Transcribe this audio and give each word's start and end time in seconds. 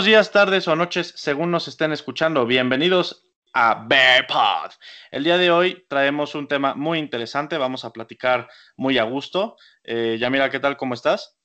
buenos 0.00 0.12
días, 0.12 0.32
tardes 0.32 0.66
o 0.66 0.74
noches, 0.74 1.12
según 1.14 1.50
nos 1.50 1.68
estén 1.68 1.92
escuchando. 1.92 2.46
Bienvenidos 2.46 3.28
a 3.52 3.84
Bear 3.86 4.26
Pod. 4.26 4.70
El 5.10 5.24
día 5.24 5.36
de 5.36 5.50
hoy 5.50 5.84
traemos 5.90 6.34
un 6.34 6.48
tema 6.48 6.74
muy 6.74 6.98
interesante. 6.98 7.58
Vamos 7.58 7.84
a 7.84 7.92
platicar 7.92 8.48
muy 8.78 8.96
a 8.96 9.02
gusto. 9.02 9.58
Eh, 9.84 10.16
Yamira, 10.18 10.48
¿qué 10.48 10.58
tal? 10.58 10.78
¿Cómo 10.78 10.94
estás? 10.94 11.36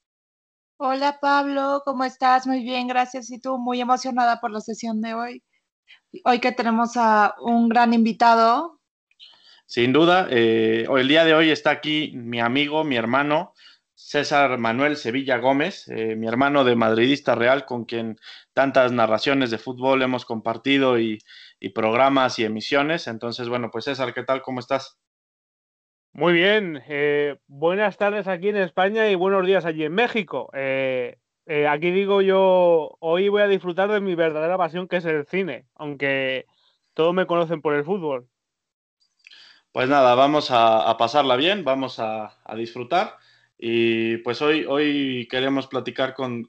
Hola 0.78 1.20
Pablo, 1.20 1.82
¿cómo 1.84 2.06
estás? 2.06 2.48
Muy 2.48 2.64
bien, 2.64 2.88
gracias. 2.88 3.30
Y 3.30 3.42
tú, 3.42 3.58
muy 3.58 3.82
emocionada 3.82 4.40
por 4.40 4.52
la 4.52 4.62
sesión 4.62 5.02
de 5.02 5.14
hoy. 5.16 5.44
Hoy 6.24 6.40
que 6.40 6.54
tenemos 6.54 6.96
a 6.96 7.36
un 7.42 7.68
gran 7.68 7.94
invitado. 7.94 8.80
Sin 9.66 9.92
duda, 9.92 10.28
eh, 10.30 10.88
el 10.98 11.08
día 11.10 11.26
de 11.26 11.34
hoy 11.34 11.50
está 11.50 11.72
aquí 11.72 12.14
mi 12.16 12.40
amigo, 12.40 12.86
mi 12.86 12.96
hermano, 12.96 13.54
César 13.96 14.58
Manuel 14.58 14.98
Sevilla 14.98 15.38
Gómez, 15.38 15.88
eh, 15.88 16.18
mi 16.18 16.28
hermano 16.28 16.66
de 16.66 16.76
Madridista 16.76 17.34
Real, 17.34 17.66
con 17.66 17.86
quien 17.86 18.20
tantas 18.54 18.92
narraciones 18.92 19.52
de 19.52 19.58
fútbol 19.58 20.02
hemos 20.02 20.26
compartido 20.26 21.00
y, 21.00 21.20
programas 21.74 22.38
y 22.38 22.44
emisiones. 22.44 23.08
Entonces, 23.08 23.50
bueno, 23.50 23.72
pues 23.72 23.86
César, 23.86 24.14
¿qué 24.14 24.22
tal? 24.22 24.44
¿Cómo 24.44 24.60
estás? 24.60 25.00
Muy 26.14 26.34
bien, 26.34 26.84
eh, 26.88 27.40
buenas 27.48 27.98
tardes 27.98 28.28
aquí 28.28 28.50
en 28.50 28.58
España 28.58 29.10
y 29.10 29.16
buenos 29.16 29.46
días 29.48 29.66
allí 29.66 29.84
en 29.86 29.96
México. 29.96 30.52
Eh, 30.54 31.18
aquí 31.68 31.90
digo 31.90 32.22
yo, 32.22 32.98
hoy 33.00 33.30
voy 33.30 33.42
a 33.42 33.48
disfrutar 33.48 33.90
de 33.92 34.02
mi 34.02 34.14
verdadera 34.14 34.58
pasión 34.58 34.88
que 34.88 34.98
es 34.98 35.06
el 35.06 35.26
cine, 35.26 35.66
aunque 35.74 36.46
todos 36.94 37.14
me 37.14 37.26
conocen 37.26 37.62
por 37.62 37.74
el 37.74 37.84
fútbol. 37.84 38.28
Pues 39.72 39.90
nada, 39.90 40.16
vamos 40.16 40.50
a, 40.52 40.96
pasarla 40.98 41.36
bien, 41.36 41.64
vamos 41.64 42.00
a 42.00 42.38
disfrutar. 42.56 43.18
Y 43.58 44.18
pues 44.18 44.42
hoy, 44.42 44.66
hoy 44.66 45.28
queremos 45.30 45.68
platicar 45.68 46.14
con, 46.14 46.48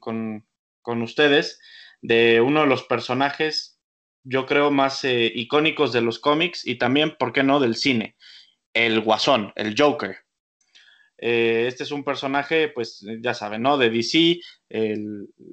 ustedes 0.85 1.59
de 2.01 2.41
uno 2.41 2.61
de 2.61 2.67
los 2.67 2.83
personajes, 2.83 3.79
yo 4.23 4.45
creo, 4.45 4.71
más 4.71 5.03
eh, 5.03 5.31
icónicos 5.33 5.93
de 5.93 6.01
los 6.01 6.19
cómics 6.19 6.65
y 6.65 6.77
también, 6.77 7.15
¿por 7.17 7.33
qué 7.33 7.43
no?, 7.43 7.59
del 7.59 7.75
cine, 7.75 8.15
el 8.73 9.01
Guasón, 9.01 9.53
el 9.55 9.75
Joker. 9.77 10.17
Eh, 11.19 11.65
este 11.67 11.83
es 11.83 11.91
un 11.91 12.03
personaje, 12.03 12.67
pues 12.69 13.03
ya 13.21 13.33
saben, 13.33 13.63
¿no? 13.63 13.77
De 13.77 13.89
DC, 13.89 14.39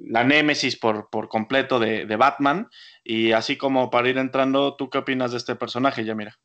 la 0.07 0.23
némesis 0.23 0.77
por, 0.77 1.09
por 1.09 1.27
completo 1.27 1.79
de, 1.79 2.05
de, 2.05 2.15
Batman. 2.15 2.69
Y 3.03 3.31
así 3.31 3.57
como 3.57 3.89
para 3.89 4.09
ir 4.09 4.17
entrando, 4.17 4.75
¿tú 4.75 4.89
qué 4.89 4.99
opinas 4.99 5.31
de 5.31 5.37
este 5.37 5.55
personaje, 5.55 6.05
Yamira? 6.05 6.39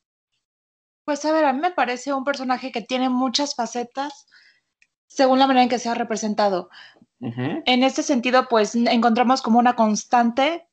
Pues 1.04 1.24
a 1.24 1.32
ver, 1.32 1.44
a 1.44 1.52
mí 1.52 1.60
me 1.60 1.72
parece 1.72 2.14
un 2.14 2.24
personaje 2.24 2.72
que 2.72 2.82
tiene 2.82 3.10
muchas 3.10 3.54
facetas 3.54 4.26
según 5.10 5.40
la 5.40 5.46
manera 5.48 5.64
en 5.64 5.68
que 5.68 5.80
se 5.80 5.88
ha 5.88 5.94
representado. 5.94 6.70
En 7.20 7.82
este 7.82 8.02
sentido, 8.02 8.48
pues 8.48 8.74
encontramos 8.74 9.42
como 9.42 9.58
una 9.58 9.76
constante, 9.76 10.66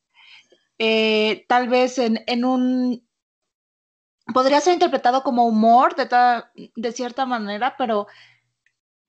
eh, 0.78 1.44
tal 1.46 1.68
vez 1.68 1.98
en, 1.98 2.44
un... 2.44 3.06
Podría 4.32 4.60
ser 4.60 4.72
interpretado 4.74 5.22
como 5.22 5.46
humor 5.46 5.94
de, 5.96 6.08
de 6.74 6.92
cierta 6.92 7.26
manera, 7.26 7.74
pero, 7.76 8.06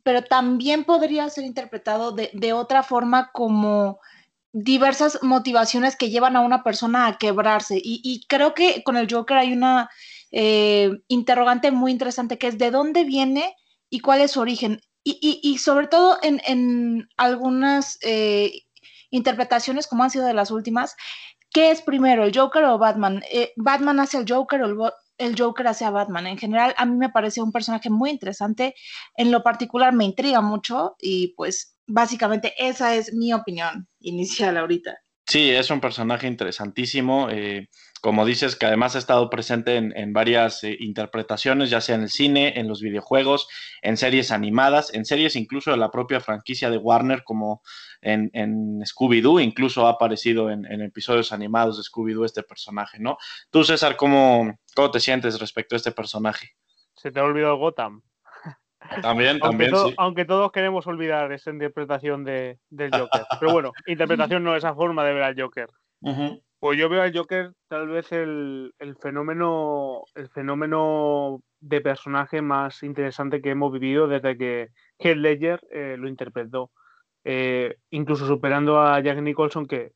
pero 0.04 0.24
también 0.24 0.84
podría 0.84 1.30
ser 1.30 1.46
interpretado 1.46 2.12
de, 2.12 2.54
otra 2.54 2.84
forma 2.84 3.32
como 3.32 4.00
diversas 4.52 5.22
motivaciones 5.22 5.96
que 5.96 6.10
llevan 6.10 6.36
a 6.36 6.42
una 6.42 6.64
persona 6.64 7.08
a 7.08 7.18
quebrarse. 7.18 7.80
Y, 7.82 8.26
creo 8.28 8.54
que 8.54 8.84
con 8.84 8.98
el 8.98 9.08
Joker 9.10 9.38
hay 9.38 9.54
una 9.54 9.90
eh, 10.32 10.92
interrogante 11.08 11.72
muy 11.72 11.92
interesante 11.92 12.38
que 12.38 12.48
es 12.48 12.58
de 12.58 12.72
dónde 12.72 13.04
viene 13.06 13.56
y 13.90 14.00
cuál 14.02 14.22
es 14.22 14.32
su 14.32 14.42
origen. 14.42 14.82
Y, 15.04 15.58
sobre 15.58 15.88
todo 15.88 16.18
en, 16.22 17.08
algunas 17.18 17.98
eh, 18.02 18.64
interpretaciones, 19.10 19.88
como 19.88 20.04
han 20.04 20.12
sido 20.12 20.26
de 20.26 20.34
las 20.34 20.52
últimas, 20.52 20.96
¿qué 21.52 21.72
es 21.72 21.82
primero, 21.82 22.24
el 22.24 22.38
Joker 22.38 22.64
o 22.66 22.78
Batman? 22.78 23.24
Eh, 23.32 23.54
¿Batman 23.56 24.00
hace 24.00 24.18
el 24.18 24.26
Joker 24.28 24.62
o 24.64 24.94
el, 25.18 25.36
Joker 25.40 25.68
hace 25.68 25.86
a 25.86 25.90
Batman? 25.90 26.28
En 26.28 26.38
general, 26.38 26.76
a 26.78 26.86
mí 26.86 26.96
me 26.96 27.10
parece 27.10 27.42
un 27.42 27.52
personaje 27.52 27.90
muy 27.90 28.10
interesante. 28.12 28.76
En 29.16 29.32
lo 29.32 29.42
particular, 29.44 29.94
me 29.94 30.06
intriga 30.06 30.42
mucho 30.42 30.96
y 31.00 31.34
pues 31.36 31.76
básicamente 31.88 32.54
esa 32.58 32.96
es 32.96 33.14
mi 33.14 33.34
opinión 33.34 33.88
inicial 34.00 34.58
ahorita. 34.58 34.98
Sí, 35.30 35.52
es 35.52 35.70
un 35.70 35.80
personaje 35.80 36.26
interesantísimo. 36.26 37.30
Eh, 37.30 37.70
como 38.02 38.26
dices, 38.26 38.56
que 38.56 38.66
además 38.66 38.96
ha 38.96 39.00
estado 39.00 39.30
presente 39.30 39.76
en, 39.76 40.12
varias 40.12 40.64
eh, 40.64 40.76
interpretaciones, 40.80 41.70
ya 41.70 41.82
sea 41.82 41.96
en 41.96 42.02
el 42.02 42.10
cine, 42.10 42.60
en 42.60 42.68
los 42.68 42.82
videojuegos, 42.82 43.48
en 43.84 43.96
series 43.98 44.32
animadas, 44.32 44.92
en 44.92 45.06
series 45.06 45.36
incluso 45.36 45.70
de 45.70 45.78
la 45.78 45.92
propia 45.92 46.20
franquicia 46.20 46.72
de 46.72 46.78
Warner, 46.78 47.24
como 47.24 47.62
en, 48.02 48.32
Scooby-Doo, 48.82 49.40
incluso 49.40 49.86
ha 49.86 49.92
aparecido 49.92 50.50
en, 50.50 50.66
episodios 50.82 51.32
animados 51.32 51.78
de 51.78 51.84
Scooby-Doo 51.84 52.26
este 52.26 52.42
personaje, 52.42 52.98
¿no? 53.00 53.18
Tú, 53.52 53.64
César, 53.64 53.98
¿cómo, 53.98 54.58
¿cómo 54.76 54.90
te 54.90 55.00
sientes 55.00 55.40
respecto 55.40 55.76
a 55.76 55.78
este 55.78 55.92
personaje? 55.92 56.56
Se 56.96 57.12
te 57.12 57.20
ha 57.20 57.24
olvidado 57.24 57.58
Gotham. 57.58 58.02
También, 59.02 59.40
también. 59.40 59.74
Aunque, 59.74 59.96
aunque 59.98 60.26
todos 60.26 60.52
queremos 60.52 60.86
olvidar 60.88 61.32
esa 61.32 61.52
interpretación 61.52 62.24
de, 62.24 62.60
del 62.70 62.92
Joker. 62.92 63.22
Pero 63.40 63.52
bueno, 63.52 63.72
interpretación 63.88 64.44
no, 64.44 64.56
esa 64.56 64.74
forma 64.74 65.04
de 65.04 65.14
ver 65.14 65.24
al 65.24 65.40
Joker. 65.40 65.70
Pues 66.60 66.78
yo 66.78 66.90
veo 66.90 67.02
al 67.02 67.16
Joker 67.16 67.54
tal 67.70 67.88
vez 67.88 68.12
el, 68.12 68.74
fenómeno 69.02 70.04
el 70.16 70.30
fenómeno 70.30 71.42
de 71.62 71.82
personaje 71.82 72.42
más 72.42 72.84
interesante 72.84 73.42
que 73.42 73.52
hemos 73.52 73.72
vivido 73.72 74.08
desde 74.08 74.38
que 74.38 74.70
Heath 74.98 75.18
Ledger 75.18 75.62
eh, 75.72 75.96
lo 75.98 76.10
interpretó. 76.10 76.72
Eh, 77.24 77.76
incluso 77.92 78.26
superando 78.28 78.82
a 78.82 79.00
Jack 79.00 79.22
Nicholson, 79.22 79.68
que 79.68 79.92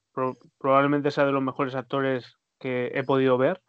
probablemente 0.57 1.11
sea 1.11 1.25
de 1.25 1.31
los 1.31 1.43
mejores 1.43 1.75
actores 1.75 2.37
que 2.59 2.91
he 2.93 3.03
podido 3.03 3.37
ver. 3.37 3.61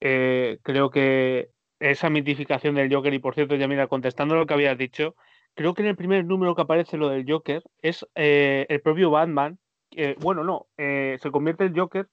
Eh, 0.00 0.58
creo 0.62 0.90
que 0.90 1.50
esa 1.80 2.10
mitificación 2.10 2.74
del 2.76 2.92
Joker, 2.94 3.12
y 3.12 3.18
por 3.18 3.34
cierto, 3.34 3.56
ya 3.56 3.66
mira, 3.68 3.88
contestando 3.88 4.36
lo 4.36 4.46
que 4.46 4.54
habías 4.54 4.78
dicho, 4.78 5.16
creo 5.54 5.74
que 5.74 5.82
en 5.82 5.88
el 5.88 5.96
primer 5.96 6.24
número 6.24 6.54
que 6.54 6.62
aparece 6.62 6.96
lo 6.96 7.08
del 7.08 7.24
Joker 7.28 7.62
es 7.82 8.06
el 8.14 8.80
propio 8.82 9.10
Batman. 9.10 9.58
bueno, 10.20 10.44
no, 10.44 10.66
se 10.76 11.30
convierte 11.32 11.64
el 11.64 11.78
Joker 11.78 12.06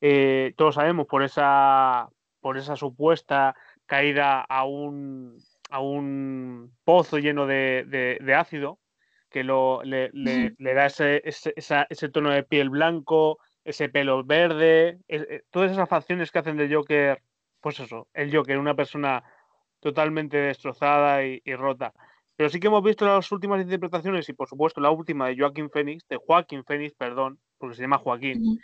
eh, 0.00 0.54
todos 0.56 0.76
sabemos 0.76 1.06
por 1.06 1.22
esa, 1.22 2.08
por 2.40 2.56
esa 2.56 2.76
supuesta 2.76 3.56
caída 3.86 4.40
a 4.42 4.64
un, 4.64 5.38
a 5.70 5.80
un 5.80 6.76
pozo 6.84 7.18
lleno 7.18 7.46
de, 7.46 8.18
ácido 8.36 8.78
que 9.30 9.44
lo, 9.44 9.82
le, 9.82 10.10
da 10.58 10.86
ese, 10.86 11.22
ese, 11.24 12.08
tono 12.08 12.30
de 12.30 12.44
piel 12.44 12.70
blanco, 12.70 13.38
ese 13.64 13.88
pelo 13.88 14.24
verde, 14.24 15.00
eh, 15.08 15.42
todas 15.50 15.72
esas 15.72 15.88
facciones 15.88 16.30
que 16.30 16.38
hacen 16.38 16.56
del 16.56 16.74
Joker, 16.74 17.20
pues 17.60 17.80
eso, 17.80 18.08
el 18.14 18.34
Joker, 18.34 18.58
una 18.58 18.74
persona 18.74 19.22
totalmente 19.80 20.36
destrozada 20.36 21.24
y, 21.24 21.40
rota. 21.54 21.92
Pero 22.36 22.48
sí 22.50 22.60
que 22.60 22.68
hemos 22.68 22.82
visto 22.82 23.04
las 23.04 23.30
últimas 23.32 23.60
interpretaciones 23.60 24.28
y 24.28 24.32
por 24.32 24.48
supuesto 24.48 24.80
la 24.80 24.90
última 24.90 25.28
de 25.28 25.36
Joaquín 25.36 25.70
Phoenix, 25.70 26.06
de 26.08 26.16
Joaquín 26.16 26.64
Phoenix, 26.64 26.94
perdón, 26.94 27.38
porque 27.58 27.76
se 27.76 27.82
llama 27.82 27.98
Joaquín, 27.98 28.60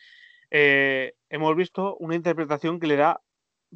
eh, 0.50 1.14
hemos 1.29 1.56
visto 1.56 1.96
una 1.96 2.14
interpretación 2.14 2.79
que 2.79 2.87
le 2.87 2.96
da 2.96 3.20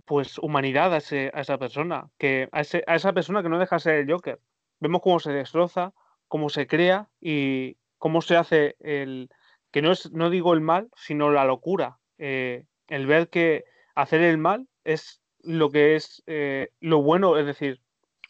pues 0.05 0.39
humanidad 0.39 0.95
a, 0.95 0.99
esa 0.99 1.59
persona, 1.59 2.09
que 2.19 2.49
a, 2.53 2.61
esa 2.61 3.13
persona 3.13 3.43
que 3.43 3.49
no 3.49 3.59
deja 3.59 3.79
ser 3.81 3.97
el 3.97 4.11
Joker. 4.11 4.41
Vemos 4.79 5.03
cómo 5.03 5.19
se 5.19 5.33
destroza, 5.33 5.93
cómo 6.29 6.49
se 6.49 6.69
crea 6.69 7.09
y 7.21 7.77
cómo 7.99 8.23
se 8.23 8.37
hace 8.37 8.77
el 8.79 9.29
que 9.73 9.83
no 9.83 9.93
es, 9.93 10.13
no 10.13 10.31
digo 10.31 10.55
el 10.55 10.61
mal, 10.61 10.89
sino 10.95 11.31
la 11.31 11.45
locura. 11.45 11.99
Eh, 12.19 12.65
el 12.87 13.07
ver 13.07 13.29
que 13.29 13.65
hacer 13.99 14.23
el 14.23 14.39
mal 14.39 14.69
es 14.85 15.21
lo 15.43 15.71
que 15.71 15.97
es 15.97 16.23
eh, 16.27 16.69
lo 16.81 17.03
bueno, 17.03 17.37
es 17.37 17.47
decir, 17.47 17.81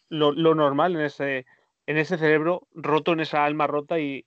lo, 0.09 0.33
normal 0.33 0.95
en 0.95 1.01
ese, 1.01 1.45
en 1.85 1.97
ese 1.97 2.17
cerebro 2.17 2.67
roto, 2.73 3.13
en 3.13 3.19
esa 3.19 3.45
alma 3.45 3.67
rota 3.67 3.99
y, 3.99 4.25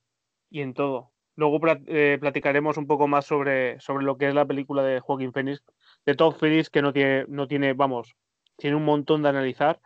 y 0.51 0.61
en 0.61 0.73
todo. 0.73 1.11
Luego 1.35 1.59
eh, 1.87 2.19
platicaremos 2.21 2.77
un 2.77 2.87
poco 2.87 3.09
más 3.09 3.27
sobre, 3.27 3.81
sobre 3.81 4.05
lo 4.05 4.17
que 4.19 4.29
es 4.29 4.35
la 4.35 4.47
película 4.47 4.85
de 4.85 5.01
Joaquín 5.01 5.33
Phoenix, 5.33 5.65
de 6.07 6.15
Todd 6.15 6.37
Phillips, 6.41 6.71
que 6.71 6.83
no 6.83 6.93
tiene, 6.93 7.25
no 7.27 7.49
tiene, 7.49 7.73
vamos, 7.73 8.15
tiene 8.57 8.77
un 8.77 8.85
montón 8.85 9.23
de 9.23 9.31
analizar, 9.31 9.81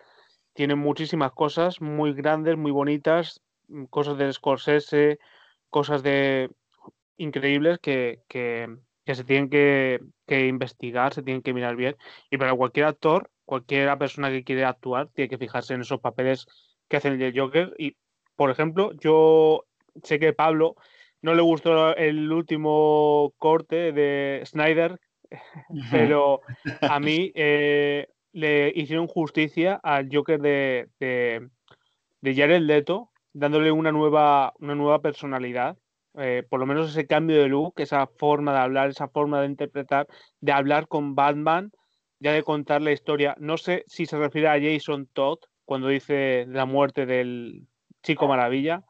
tiene 0.53 0.75
muchísimas 0.75 1.33
cosas 1.33 1.81
muy 1.81 2.13
grandes, 2.13 2.59
muy 2.59 2.71
bonitas, 2.71 3.41
mm, 3.69 3.85
cosas 3.85 4.19
de 4.19 4.31
Scorsese, 4.31 5.19
cosas 5.71 6.03
de 6.03 6.51
increíbles 7.17 7.79
que, 7.79 8.21
se 9.15 9.25
tienen 9.25 9.49
que, 9.49 10.01
investigar, 10.29 11.15
se 11.15 11.23
tienen 11.23 11.43
que 11.43 11.55
mirar 11.55 11.77
bien. 11.77 11.97
Y 12.31 12.39
para 12.39 12.55
cualquier 12.55 12.87
actor, 12.87 13.31
cualquier 13.45 13.97
persona 13.99 14.31
que 14.31 14.45
quiere 14.45 14.65
actuar, 14.65 15.09
tiene 15.15 15.29
que 15.29 15.39
fijarse 15.39 15.75
en 15.75 15.83
esos 15.83 16.01
papeles 16.01 16.47
que 16.89 16.97
hacen 16.97 17.21
el 17.21 17.39
Joker. 17.39 17.75
Y, 17.79 17.97
por 18.35 18.51
ejemplo, 18.51 18.93
yo 18.99 19.65
sé 20.03 20.19
que 20.19 20.33
Pablo 20.33 20.77
no 21.23 21.35
le 21.35 21.43
gustó 21.43 21.97
el 21.97 22.31
último 22.33 23.33
corte 23.39 23.93
de 23.93 24.43
Snyder, 24.45 25.01
pero 25.91 26.41
a 26.81 27.01
mí 27.01 27.33
eh, 27.35 28.09
le 28.33 28.73
hicieron 28.75 29.07
justicia 29.07 29.81
al 29.83 30.09
Joker 30.13 30.41
de, 30.41 30.89
de, 31.01 32.35
Jared 32.35 32.61
Leto, 32.61 33.11
dándole 33.33 33.71
una 33.73 33.93
nueva, 33.93 34.53
una 34.59 34.75
nueva 34.75 35.01
personalidad. 35.01 35.77
Eh, 36.19 36.43
por 36.49 36.61
lo 36.61 36.67
menos 36.67 36.91
ese 36.91 37.07
cambio 37.07 37.41
de 37.41 37.49
look, 37.49 37.75
esa 37.77 38.07
forma 38.07 38.53
de 38.53 38.59
hablar, 38.61 38.91
esa 38.91 39.09
forma 39.09 39.41
de 39.41 39.47
interpretar, 39.47 40.07
de 40.41 40.53
hablar 40.53 40.89
con 40.89 41.15
Batman, 41.15 41.73
ya 42.19 42.33
de 42.33 42.43
contar 42.43 42.83
la 42.83 42.93
historia. 42.93 43.35
No 43.39 43.57
sé 43.57 43.85
si 43.87 44.07
se 44.07 44.19
refiere 44.19 44.49
a 44.49 44.61
Jason 44.61 45.09
Todd 45.13 45.39
cuando 45.65 45.89
dice 45.89 46.47
la 46.49 46.65
muerte 46.65 47.07
del 47.07 47.67
chico 48.03 48.29
maravilla. 48.29 48.83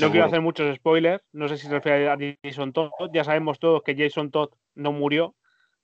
no 0.00 0.10
quiero 0.10 0.26
hacer 0.26 0.40
muchos 0.40 0.74
spoilers, 0.76 1.22
no 1.32 1.48
sé 1.48 1.58
si 1.58 1.66
se 1.66 1.72
refiere 1.72 2.08
a 2.08 2.16
Jason 2.42 2.72
Todd, 2.72 2.90
ya 3.12 3.24
sabemos 3.24 3.58
todos 3.58 3.82
que 3.82 3.96
Jason 3.96 4.30
Todd 4.30 4.50
no 4.74 4.92
murió, 4.92 5.34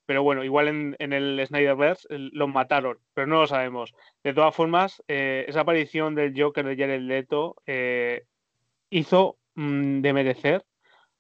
pero 0.07 0.23
bueno, 0.23 0.45
igual 0.45 0.69
en, 0.69 0.97
en 1.01 1.13
el 1.13 1.45
Snyderverse 1.45 2.07
lo 2.09 2.47
mataron, 2.47 2.99
pero 3.13 3.27
no 3.27 3.41
lo 3.41 3.47
sabemos. 3.49 3.93
De 4.23 4.33
todas 4.33 4.55
formas, 4.55 5.03
eh, 5.09 5.45
esa 5.49 5.61
aparición 5.61 6.15
del 6.15 6.33
Joker 6.41 6.65
de 6.65 6.77
Jared 6.77 7.03
Leto 7.03 7.57
eh, 7.67 8.25
hizo 8.89 9.39
mm, 9.57 10.01
de 10.01 10.13
merecer 10.13 10.65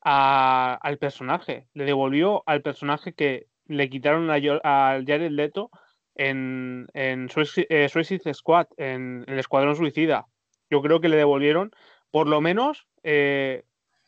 al 0.09 0.99
personaje, 0.99 1.67
le 1.75 1.85
devolvió 1.85 2.45
al 2.47 2.63
personaje 2.63 3.13
que 3.13 3.49
le 3.67 3.91
quitaron 3.91 4.31
a, 4.31 4.35
a 4.35 5.03
Jared 5.05 5.33
Leto 5.33 5.71
en, 6.15 6.87
en 6.95 7.29
eh, 7.69 7.89
Suicide, 7.89 8.35
Squad, 8.35 8.69
en, 8.77 9.25
el 9.27 9.39
Escuadrón 9.41 9.75
Suicida. 9.75 10.27
Yo 10.71 10.81
creo 10.81 11.01
que 11.01 11.09
le 11.09 11.17
devolvieron, 11.17 11.73
por 12.13 12.29
lo 12.29 12.41
menos, 12.41 12.87
es 13.03 13.63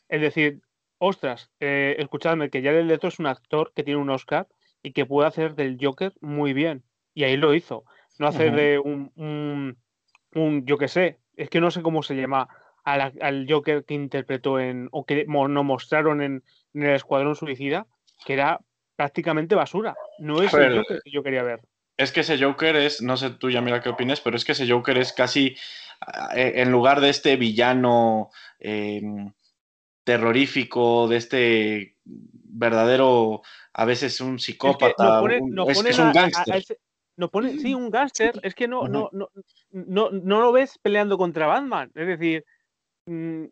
decir, 0.08 0.60
ostras, 0.98 1.50
escuchadme 1.58 2.50
que 2.50 2.62
Jared 2.62 2.84
Leto 2.84 3.08
es 3.08 3.18
un 3.18 3.26
actor 3.26 3.72
que 3.74 3.84
tiene 3.84 4.00
un 4.00 4.10
Oscar 4.10 4.46
y 4.82 4.92
que 4.92 5.06
puede 5.06 5.28
hacer 5.28 5.54
del 5.54 5.78
Joker 5.80 6.12
muy 6.20 6.52
bien. 6.52 6.84
Y 7.14 7.24
ahí 7.24 7.36
lo 7.36 7.54
hizo. 7.54 7.84
No 8.18 8.28
hacer 8.28 8.54
de 8.54 8.78
un, 8.78 9.12
un, 10.34 10.66
yo 10.66 10.78
qué 10.78 10.88
sé, 10.88 11.18
es 11.36 11.50
que 11.50 11.60
no 11.60 11.70
sé 11.70 11.82
cómo 11.82 12.02
se 12.02 12.14
llama 12.14 12.48
al, 12.92 13.46
Joker 13.48 13.84
que 13.84 13.94
interpretó 13.94 14.58
en, 14.58 14.88
o 14.92 15.04
que 15.04 15.24
nos 15.26 15.64
mostraron 15.64 16.22
en, 16.22 16.42
el 16.74 16.90
Escuadrón 16.90 17.34
Suicida, 17.34 17.86
que 18.24 18.34
era 18.34 18.60
prácticamente 18.96 19.54
basura. 19.54 19.94
No 20.18 20.42
es 20.42 20.52
el 20.54 20.78
Joker 20.78 21.00
que 21.04 21.10
yo 21.10 21.22
quería 21.22 21.42
ver. 21.42 21.60
Es 21.96 22.12
que 22.12 22.20
ese 22.20 22.42
Joker 22.42 22.76
es, 22.76 23.02
no 23.02 23.16
sé 23.16 23.30
tú 23.30 23.50
ya 23.50 23.60
mira 23.60 23.82
qué 23.82 23.88
opinas, 23.88 24.20
pero 24.20 24.36
es 24.36 24.44
que 24.44 24.52
ese 24.52 24.70
Joker 24.70 24.96
es 24.98 25.12
casi, 25.12 25.56
eh, 26.34 26.52
en 26.56 26.70
lugar 26.70 27.00
de 27.00 27.10
este 27.10 27.36
villano 27.36 28.30
em, 28.60 29.32
terrorífico, 30.04 31.08
de 31.08 31.16
este 31.16 31.96
verdadero 32.04 33.42
a 33.72 33.84
veces 33.84 34.20
un 34.20 34.38
psicópata, 34.38 35.22
es, 35.68 35.98
un 35.98 36.12
gángster. 36.12 36.64
sí, 37.60 37.74
un 37.74 37.90
gángster, 37.90 38.40
es 38.42 38.54
que 38.54 38.68
no, 38.68 38.86
no, 38.86 39.10
no, 39.12 39.28
no, 39.70 40.10
no 40.10 40.40
lo 40.40 40.52
ves 40.52 40.78
peleando 40.78 41.18
contra 41.18 41.46
Batman, 41.46 41.90
es 41.94 42.06
decir, 42.06 42.44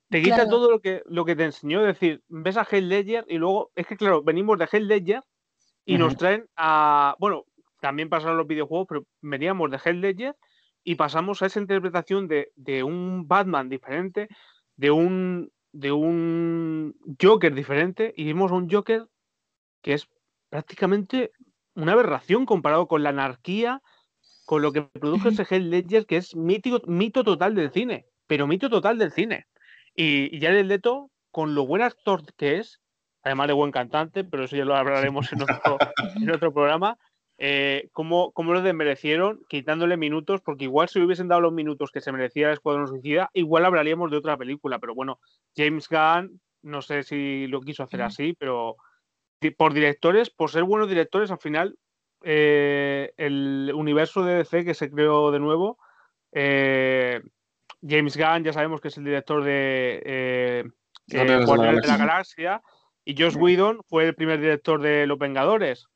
te 0.09 0.23
quita 0.23 0.49
todo 0.49 0.71
lo 0.71 0.81
que, 0.81 1.03
lo 1.07 1.25
que 1.25 1.35
te 1.35 1.45
enseñó, 1.45 1.81
es 1.81 1.99
decir, 1.99 2.23
ves 2.29 2.57
a 2.57 2.65
Heath 2.65 2.85
Ledger 2.85 3.25
y 3.29 3.39
luego, 3.39 3.71
es 3.75 3.87
que 3.87 3.97
claro, 3.97 4.23
venimos 4.23 4.59
de 4.59 4.67
Heath 4.67 4.83
Ledger 4.83 5.23
y 5.85 5.99
nos 5.99 6.17
traen 6.17 6.47
a, 6.57 7.17
bueno, 7.19 7.45
también 7.81 8.09
pasaron 8.09 8.37
los 8.37 8.47
videojuegos, 8.47 8.87
pero 8.89 9.07
veníamos 9.23 9.71
de 9.71 9.79
Heath 9.79 9.97
Ledger 9.97 10.37
y 10.85 10.97
pasamos 10.97 11.43
a 11.43 11.47
esa 11.47 11.61
interpretación 11.61 12.29
de, 12.29 12.53
de 12.55 12.83
un 12.83 13.27
Batman 13.27 13.69
diferente, 13.69 14.29
de 14.77 14.91
un, 14.91 15.51
de 15.73 15.93
un 15.93 16.95
Joker 17.21 17.55
diferente 17.55 18.13
y 18.17 18.25
vimos 18.25 18.53
un 18.53 18.69
Joker 18.69 19.07
que 19.81 19.95
es 19.95 20.09
prácticamente 20.51 21.33
una 21.75 21.93
aberración 21.93 22.47
comparado 22.47 22.89
con 22.89 23.03
la 23.03 23.11
anarquía, 23.11 23.83
con 24.45 24.63
lo 24.63 24.73
que 24.73 24.83
produjo 24.83 25.29
ese 25.29 25.43
Heath 25.45 25.63
Ledger, 25.63 26.07
que 26.07 26.17
es 26.19 26.35
mito 26.37 27.25
total 27.25 27.55
del 27.55 27.71
cine, 27.71 28.07
pero 28.27 28.47
mito 28.47 28.69
total 28.69 28.99
del 28.99 29.13
cine. 29.13 29.47
Y, 29.95 30.39
ya 30.39 30.51
el 30.51 30.69
Leto, 30.69 31.11
con 31.31 31.55
lo 31.55 31.67
buen 31.67 31.83
actor 31.83 32.23
que 32.37 32.59
es, 32.59 32.81
además 33.23 33.49
de 33.49 33.55
buen 33.55 33.73
cantante, 33.73 34.25
pero 34.25 34.45
eso 34.45 34.57
ya 34.57 34.65
lo 34.65 34.77
hablaremos 34.77 35.33
en 35.33 35.43
otro, 35.43 35.79
en 36.17 36.31
otro 36.31 36.53
programa, 36.53 36.99
eh, 37.39 37.89
cómo, 37.93 38.33
cómo, 38.33 38.53
lo 38.53 38.63
desmerecieron 38.63 39.41
quitándole 39.49 39.97
minutos, 39.97 40.41
porque 40.41 40.65
igual 40.65 40.89
si 40.89 41.01
hubiesen 41.01 41.29
dado 41.29 41.43
los 41.43 41.53
minutos 41.53 41.91
que 41.91 42.01
se 42.01 42.13
merecía 42.13 42.47
el 42.49 42.55
Escuadrón 42.55 42.89
Suicida, 42.89 43.31
igual 43.35 43.65
hablaríamos 43.65 44.11
de 44.11 44.17
otra 44.17 44.37
película, 44.37 44.79
pero 44.79 44.95
bueno, 44.95 45.21
James 45.57 45.89
Gunn, 45.89 46.41
no 46.63 46.83
sé 46.83 47.03
si 47.03 47.47
lo 47.47 47.61
quiso 47.61 47.83
hacer 47.83 48.03
así, 48.03 48.35
pero 48.39 48.77
por 49.57 49.75
directores, 49.75 50.31
por 50.31 50.51
ser 50.51 50.65
buenos 50.65 50.89
directores, 50.89 51.31
al 51.31 51.39
final 51.39 51.77
eh, 52.23 53.13
el 53.17 53.71
universo 53.75 54.25
de 54.25 54.37
DC 54.37 54.65
que 54.65 54.75
se 54.75 54.91
creó 54.91 55.31
de 55.31 55.39
nuevo, 55.39 55.79
eh, 56.33 57.21
James 57.83 58.17
Gunn 58.17 58.45
ya 58.45 58.53
sabemos 58.53 58.81
que 58.81 58.89
es 58.89 58.97
el 58.97 59.05
director 59.05 59.43
de 59.45 60.03
eh, 60.05 60.65
de 61.07 61.25
la 61.25 61.97
Galaxia 61.97 62.63
y 63.05 63.15
Josh 63.17 63.37
Whedon 63.37 63.81
fue 63.89 64.07
el 64.07 64.15
primer 64.15 64.41
director 64.41 64.81
de 64.81 65.07
Los 65.07 65.19
Vengadores. 65.19 65.87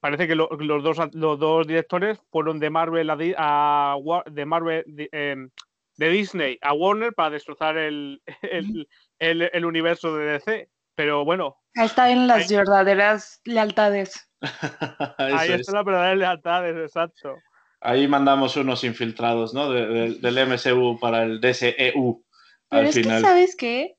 parece 0.00 0.28
que 0.28 0.36
los, 0.36 0.48
dos, 0.82 0.98
los 1.12 1.38
dos 1.38 1.66
directores 1.66 2.20
fueron 2.30 2.60
de 2.60 2.70
Marvel 2.70 3.10
a, 3.10 3.96
de 4.30 4.46
Marvel 4.46 4.84
de, 4.86 5.50
Disney 5.96 6.58
a 6.62 6.72
Warner 6.72 7.12
para 7.12 7.30
destrozar 7.30 7.76
el, 7.76 8.22
el 9.18 9.64
universo 9.64 10.16
de 10.16 10.32
DC. 10.32 10.68
Pero 10.94 11.24
bueno, 11.24 11.60
Está 11.74 12.10
en 12.10 12.26
las 12.26 12.48
verdaderas 12.48 13.40
lealtades. 13.44 14.28
Ahí 15.18 15.52
está 15.52 15.72
la 15.72 15.82
verdadera 15.82 16.16
lealtades, 16.16 16.76
exacto. 16.76 17.36
Ahí 17.80 18.06
mandamos 18.08 18.56
unos 18.56 18.84
infiltrados, 18.84 19.54
¿no? 19.54 19.70
del 19.70 20.38
MCU 20.38 20.98
para 21.00 21.22
el 21.22 21.40
DCEU. 21.40 22.24
Pero 22.68 22.88
es 22.88 22.94
que, 22.94 23.04
¿sabes 23.04 23.56
qué? 23.56 23.96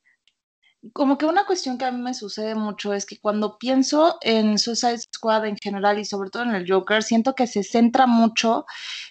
Como 0.94 1.18
que 1.20 1.28
una 1.28 1.46
cuestión 1.46 1.78
que 1.78 1.86
a 1.86 1.92
mí 1.92 2.02
me 2.02 2.16
sucede 2.16 2.56
mucho 2.56 2.92
es 2.94 3.06
que 3.06 3.20
cuando 3.20 3.60
pienso 3.60 4.18
en 4.22 4.58
Suicide 4.58 4.98
Squad 4.98 5.46
en 5.46 5.56
general 5.58 6.00
y 6.00 6.06
sobre 6.06 6.32
todo 6.32 6.42
en 6.42 6.56
el 6.56 6.66
Joker, 6.68 7.04
siento 7.04 7.36
que 7.36 7.46
se 7.46 7.64
centra 7.64 8.08
mucho 8.08 8.66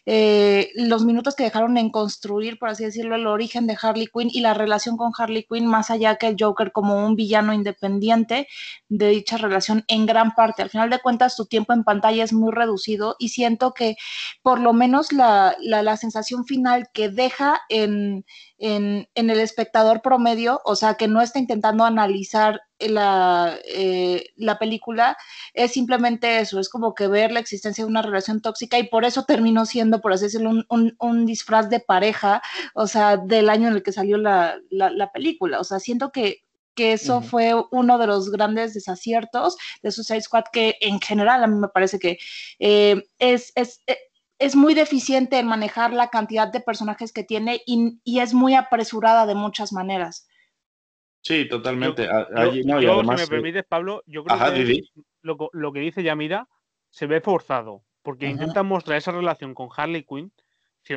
eh, 0.04 0.72
los 0.74 1.04
minutos 1.04 1.36
que 1.36 1.44
dejaron 1.44 1.78
en 1.78 1.90
construir, 1.90 2.58
por 2.58 2.70
así 2.70 2.84
decirlo, 2.84 3.14
el 3.14 3.28
origen 3.28 3.68
de 3.68 3.78
Harley 3.80 4.08
Quinn 4.12 4.30
y 4.32 4.40
la 4.40 4.52
relación 4.52 4.96
con 4.96 5.12
Harley 5.16 5.46
Quinn, 5.48 5.66
más 5.66 5.90
allá 5.92 6.16
que 6.16 6.26
el 6.26 6.36
Joker 6.38 6.72
como 6.72 7.06
un 7.06 7.14
villano 7.14 7.52
independiente 7.54 8.48
de 8.88 9.08
dicha 9.08 9.36
relación 9.36 9.84
en 9.86 10.06
gran 10.06 10.34
parte. 10.34 10.62
Al 10.62 10.70
final 10.70 10.90
de 10.90 10.98
cuentas, 10.98 11.36
su 11.36 11.46
tiempo 11.46 11.72
en 11.72 11.84
pantalla 11.84 12.24
es 12.24 12.32
muy 12.32 12.50
reducido 12.50 13.14
y 13.20 13.28
siento 13.28 13.74
que 13.74 13.94
por 14.42 14.58
lo 14.58 14.72
menos 14.72 15.12
la, 15.12 15.54
la 15.60 15.96
sensación 15.96 16.44
final 16.46 16.88
que 16.92 17.10
deja 17.10 17.60
en 17.68 18.24
en, 18.60 19.08
el 19.14 19.40
espectador 19.40 20.02
promedio, 20.02 20.60
o 20.64 20.76
sea, 20.76 20.94
que 20.94 21.08
no 21.08 21.22
está 21.22 21.38
intentando 21.38 21.84
analizar 21.84 22.60
la, 22.78 23.58
eh, 23.64 24.26
la, 24.36 24.58
película, 24.58 25.16
es 25.54 25.72
simplemente 25.72 26.38
eso, 26.38 26.60
es 26.60 26.68
como 26.68 26.94
que 26.94 27.08
ver 27.08 27.32
la 27.32 27.40
existencia 27.40 27.84
de 27.84 27.90
una 27.90 28.02
relación 28.02 28.42
tóxica 28.42 28.78
y 28.78 28.88
por 28.88 29.04
eso 29.04 29.24
terminó 29.24 29.64
siendo, 29.64 30.00
por 30.00 30.12
así 30.12 30.24
decirlo, 30.24 30.52
un, 30.68 31.26
disfraz 31.26 31.70
de 31.70 31.80
pareja, 31.80 32.42
o 32.74 32.86
sea, 32.86 33.16
del 33.16 33.48
año 33.48 33.68
en 33.68 33.74
el 33.74 33.82
que 33.82 33.92
salió 33.92 34.18
la, 34.18 34.60
película. 35.14 35.60
O 35.60 35.64
sea, 35.64 35.78
siento 35.78 36.12
que, 36.12 36.44
que 36.74 36.92
eso 36.92 37.22
fue 37.22 37.54
uno 37.70 37.98
de 37.98 38.06
los 38.06 38.30
grandes 38.30 38.74
desaciertos 38.74 39.56
de 39.82 39.90
Suicide 39.90 40.20
Squad, 40.20 40.44
que 40.52 40.76
en 40.80 41.00
general 41.00 41.42
a 41.42 41.46
mí 41.46 41.58
me 41.58 41.68
parece 41.68 41.98
que 41.98 42.18
eh, 42.58 43.02
es, 43.18 43.52
es, 43.54 43.82
eh, 43.86 43.96
es 44.40 44.56
muy 44.56 44.74
deficiente 44.74 45.38
en 45.38 45.46
manejar 45.46 45.92
la 45.92 46.08
cantidad 46.08 46.48
de 46.48 46.60
personajes 46.60 47.12
que 47.12 47.22
tiene 47.22 47.62
y, 47.66 48.00
es 48.18 48.32
muy 48.32 48.54
apresurada 48.54 49.26
de 49.26 49.34
muchas 49.34 49.72
maneras. 49.72 50.26
Sí, 51.20 51.46
totalmente. 51.46 52.08
si 52.50 52.64
me 52.64 53.26
permites, 53.28 53.64
Pablo, 53.68 54.02
yo 54.06 54.24
creo 54.24 54.38
que 54.54 54.82
lo, 55.52 55.72
que 55.72 55.80
dice 55.80 56.02
Yamira 56.02 56.48
se 56.88 57.06
ve 57.06 57.20
forzado, 57.20 57.84
porque 58.02 58.28
intentan 58.28 58.66
mostrar 58.66 58.96
esa 58.96 59.12
relación 59.12 59.54
con 59.54 59.68
Harley 59.76 60.04
Quinn. 60.04 60.32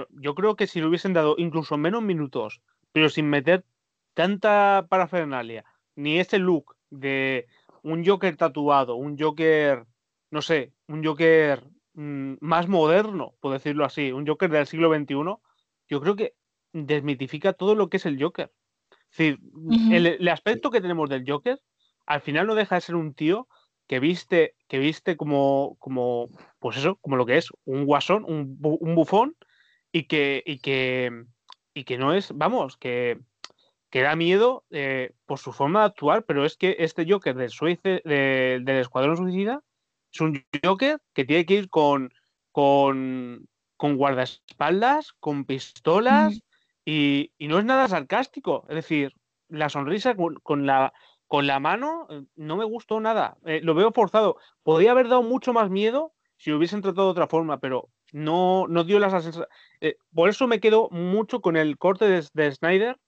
Yo 0.09 0.35
creo 0.35 0.55
que 0.55 0.65
si 0.65 0.79
le 0.79 0.87
hubiesen 0.87 1.11
dado 1.11 1.35
incluso 1.37 1.77
menos 1.77 2.01
minutos, 2.01 2.61
pero 2.93 3.09
sin 3.09 3.29
meter 3.29 3.65
tanta 4.13 4.87
parafernalia, 4.89 5.65
ni 5.95 6.17
ese 6.17 6.39
look 6.39 6.77
de 6.89 7.47
un 7.81 8.05
Joker 8.05 8.37
tatuado, 8.37 8.95
un 8.95 9.19
Joker, 9.19 9.85
no 10.31 10.41
sé, 10.41 10.71
un 10.87 11.03
Joker 11.03 11.61
Mm, 11.95 12.35
más 12.41 12.67
moderno, 12.67 13.35
por 13.39 13.53
decirlo 13.53 13.85
así, 13.85 14.11
un 14.11 14.25
Joker 14.25 14.49
del 14.49 14.65
siglo 14.65 14.93
XXI, 14.93 15.15
yo 15.87 16.01
creo 16.01 16.15
que 16.15 16.33
desmitifica 16.71 17.53
todo 17.53 17.75
lo 17.75 17.89
que 17.89 17.97
es 17.97 18.05
el 18.07 18.21
Joker. 18.21 18.51
Es 19.11 19.17
decir, 19.17 19.39
el, 19.91 20.27
aspecto 20.27 20.71
que 20.71 20.81
tenemos 20.81 21.07
del 21.07 21.23
Joker, 21.27 21.59
al 22.07 22.21
final 22.21 22.47
no 22.47 22.55
deja 22.55 22.75
de 22.75 22.81
ser 22.81 22.95
un 22.95 23.13
tío 23.13 23.47
que 23.87 23.99
viste, 23.99 24.55
que 24.67 24.79
viste 24.79 25.15
como, 25.17 25.75
como, 25.79 26.29
pues 26.57 26.77
eso, 26.77 26.95
como 26.95 27.15
lo 27.15 27.27
que 27.27 27.37
es, 27.37 27.49
un 27.65 27.85
guasón, 27.85 28.25
un, 28.25 28.57
bufón, 28.59 29.35
y 29.91 30.05
que, 30.05 30.41
y 30.43 30.57
que, 30.59 31.25
y 31.75 31.83
que 31.83 31.99
no 31.99 32.13
es, 32.13 32.31
vamos, 32.33 32.75
que, 32.77 33.19
que 33.91 34.01
da 34.01 34.15
miedo 34.15 34.65
eh, 34.71 35.11
por 35.27 35.37
su 35.37 35.51
forma 35.51 35.81
de 35.81 35.85
actuar, 35.87 36.25
pero 36.25 36.43
es 36.43 36.57
que 36.57 36.77
este 36.79 37.05
Joker 37.07 37.35
del, 37.35 37.51
Suice, 37.51 38.01
del 38.03 38.67
Escuadrón 38.67 39.17
Suicida 39.17 39.61
es 40.13 40.21
un 40.21 40.45
Joker 40.63 41.01
que 41.13 41.25
tiene 41.25 41.45
que 41.45 41.55
ir 41.55 41.69
con, 41.69 42.13
con, 42.51 43.47
con 43.77 43.97
guardaespaldas, 43.97 45.13
con 45.19 45.45
pistolas 45.45 46.41
y, 46.85 47.31
no 47.39 47.59
es 47.59 47.65
nada 47.65 47.87
sarcástico. 47.87 48.65
Es 48.69 48.75
decir, 48.75 49.13
la 49.49 49.69
sonrisa 49.69 50.15
con, 50.15 50.65
la, 50.65 50.93
con 51.27 51.47
la 51.47 51.59
mano 51.59 52.07
eh, 52.09 52.23
no 52.35 52.57
me 52.57 52.65
gustó 52.65 52.99
nada. 52.99 53.37
Eh, 53.45 53.61
lo 53.63 53.73
veo 53.73 53.91
forzado. 53.91 54.37
Podría 54.61 54.91
haber 54.91 55.09
dado 55.09 55.23
mucho 55.23 55.51
más 55.51 55.69
miedo 55.69 56.13
si 56.37 56.51
hubiesen 56.51 56.81
tratado 56.81 57.07
de 57.07 57.11
otra 57.11 57.27
forma, 57.27 57.59
pero 57.59 57.89
no, 58.11 58.67
no 58.67 58.83
dio 58.83 58.99
las 58.99 59.11
sensación. 59.11 59.47
por 60.13 60.29
eso 60.29 60.47
me 60.47 60.59
quedo 60.59 60.89
mucho 60.91 61.41
con 61.41 61.57
el 61.57 61.77
corte 61.77 62.05
de, 62.33 62.51
Snyder. 62.51 62.99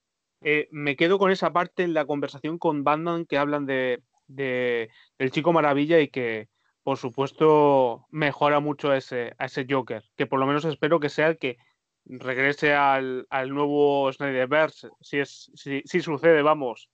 me 0.71 0.95
quedo 0.95 1.19
con 1.19 1.31
esa 1.31 1.53
parte 1.53 1.83
en 1.83 1.93
la 1.93 2.05
conversación 2.05 2.57
con 2.57 2.83
Batman 2.83 3.25
que 3.25 3.37
hablan 3.37 3.65
de, 3.65 4.01
de 4.27 4.89
el 5.19 5.31
chico 5.31 5.53
maravilla 5.53 5.99
y 5.99 6.07
que 6.07 6.47
por 6.85 6.99
supuesto 6.99 8.05
mejora 8.11 8.59
mucho 8.59 8.91
a 8.91 8.97
ese, 8.97 9.33
ese 9.39 9.65
Joker, 9.67 10.03
que 10.15 10.27
por 10.27 10.39
lo 10.39 10.45
menos 10.45 10.65
espero 10.65 10.99
que 10.99 11.09
sea 11.09 11.29
el 11.29 11.39
que 11.39 11.57
regrese 12.05 12.75
al, 12.75 13.25
al 13.31 13.49
nuevo 13.49 14.13
Snyderverse, 14.13 14.89
si, 15.01 15.17
es, 15.17 15.51
si, 15.55 15.99
sucede, 15.99 16.43
vamos. 16.43 16.87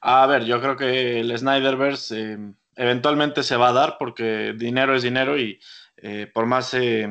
A 0.00 0.26
ver, 0.26 0.46
yo 0.46 0.62
creo 0.62 0.78
que 0.78 1.20
el 1.20 1.36
Snyderverse 1.36 2.22
eh, 2.22 2.38
eventualmente 2.74 3.42
se 3.42 3.56
va 3.56 3.68
a 3.68 3.74
dar 3.74 3.96
porque 3.98 4.54
dinero 4.56 4.96
es 4.96 5.02
dinero 5.02 5.38
y 5.38 5.60
eh, 5.98 6.30
por 6.32 6.46
más 6.46 6.72
eh, 6.72 7.06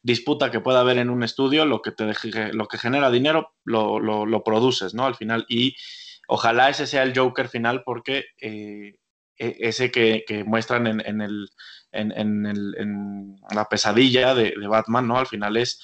disputa 0.00 0.50
que 0.50 0.60
pueda 0.60 0.80
haber 0.80 0.96
en 0.96 1.10
un 1.10 1.22
estudio, 1.22 1.66
lo 1.66 1.82
que, 1.82 1.92
te, 1.92 2.06
lo 2.54 2.66
que 2.68 2.78
genera 2.78 3.10
dinero 3.10 3.52
lo, 3.64 4.00
lo, 4.00 4.24
lo, 4.24 4.42
produces, 4.42 4.94
¿no? 4.94 5.04
Al 5.04 5.14
final, 5.14 5.44
y 5.46 5.76
ojalá 6.26 6.70
ese 6.70 6.86
sea 6.86 7.02
el 7.02 7.14
Joker 7.14 7.50
final 7.50 7.82
porque 7.84 8.24
ese 9.38 9.90
que, 9.90 10.24
que 10.26 10.44
muestran 10.44 10.86
en, 10.86 11.00
en, 11.06 11.20
el, 11.20 11.48
en, 11.92 12.12
en, 12.12 13.40
la 13.50 13.64
pesadilla 13.66 14.34
de, 14.34 14.54
Batman, 14.66 15.06
¿no? 15.06 15.18
Al 15.18 15.26
final 15.26 15.56
es 15.56 15.80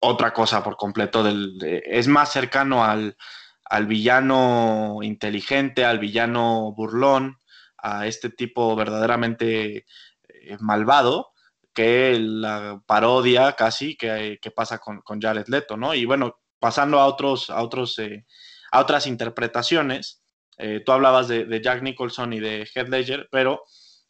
otra 0.00 0.32
cosa 0.32 0.62
por 0.62 0.76
completo. 0.76 1.24
Es 1.62 2.08
más 2.08 2.32
cercano 2.32 2.84
al, 2.84 3.16
al, 3.64 3.86
villano 3.86 4.98
inteligente, 5.02 5.84
al 5.84 5.98
villano 5.98 6.72
burlón, 6.76 7.38
a 7.78 8.06
este 8.06 8.30
tipo 8.30 8.74
verdaderamente 8.76 9.86
eh, 10.28 10.56
malvado, 10.60 11.32
que 11.74 12.18
la 12.18 12.80
parodia 12.86 13.52
casi 13.52 13.96
que, 13.96 14.38
que 14.40 14.50
pasa 14.50 14.78
con, 14.78 15.00
con, 15.02 15.20
Jared 15.20 15.48
Leto, 15.48 15.76
¿no? 15.76 15.94
Y 15.94 16.06
bueno, 16.06 16.40
pasando 16.58 16.98
a 16.98 17.06
otros, 17.06 17.50
a 17.50 17.62
otros, 17.62 17.98
eh, 17.98 18.24
a 18.72 18.80
otras 18.80 19.06
interpretaciones. 19.06 20.23
Eh, 20.58 20.82
tú 20.84 20.92
hablabas 20.92 21.28
de, 21.28 21.44
de, 21.44 21.60
Jack 21.60 21.82
Nicholson 21.82 22.32
y 22.32 22.40
de 22.40 22.68
Heath 22.72 22.88
Ledger, 22.88 23.28
pero 23.30 23.64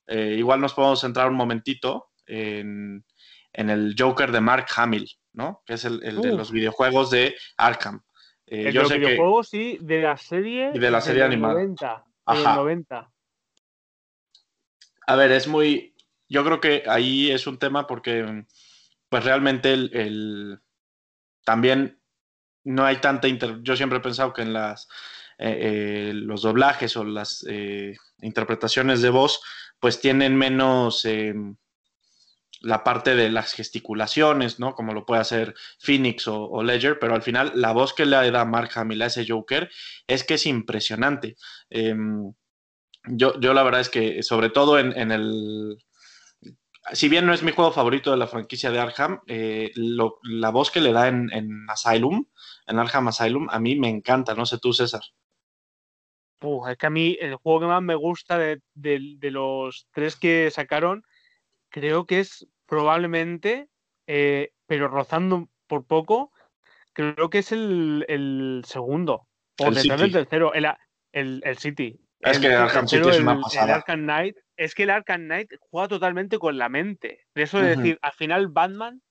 eh, 0.07 0.35
igual 0.39 0.61
nos 0.61 0.75
podemos 0.75 1.01
centrar 1.01 1.29
un 1.29 1.37
momentito 1.37 2.11
en, 2.27 3.05
en 3.53 3.71
el 3.71 3.95
Joker 3.99 4.31
de 4.31 4.41
Mark 4.41 4.67
Hamill, 4.77 5.11
¿no? 5.33 5.63
Que 5.65 5.75
es 5.75 5.85
el, 5.85 6.03
el 6.05 6.21
de 6.21 6.33
los 6.33 6.51
videojuegos 6.51 7.11
de 7.11 7.35
Arkham. 7.57 8.03
Eh, 8.47 8.69
el 8.69 8.75
de 8.75 8.81
los 8.81 8.93
videojuegos, 8.93 9.49
sí, 9.49 9.79
de 9.81 10.03
la 10.03 10.17
serie. 10.17 10.73
Y 10.75 10.79
de 10.79 10.91
la 10.91 11.01
serie 11.01 11.23
animada. 11.23 11.55
90, 11.55 12.05
Ajá. 12.27 12.57
90. 12.57 13.11
A 15.07 15.17
ver, 15.17 15.33
es 15.33 15.47
muy. 15.47 15.95
Yo 16.29 16.45
creo 16.45 16.61
que 16.61 16.85
ahí 16.87 17.31
es 17.31 17.47
un 17.47 17.59
tema 17.59 17.87
porque, 17.87 18.45
pues 19.09 19.25
realmente 19.25 19.73
el, 19.73 19.91
el 19.95 20.61
también 21.45 22.01
no 22.65 22.85
hay 22.85 22.97
tanta 22.97 23.29
inter... 23.29 23.63
Yo 23.63 23.77
siempre 23.77 23.99
he 23.99 24.03
pensado 24.03 24.33
que 24.33 24.43
en 24.43 24.53
las 24.53 24.89
eh, 25.38 26.11
eh, 26.11 26.12
los 26.14 26.43
doblajes 26.43 26.97
o 26.97 27.05
las 27.05 27.45
eh, 27.49 27.97
interpretaciones 28.21 29.03
de 29.03 29.11
voz, 29.11 29.41
pues 29.81 30.00
tienen 30.00 30.37
menos 30.37 31.05
em, 31.05 31.57
la 32.61 32.85
parte 32.85 33.17
de 33.17 33.31
las 33.31 33.53
gesticulaciones, 33.53 34.61
¿no? 34.61 34.75
Como 34.75 34.95
lo 34.95 35.05
puede 35.05 35.21
hacer 35.23 35.55
Phoenix 35.81 36.29
o, 36.29 36.62
Ledger, 36.62 36.99
pero 36.99 37.14
al 37.14 37.23
final 37.23 37.53
la 37.57 37.73
voz 37.73 37.95
que 37.95 38.07
le 38.07 38.31
da 38.31 38.45
Mark 38.45 38.71
Hamill 38.76 39.03
a 39.03 39.07
ese 39.07 39.26
Joker 39.29 39.71
es 40.07 40.25
que 40.25 40.35
es 40.35 40.47
impresionante. 40.47 41.37
Em, 41.71 42.33
yo, 43.07 43.38
yo, 43.41 43.55
la 43.55 43.62
verdad 43.62 43.81
es 43.81 43.91
que, 43.91 44.23
sobre 44.23 44.50
todo 44.50 44.79
en, 44.79 45.11
el. 45.12 45.79
Si 46.93 47.09
bien 47.09 47.26
no 47.26 47.35
es 47.35 47.43
mi 47.43 47.53
juego 47.53 47.73
favorito 47.73 48.11
de 48.11 48.17
la 48.19 48.26
franquicia 48.29 48.71
de 48.71 48.79
Arkham, 48.79 49.21
la 49.26 50.50
voz 50.50 50.71
que 50.71 50.81
le 50.81 50.93
da 50.93 51.09
en, 51.09 51.67
Asylum, 51.69 52.26
en 52.67 52.79
Arkham 52.79 53.09
Asylum, 53.09 53.49
a 53.50 53.59
mí 53.61 53.76
me 53.76 53.88
encanta, 53.88 54.35
no 54.35 54.47
sé 54.47 54.59
tú, 54.59 54.73
César. 54.73 55.03
Uf, 56.41 56.69
es 56.69 56.76
que 56.76 56.87
a 56.87 56.91
mí 56.91 57.17
el 57.21 57.37
juego 57.37 57.61
que 57.61 57.67
más 57.67 57.83
me 57.83 57.95
gusta 57.95 58.38
de, 58.38 58.61
de, 58.75 59.17
de 59.19 59.31
los 59.31 59.87
tres 59.93 60.17
que 60.17 60.50
sacaron, 60.50 61.03
creo 61.71 62.07
que 62.07 62.21
es 62.21 62.47
probablemente, 62.67 63.69
eh, 64.07 64.53
pero 64.67 64.88
rozando 64.88 65.49
por 65.67 65.85
poco, 65.87 66.33
creo 66.93 67.31
que 67.31 67.38
es 67.38 67.53
el, 67.53 68.05
el 68.09 68.62
segundo. 68.67 69.26
O 69.61 69.69
el 69.69 69.75
detrás 69.75 70.00
del 70.00 70.12
tercero, 70.12 70.53
el, 70.55 70.67
el, 71.12 71.41
el 71.45 71.59
City. 71.59 71.99
Es 72.21 72.38
que 72.38 72.47
el 72.47 72.55
Arkham 72.55 72.88
City 72.88 73.09
es 73.09 73.21
una 73.21 73.41
pasada. 73.41 73.67
El 73.67 73.73
Arkham 73.73 74.00
Knight, 74.00 74.37
es 74.57 74.75
que 74.75 74.85
el 74.85 74.91
Arkham 74.91 75.25
Knight 75.25 75.50
juega 75.71 75.88
totalmente 75.88 76.38
con 76.38 76.59
la 76.59 76.69
mente. 76.69 77.21
De 77.35 77.43
eso 77.43 77.59
de 77.59 77.64
uh 77.64 77.67
-huh. 77.75 77.76
decir, 77.76 77.99
al 78.03 78.12
final 78.12 78.49
Batman, 78.49 79.03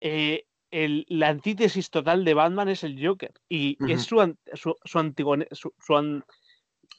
eh, 0.00 0.44
el, 0.70 1.06
la 1.08 1.28
antítesis 1.28 1.90
total 1.90 2.24
de 2.24 2.34
Batman 2.34 2.68
es 2.68 2.84
el 2.84 3.04
Joker. 3.04 3.32
Y 3.48 3.76
uh 3.80 3.86
-huh. 3.86 3.92
es 3.92 4.02
su, 4.02 4.36
su, 4.54 4.74
su, 4.84 4.98
antigone, 4.98 5.46
su, 5.52 5.72
su 5.78 5.96
an, 5.96 6.24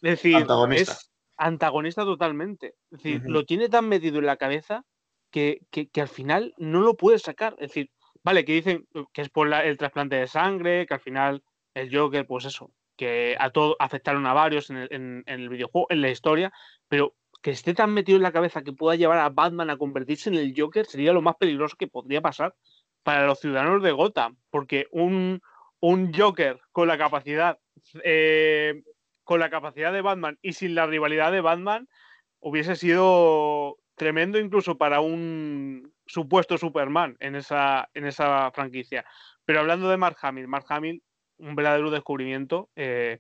es 0.02 0.12
decir, 0.12 0.36
antagonista. 0.36 0.92
es 0.94 1.12
antagonista 1.38 2.04
totalmente. 2.04 2.76
Es 2.92 3.02
decir, 3.02 3.22
uh 3.22 3.26
-huh. 3.26 3.32
lo 3.32 3.46
tiene 3.46 3.70
tan 3.70 3.88
metido 3.88 4.20
en 4.20 4.26
la 4.26 4.38
cabeza 4.38 4.84
que, 5.32 5.62
que, 5.72 5.90
que, 5.90 6.02
al 6.02 6.08
final 6.08 6.54
no 6.58 6.82
lo 6.82 6.96
puedes 6.96 7.22
sacar. 7.22 7.54
Es 7.60 7.70
decir, 7.70 7.92
vale, 8.24 8.46
que 8.46 8.54
dicen 8.54 8.88
que 9.14 9.22
es 9.22 9.30
por 9.30 9.48
la, 9.48 9.64
el 9.66 9.78
trasplante 9.78 10.16
de 10.16 10.28
sangre, 10.28 10.86
que 10.86 10.94
al 10.94 11.00
final 11.00 11.44
el 11.74 11.96
Joker, 11.96 12.26
pues 12.26 12.46
eso, 12.46 12.72
que 12.96 13.36
a 13.40 13.52
todo 13.52 13.76
afectaron 13.80 14.26
a 14.26 14.34
varios 14.34 14.70
en 14.70 14.78
el, 14.78 14.88
en, 14.92 15.24
en 15.26 15.40
el, 15.42 15.50
videojuego, 15.50 15.88
en 15.90 16.02
la 16.02 16.10
historia, 16.10 16.52
pero 16.88 17.16
que 17.42 17.52
esté 17.52 17.74
tan 17.74 17.94
metido 17.94 18.18
en 18.18 18.24
la 18.24 18.32
cabeza 18.32 18.64
que 18.64 18.74
pueda 18.74 18.96
llevar 18.96 19.20
a 19.20 19.30
Batman 19.30 19.70
a 19.70 19.78
convertirse 19.78 20.30
en 20.30 20.36
el 20.36 20.54
Joker 20.58 20.86
sería 20.86 21.14
lo 21.14 21.22
más 21.22 21.36
peligroso 21.36 21.78
que 21.78 21.88
podría 21.88 22.22
pasar 22.22 22.56
para 23.04 23.26
los 23.26 23.40
ciudadanos 23.40 23.84
de 23.84 23.92
Gotham, 23.92 24.38
porque 24.50 24.88
un, 24.92 25.42
un 25.80 26.14
Joker 26.14 26.60
con 26.72 26.88
la 26.88 26.98
capacidad 26.98 27.60
eh, 28.04 28.84
con 29.28 29.42
la 29.42 29.50
capacidad 29.50 29.92
de 29.92 30.02
Batman 30.02 30.40
y 30.42 30.54
sin 30.54 30.74
la 30.74 30.88
rivalidad 30.88 31.34
de 31.34 31.42
Batman 31.42 31.90
hubiese 32.40 32.78
sido 32.78 33.78
tremendo 33.96 34.40
incluso 34.40 34.78
para 34.78 35.02
un 35.02 35.94
supuesto 36.06 36.58
Superman 36.58 37.18
en 37.20 37.36
esa, 37.36 37.90
en 37.94 38.06
esa 38.06 38.50
franquicia. 38.52 39.04
Pero 39.44 39.60
hablando 39.60 39.90
de 39.90 39.98
Mark 39.98 40.16
Hamill, 40.22 40.48
Mark 40.48 40.66
Hamill, 40.70 41.04
un 41.40 41.56
verdadero 41.58 41.92
descubrimiento. 41.92 42.70
Eh, 42.78 43.20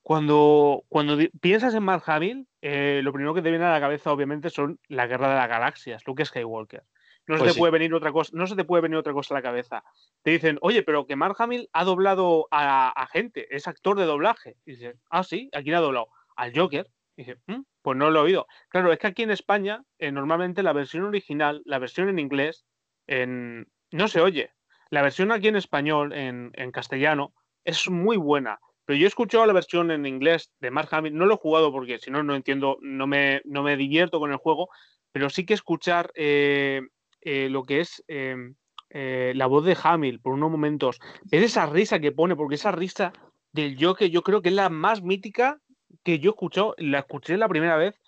cuando, 0.00 0.84
cuando 0.88 1.18
piensas 1.42 1.74
en 1.74 1.82
Mark 1.82 2.04
Hamill, 2.06 2.48
eh, 2.62 3.02
lo 3.04 3.12
primero 3.12 3.34
que 3.34 3.42
te 3.42 3.50
viene 3.50 3.66
a 3.66 3.72
la 3.72 3.80
cabeza, 3.80 4.12
obviamente, 4.12 4.48
son 4.48 4.80
la 4.88 5.06
guerra 5.06 5.28
de 5.28 5.34
las 5.34 5.48
galaxias, 5.48 6.06
Luke 6.06 6.24
Skywalker. 6.24 6.84
No, 7.26 7.36
pues 7.36 7.40
se 7.40 7.46
te 7.46 7.52
sí. 7.54 7.58
puede 7.58 7.72
venir 7.72 7.94
otra 7.94 8.12
cosa, 8.12 8.30
no 8.34 8.46
se 8.46 8.54
te 8.54 8.64
puede 8.64 8.82
venir 8.82 8.98
otra 8.98 9.12
cosa 9.12 9.34
a 9.34 9.38
la 9.38 9.42
cabeza. 9.42 9.82
Te 10.22 10.32
dicen, 10.32 10.58
oye, 10.60 10.82
pero 10.82 11.06
que 11.06 11.16
Mark 11.16 11.36
Hamill 11.38 11.70
ha 11.72 11.84
doblado 11.84 12.48
a, 12.50 12.88
a 12.90 13.06
gente, 13.06 13.46
es 13.54 13.66
actor 13.66 13.96
de 13.96 14.04
doblaje. 14.04 14.56
Y 14.66 14.72
dices, 14.72 14.96
ah, 15.10 15.24
sí, 15.24 15.48
¿a 15.54 15.62
quién 15.62 15.76
ha 15.76 15.80
doblado? 15.80 16.08
Al 16.36 16.52
Joker. 16.54 16.90
Y 17.16 17.22
dice, 17.24 17.38
mmm, 17.46 17.62
pues 17.80 17.96
no 17.96 18.10
lo 18.10 18.20
he 18.20 18.22
oído. 18.24 18.46
Claro, 18.68 18.92
es 18.92 18.98
que 18.98 19.06
aquí 19.06 19.22
en 19.22 19.30
España, 19.30 19.84
eh, 19.98 20.12
normalmente 20.12 20.62
la 20.62 20.72
versión 20.72 21.04
original, 21.04 21.62
la 21.64 21.78
versión 21.78 22.08
en 22.08 22.18
inglés, 22.18 22.66
en... 23.06 23.68
no 23.90 24.08
se 24.08 24.20
oye. 24.20 24.50
La 24.90 25.02
versión 25.02 25.32
aquí 25.32 25.48
en 25.48 25.56
español, 25.56 26.12
en, 26.12 26.50
en, 26.54 26.72
castellano, 26.72 27.34
es 27.64 27.88
muy 27.88 28.16
buena. 28.16 28.60
Pero 28.84 28.98
yo 28.98 29.06
he 29.06 29.08
escuchado 29.08 29.46
la 29.46 29.52
versión 29.54 29.90
en 29.90 30.04
inglés 30.04 30.52
de 30.60 30.70
Mark 30.70 30.88
Hamill, 30.90 31.16
no 31.16 31.24
lo 31.24 31.34
he 31.34 31.38
jugado 31.38 31.72
porque 31.72 31.98
si 31.98 32.10
no, 32.10 32.22
no 32.22 32.34
entiendo, 32.34 32.76
no 32.82 33.06
me, 33.06 33.40
no 33.44 33.62
me 33.62 33.76
divierto 33.76 34.20
con 34.20 34.30
el 34.30 34.36
juego, 34.36 34.68
pero 35.10 35.30
sí 35.30 35.46
que 35.46 35.54
escuchar 35.54 36.12
eh, 36.14 36.82
eh, 37.24 37.48
lo 37.50 37.62
que 37.64 37.80
es 37.80 38.04
em, 38.08 38.54
eh, 38.90 39.32
la 39.34 39.46
voz 39.46 39.64
de 39.64 39.76
Hamill 39.82 40.20
por 40.20 40.34
unos 40.34 40.50
momentos, 40.50 41.00
es 41.30 41.42
esa 41.42 41.66
risa 41.66 41.98
que 41.98 42.12
pone, 42.12 42.36
porque 42.36 42.54
esa 42.54 42.70
risa 42.70 43.12
del 43.52 43.76
que 43.96 44.10
yo 44.10 44.22
creo 44.22 44.42
que 44.42 44.50
es 44.50 44.54
la 44.54 44.68
más 44.68 45.02
mítica 45.02 45.58
que 46.02 46.18
yo 46.18 46.30
he 46.30 46.34
escuchado, 46.34 46.74
la 46.78 47.00
escuché 47.00 47.36
la 47.36 47.48
primera 47.48 47.76
vez 47.76 48.00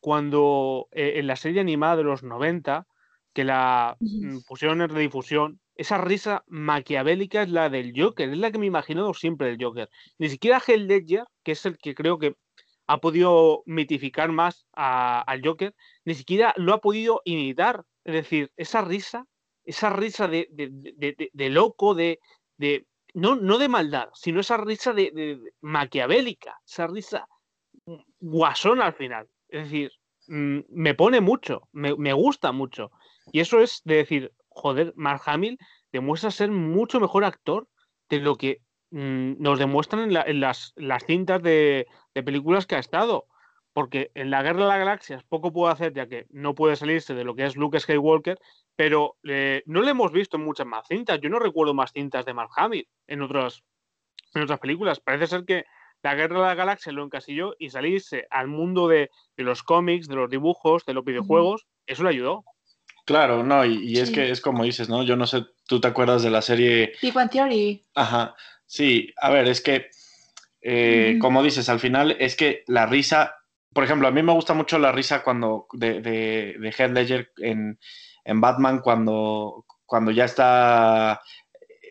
cuando 0.00 0.88
eh, 0.92 1.14
en 1.16 1.26
la 1.26 1.36
serie 1.36 1.60
animada 1.60 1.96
de 1.96 2.04
los 2.04 2.22
90, 2.22 2.86
que 3.32 3.44
la 3.44 3.96
uh 4.00 4.40
pusieron 4.46 4.80
en 4.80 4.88
redifusión, 4.88 5.60
esa 5.74 5.98
risa 5.98 6.44
maquiavélica 6.46 7.42
es 7.42 7.50
la 7.50 7.68
del 7.68 7.92
Joker, 7.96 8.28
es 8.28 8.38
la 8.38 8.50
que 8.50 8.58
me 8.58 8.66
he 8.66 8.68
imaginado 8.68 9.14
siempre 9.14 9.48
del 9.48 9.62
Joker. 9.62 9.88
Ni 10.18 10.28
siquiera 10.28 10.62
Hell 10.66 10.86
Ledger, 10.86 11.24
que 11.42 11.52
es 11.52 11.64
el 11.64 11.78
que 11.78 11.94
creo 11.94 12.18
que 12.18 12.34
ha 12.90 12.98
podido 12.98 13.62
mitificar 13.66 14.32
más 14.32 14.66
al 14.72 15.42
Joker, 15.44 15.76
ni 16.04 16.14
siquiera 16.14 16.52
lo 16.56 16.74
ha 16.74 16.80
podido 16.80 17.22
imitar. 17.24 17.84
Es 18.02 18.14
decir, 18.14 18.50
esa 18.56 18.82
risa, 18.82 19.26
esa 19.64 19.90
risa 19.90 20.26
de, 20.26 20.48
loco, 21.50 21.94
de, 21.94 22.18
no, 23.14 23.36
no 23.36 23.58
de 23.58 23.68
maldad, 23.68 24.08
sino 24.12 24.40
esa 24.40 24.56
risa 24.56 24.92
de, 24.92 25.38
maquiavélica, 25.60 26.58
esa 26.66 26.88
risa 26.88 27.28
guasón 28.18 28.80
al 28.80 28.94
final. 28.94 29.28
Es 29.48 29.64
decir, 29.64 29.92
mmm, 30.26 30.58
me 30.70 30.94
pone 30.94 31.20
mucho, 31.20 31.68
me, 31.70 31.94
me, 31.94 32.12
gusta 32.12 32.50
mucho. 32.50 32.90
Y 33.30 33.38
eso 33.38 33.60
es 33.60 33.82
de 33.84 33.98
decir, 33.98 34.32
joder, 34.48 34.92
Mark 34.96 35.22
Hamill 35.26 35.58
demuestra 35.92 36.32
ser 36.32 36.50
mucho 36.50 36.98
mejor 36.98 37.22
actor 37.22 37.68
de 38.08 38.18
lo 38.18 38.34
que 38.34 38.62
mm, 38.90 39.34
nos 39.38 39.58
demuestran 39.58 40.10
en, 40.10 40.40
las, 40.40 40.74
cintas 41.06 41.42
de, 41.42 41.86
películas 42.12 42.66
que 42.66 42.76
ha 42.76 42.80
estado. 42.80 43.26
Porque 43.72 44.10
en 44.14 44.30
la 44.30 44.42
Guerra 44.42 44.62
de 44.62 44.68
las 44.68 44.78
Galaxias 44.78 45.22
poco 45.22 45.52
puede 45.52 45.72
hacer, 45.72 45.92
ya 45.92 46.08
que 46.08 46.26
no 46.30 46.56
puede 46.56 46.74
salirse 46.74 47.14
de 47.14 47.22
lo 47.22 47.36
que 47.36 47.46
es 47.46 47.54
Luke 47.54 47.78
Skywalker, 47.78 48.36
pero 48.74 49.16
eh, 49.22 49.62
no 49.66 49.82
le 49.82 49.92
hemos 49.92 50.10
visto 50.10 50.36
en 50.36 50.44
muchas 50.44 50.66
más 50.66 50.88
cintas. 50.88 51.20
Yo 51.20 51.30
no 51.30 51.38
recuerdo 51.38 51.72
más 51.72 51.92
cintas 51.92 52.24
de 52.24 52.34
Mark 52.34 52.50
Hamill 52.56 52.88
en 53.06 53.22
otras, 53.22 53.62
en 54.34 54.42
otras 54.42 54.58
películas. 54.58 54.98
Parece 54.98 55.28
ser 55.28 55.44
que 55.44 55.64
la 56.02 56.14
Guerra 56.14 56.40
de 56.40 56.46
la 56.46 56.54
Galaxia 56.54 56.92
lo 56.92 57.04
encasilló 57.04 57.54
y 57.58 57.70
salirse 57.70 58.26
al 58.30 58.48
mundo 58.48 58.88
de, 58.88 59.10
los 59.36 59.62
cómics, 59.62 60.08
de 60.08 60.16
los 60.16 60.30
dibujos, 60.30 60.84
de 60.86 60.94
los 60.94 61.04
videojuegos, 61.04 61.66
eso 61.86 62.02
le 62.04 62.10
ayudó. 62.10 62.44
Claro, 63.04 63.42
no, 63.42 63.64
y, 63.64 63.98
es 63.98 64.10
que 64.10 64.30
es 64.30 64.40
como 64.40 64.64
dices, 64.64 64.88
¿no? 64.88 65.02
Yo 65.02 65.16
no 65.16 65.26
sé, 65.26 65.44
¿tú 65.66 65.80
te 65.80 65.88
acuerdas 65.88 66.22
de 66.22 66.30
la 66.30 66.42
serie? 66.42 66.92
Big 67.02 67.16
One 67.16 67.28
Theory. 67.28 67.84
Ajá, 67.94 68.34
sí, 68.70 69.12
a 69.16 69.30
ver, 69.30 69.48
es 69.48 69.60
que, 69.60 69.90
eh, 70.62 71.18
como 71.20 71.42
dices, 71.42 71.68
al 71.68 71.80
final 71.80 72.16
es 72.20 72.36
que 72.36 72.62
la 72.68 72.86
risa, 72.86 73.34
por 73.72 73.82
ejemplo, 73.82 74.06
a 74.06 74.12
mí 74.12 74.22
me 74.22 74.32
gusta 74.32 74.54
mucho 74.54 74.78
la 74.78 74.92
risa 74.92 75.24
cuando, 75.24 75.66
de, 75.72 76.00
de, 76.00 76.56
de 76.58 76.68
Heath 76.70 76.92
Ledger 76.92 77.32
en, 77.38 77.80
en 78.24 78.40
Batman, 78.40 78.80
cuando, 78.80 79.66
cuando 79.84 80.12
ya 80.12 80.24
está 80.24 81.20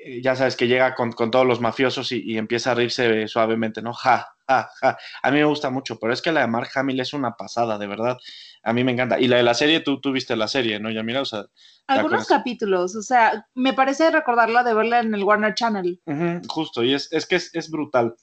eh, 0.05 0.21
ya 0.21 0.35
sabes 0.35 0.55
que 0.55 0.67
llega 0.67 0.95
con, 0.95 1.13
todos 1.13 1.45
los 1.45 1.59
mafiosos 1.59 2.11
y, 2.13 2.37
empieza 2.37 2.71
a 2.71 2.75
reírse 2.75 3.27
suavemente, 3.27 3.81
¿no? 3.81 3.93
Ja, 3.93 4.27
ja, 4.49 4.71
ja. 4.81 4.97
A 5.21 5.31
mí 5.31 5.37
me 5.37 5.45
gusta 5.45 5.69
mucho, 5.69 5.99
pero 5.99 6.11
es 6.11 6.21
que 6.21 6.31
la 6.31 6.41
de 6.41 6.47
Mark 6.47 6.69
Hamill 6.73 6.99
es 6.99 7.13
una 7.13 7.35
pasada, 7.35 7.77
de 7.77 7.87
verdad. 7.87 8.17
A 8.63 8.73
mí 8.73 8.83
me 8.83 8.91
encanta. 8.91 9.19
Y 9.19 9.27
la 9.27 9.37
de 9.37 9.43
la 9.43 9.53
serie, 9.53 9.81
tú, 9.81 10.01
tú 10.01 10.11
viste 10.11 10.35
la 10.35 10.47
serie, 10.47 10.79
¿no? 10.79 10.89
Ya 10.89 11.03
mira, 11.03 11.21
o 11.21 11.25
sea. 11.25 11.45
Algunos 11.87 12.27
capítulos, 12.27 12.95
o 12.95 13.01
sea, 13.01 13.47
me 13.55 13.73
parece 13.73 14.11
recordarla 14.11 14.63
de 14.63 14.73
verla 14.73 14.99
en 14.99 15.13
el 15.13 15.23
Warner 15.23 15.53
Channel. 15.53 16.01
justo, 16.47 16.83
y 16.83 16.93
es, 16.93 17.09
que 17.27 17.35
es, 17.35 17.69
brutal. 17.71 18.15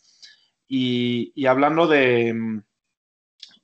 Y, 0.69 1.47
hablando 1.47 1.87
de 1.87 2.33
mm, 2.35 2.63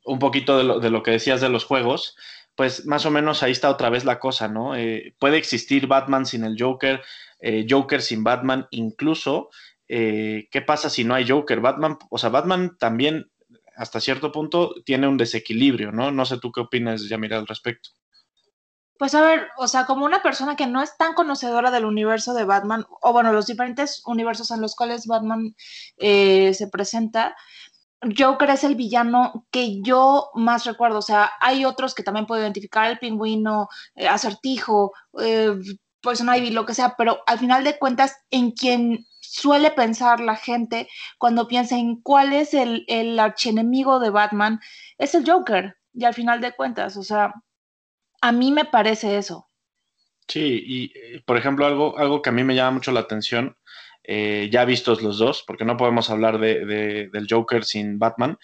un 0.05 0.19
poquito 0.19 0.59
de 0.59 0.65
lo, 0.65 0.81
de 0.81 0.91
lo 0.91 1.03
que 1.03 1.13
decías 1.13 1.41
de 1.41 1.49
los 1.49 1.65
juegos, 1.65 2.17
pues 2.55 2.85
más 2.87 3.07
o 3.07 3.11
menos 3.11 3.43
ahí 3.43 3.53
está 3.53 3.71
otra 3.71 3.91
vez 3.91 4.05
la 4.05 4.19
cosa, 4.19 4.49
¿no? 4.49 4.77
Eh, 4.77 5.15
puede 5.19 5.37
existir 5.37 5.87
Batman 5.87 6.27
sin 6.27 6.45
el 6.45 6.57
Joker, 6.59 7.03
eh, 7.41 7.67
Joker 7.69 8.03
sin 8.03 8.23
Batman, 8.23 8.67
incluso, 8.71 9.51
eh, 9.95 10.49
¿qué 10.51 10.63
pasa 10.63 10.89
si 10.89 11.05
no 11.05 11.15
hay 11.15 11.29
Joker? 11.29 11.61
Batman, 11.61 11.99
o 12.11 12.19
sea, 12.19 12.31
Batman 12.31 12.77
también 12.79 13.31
hasta 13.77 14.01
cierto 14.01 14.33
punto 14.33 14.75
tiene 14.85 15.09
un 15.09 15.17
desequilibrio, 15.17 15.93
¿no? 15.93 16.11
No 16.11 16.25
sé 16.25 16.39
tú 16.39 16.51
qué 16.51 16.61
opinas, 16.61 17.09
Yamira, 17.09 17.39
al 17.39 17.47
respecto. 17.47 17.91
Pues 18.99 19.15
a 19.15 19.23
ver, 19.23 19.49
o 19.57 19.67
sea, 19.67 19.85
como 19.87 20.05
una 20.05 20.23
persona 20.23 20.57
que 20.57 20.67
no 20.67 20.83
es 20.83 20.97
tan 20.97 21.15
conocedora 21.15 21.71
del 21.71 21.85
universo 21.85 22.35
de 22.35 22.45
Batman, 22.45 22.85
o 23.01 23.13
bueno, 23.13 23.33
los 23.33 23.47
diferentes 23.47 24.03
universos 24.07 24.51
en 24.51 24.61
los 24.61 24.77
cuales 24.77 25.07
Batman 25.07 25.57
se 25.99 26.69
presenta, 26.71 27.35
Joker 28.17 28.51
es 28.51 28.65
el 28.65 28.75
villano 28.75 29.47
que 29.51 29.81
yo 29.83 30.31
más 30.35 30.65
recuerdo. 30.65 30.99
O 30.99 31.03
sea, 31.03 31.33
hay 31.41 31.65
otros 31.65 31.95
que 31.95 32.03
también 32.03 32.27
puedo 32.27 32.43
identificar, 32.43 32.91
el 32.91 32.99
pingüino, 32.99 33.69
eh, 33.95 34.09
acertijo, 34.09 34.93
eh, 35.21 35.53
Poison 36.01 36.35
Ivy, 36.35 36.51
lo 36.51 36.67
que 36.67 36.75
sea, 36.75 36.95
pero 36.99 37.21
al 37.27 37.39
final 37.39 37.63
de 37.63 37.79
cuentas, 37.79 38.17
en 38.31 38.51
quien 38.51 39.07
suele 39.33 39.71
pensar 39.71 40.21
la 40.21 40.37
gente 40.37 40.89
cuando 41.19 41.49
piensa 41.49 41.77
en 41.77 42.03
cuál 42.03 42.33
es 42.33 42.53
el, 42.53 42.85
el 42.87 43.19
archienemigo 43.19 43.99
de 43.99 44.11
Batman, 44.11 44.61
es 44.99 45.15
el 45.15 45.29
Joker. 45.29 45.77
Y 45.95 46.05
al 46.05 46.15
final 46.15 46.41
de 46.41 46.53
cuentas, 46.53 46.97
o 46.97 47.03
sea, 47.03 47.33
a 48.21 48.33
mí 48.33 48.51
me 48.51 48.65
parece 48.65 49.17
eso. 49.17 49.49
Sí, 50.29 50.63
y 50.67 50.85
eh, 50.99 51.23
por 51.25 51.37
ejemplo, 51.37 51.67
algo, 51.67 51.99
algo 51.99 52.23
que 52.23 52.31
a 52.31 52.33
mí 52.33 52.45
me 52.45 52.55
llama 52.55 52.73
mucho 52.73 52.93
la 52.93 53.01
atención 53.01 53.57
eh, 54.05 54.49
ya 54.53 54.65
vistos 54.65 55.01
los 55.01 55.19
dos, 55.19 55.45
porque 55.47 55.65
no 55.65 55.77
podemos 55.77 56.11
hablar 56.11 56.39
de, 56.39 57.09
del 57.13 57.27
Joker 57.29 57.65
sin 57.65 57.99
Batman, 57.99 58.37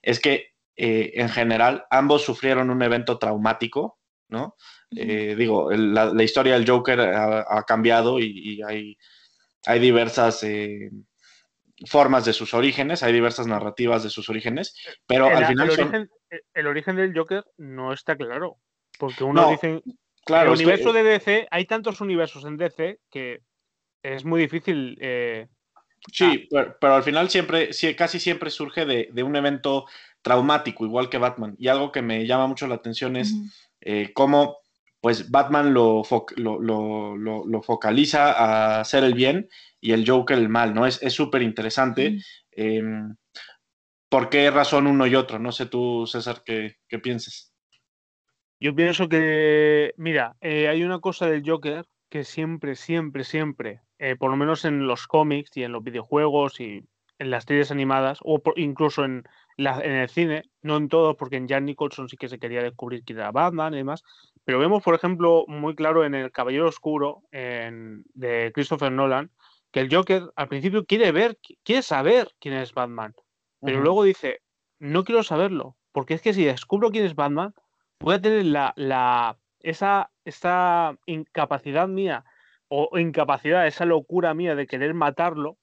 es 0.00 0.20
que 0.20 0.52
eh, 0.76 1.12
en 1.16 1.28
general 1.28 1.84
ambos 1.90 2.24
sufrieron 2.24 2.70
un 2.70 2.82
evento 2.82 3.18
traumático, 3.18 3.98
¿no? 4.28 4.56
Eh, 4.96 5.34
digo, 5.36 5.70
la, 5.70 6.22
historia 6.22 6.54
del 6.54 6.68
Joker 6.68 7.00
ha, 7.00 7.62
cambiado 7.66 8.20
y, 8.20 8.62
hay, 8.62 8.96
hay, 9.66 9.80
diversas 9.80 10.44
formas 11.86 12.24
de 12.24 12.32
sus 12.32 12.54
orígenes, 12.54 13.02
hay 13.02 13.12
diversas 13.12 13.46
narrativas 13.46 14.02
de 14.02 14.10
sus 14.10 14.28
orígenes, 14.28 14.74
pero 15.06 15.26
al 15.26 15.46
final... 15.46 15.70
El, 15.70 15.80
origen, 15.80 16.10
el 16.54 16.66
origen 16.66 16.96
del 16.96 17.16
Joker 17.16 17.44
no 17.56 17.92
está 17.92 18.16
claro, 18.16 18.58
porque 18.98 19.24
uno 19.24 19.50
dice... 19.50 19.82
Claro, 20.24 20.52
el 20.52 20.58
universo 20.58 20.92
de 20.92 21.02
DC, 21.02 21.48
hay 21.50 21.64
tantos 21.66 22.00
universos 22.00 22.44
en 22.44 22.56
DC 22.56 23.00
que 23.10 23.40
es 24.02 24.24
muy 24.24 24.40
difícil. 24.40 24.98
Eh, 25.00 25.48
sí, 26.12 26.48
pero, 26.50 26.94
al 26.94 27.02
final 27.02 27.30
siempre, 27.30 27.70
casi 27.96 28.20
siempre 28.20 28.50
surge 28.50 28.84
de, 28.84 29.22
un 29.22 29.36
evento 29.36 29.86
traumático, 30.22 30.84
igual 30.84 31.08
que 31.08 31.18
Batman. 31.18 31.56
Y 31.58 31.68
algo 31.68 31.92
que 31.92 32.02
me 32.02 32.26
llama 32.26 32.46
mucho 32.46 32.66
la 32.66 32.76
atención 32.76 33.16
es 33.16 33.34
eh, 33.80 34.12
cómo 34.12 34.58
pues 35.02 35.30
Batman 35.32 35.74
lo, 35.74 36.04
lo, 36.36 37.62
focaliza 37.62 38.32
a 38.32 38.80
hacer 38.80 39.02
el 39.02 39.14
bien 39.14 39.48
y 39.80 39.92
el 39.92 40.08
Joker 40.08 40.38
el 40.38 40.48
mal, 40.48 40.72
¿no? 40.72 40.86
Es 40.86 41.00
súper 41.12 41.42
interesante. 41.42 42.20
Em, 42.52 43.14
¿Por 44.08 44.28
qué 44.28 44.50
razón 44.50 44.86
uno 44.86 45.06
y 45.06 45.16
otro? 45.16 45.40
No 45.40 45.50
sé 45.50 45.66
tú, 45.66 46.06
César, 46.06 46.42
qué, 46.44 46.76
qué 46.86 47.00
piensas. 47.00 47.52
Yo 48.60 48.74
pienso 48.76 49.08
que, 49.08 49.92
mira, 49.96 50.36
eh, 50.40 50.68
hay 50.68 50.84
una 50.84 51.00
cosa 51.00 51.26
del 51.26 51.42
Joker 51.44 51.84
que 52.08 52.22
siempre, 52.22 52.76
siempre, 52.76 53.24
siempre 53.24 53.82
eh, 54.04 54.16
por 54.16 54.32
lo 54.32 54.36
menos 54.36 54.64
en 54.64 54.88
los 54.88 55.06
cómics 55.06 55.56
y 55.56 55.62
en 55.62 55.70
los 55.70 55.84
videojuegos 55.84 56.58
y 56.60 56.84
en 57.18 57.30
las 57.30 57.44
series 57.44 57.70
animadas, 57.70 58.18
o 58.22 58.42
incluso 58.56 59.04
en, 59.04 59.24
en 59.56 59.92
el 59.92 60.08
cine, 60.08 60.44
no 60.62 60.76
en 60.76 60.88
todos, 60.88 61.16
porque 61.16 61.36
en 61.36 61.48
Jack 61.48 61.62
Nicholson 61.62 62.08
sí 62.08 62.16
que 62.16 62.28
se 62.28 62.38
quería 62.38 62.62
descubrir 62.62 63.04
quién 63.04 63.18
era 63.18 63.30
Batman 63.30 63.74
y 63.74 63.78
demás, 63.78 64.02
pero 64.44 64.58
vemos, 64.58 64.82
por 64.82 64.94
ejemplo, 64.94 65.44
muy 65.46 65.74
claro 65.74 66.04
en 66.04 66.14
El 66.14 66.32
Caballero 66.32 66.68
Oscuro 66.68 67.22
de 67.30 68.50
Christopher 68.54 68.90
Nolan, 68.90 69.30
que 69.70 69.80
el 69.80 69.94
Joker 69.94 70.30
al 70.36 70.48
principio 70.48 70.84
quiere 70.84 71.12
ver, 71.12 71.38
quiere 71.62 71.82
saber 71.82 72.28
quién 72.40 72.54
es 72.54 72.74
Batman, 72.74 73.14
pero 73.60 73.80
luego 73.80 74.02
dice, 74.02 74.40
no 74.80 75.04
quiero 75.04 75.22
saberlo, 75.22 75.76
porque 75.92 76.14
es 76.14 76.22
que 76.22 76.34
si 76.34 76.44
descubro 76.44 76.90
quién 76.90 77.04
es 77.04 77.14
Batman, 77.14 77.54
voy 78.00 78.16
a 78.16 78.20
tener 78.20 78.44
la, 78.46 78.72
la, 78.76 79.38
esa, 79.60 80.10
esa 80.24 80.98
incapacidad 81.06 81.86
mía 81.86 82.24
o 82.68 82.98
incapacidad, 82.98 83.66
esa 83.66 83.84
locura 83.84 84.34
mía 84.34 84.54
de 84.56 84.66
querer 84.66 84.94
matarlo 84.94 85.58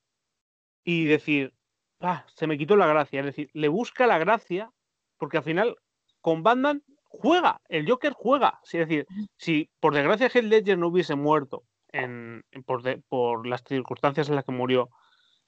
y 0.89 1.05
decir, 1.05 1.53
ah, 1.99 2.25
se 2.33 2.47
me 2.47 2.57
quitó 2.57 2.75
la 2.75 2.87
gracia. 2.87 3.19
Es 3.19 3.27
decir, 3.27 3.51
le 3.53 3.67
busca 3.67 4.07
la 4.07 4.17
gracia 4.17 4.71
porque 5.19 5.37
al 5.37 5.43
final 5.43 5.75
con 6.19 6.41
Batman 6.41 6.81
juega, 7.03 7.61
el 7.69 7.87
Joker 7.87 8.13
juega. 8.13 8.59
Es 8.63 8.71
decir, 8.71 9.05
si 9.37 9.69
por 9.79 9.93
desgracia 9.93 10.31
Heath 10.33 10.45
Ledger 10.45 10.79
no 10.79 10.87
hubiese 10.87 11.13
muerto 11.13 11.61
en, 11.91 12.43
por, 12.65 13.45
las 13.45 13.63
circunstancias 13.63 14.29
en 14.29 14.35
las 14.35 14.45
que 14.45 14.51
murió, 14.51 14.89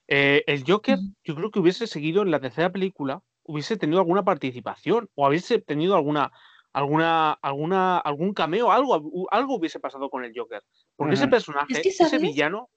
eh, 0.08 0.44
el 0.46 0.64
Joker 0.64 1.00
yo 1.24 1.34
creo 1.34 1.50
que 1.50 1.60
hubiese 1.60 1.88
seguido 1.88 2.22
en 2.22 2.30
la 2.30 2.40
tercera 2.40 2.72
película, 2.72 3.24
hubiese 3.42 3.78
tenido 3.78 4.00
alguna 4.00 4.24
participación 4.24 5.10
o 5.16 5.28
hubiese 5.28 5.60
tenido 5.60 5.96
alguna 5.96 6.32
alguna, 6.72 7.34
alguna, 7.42 7.98
algún 7.98 8.34
cameo, 8.36 8.72
algo, 8.72 9.28
algo 9.32 9.56
hubiese 9.56 9.80
pasado 9.80 10.08
con 10.12 10.24
el 10.24 10.34
Joker. 10.36 10.62
Porque 10.96 11.16
ese 11.16 11.28
personaje, 11.28 11.82
ese 11.84 12.20
villano. 12.20 12.70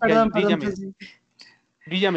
Perdón, 0.00 0.30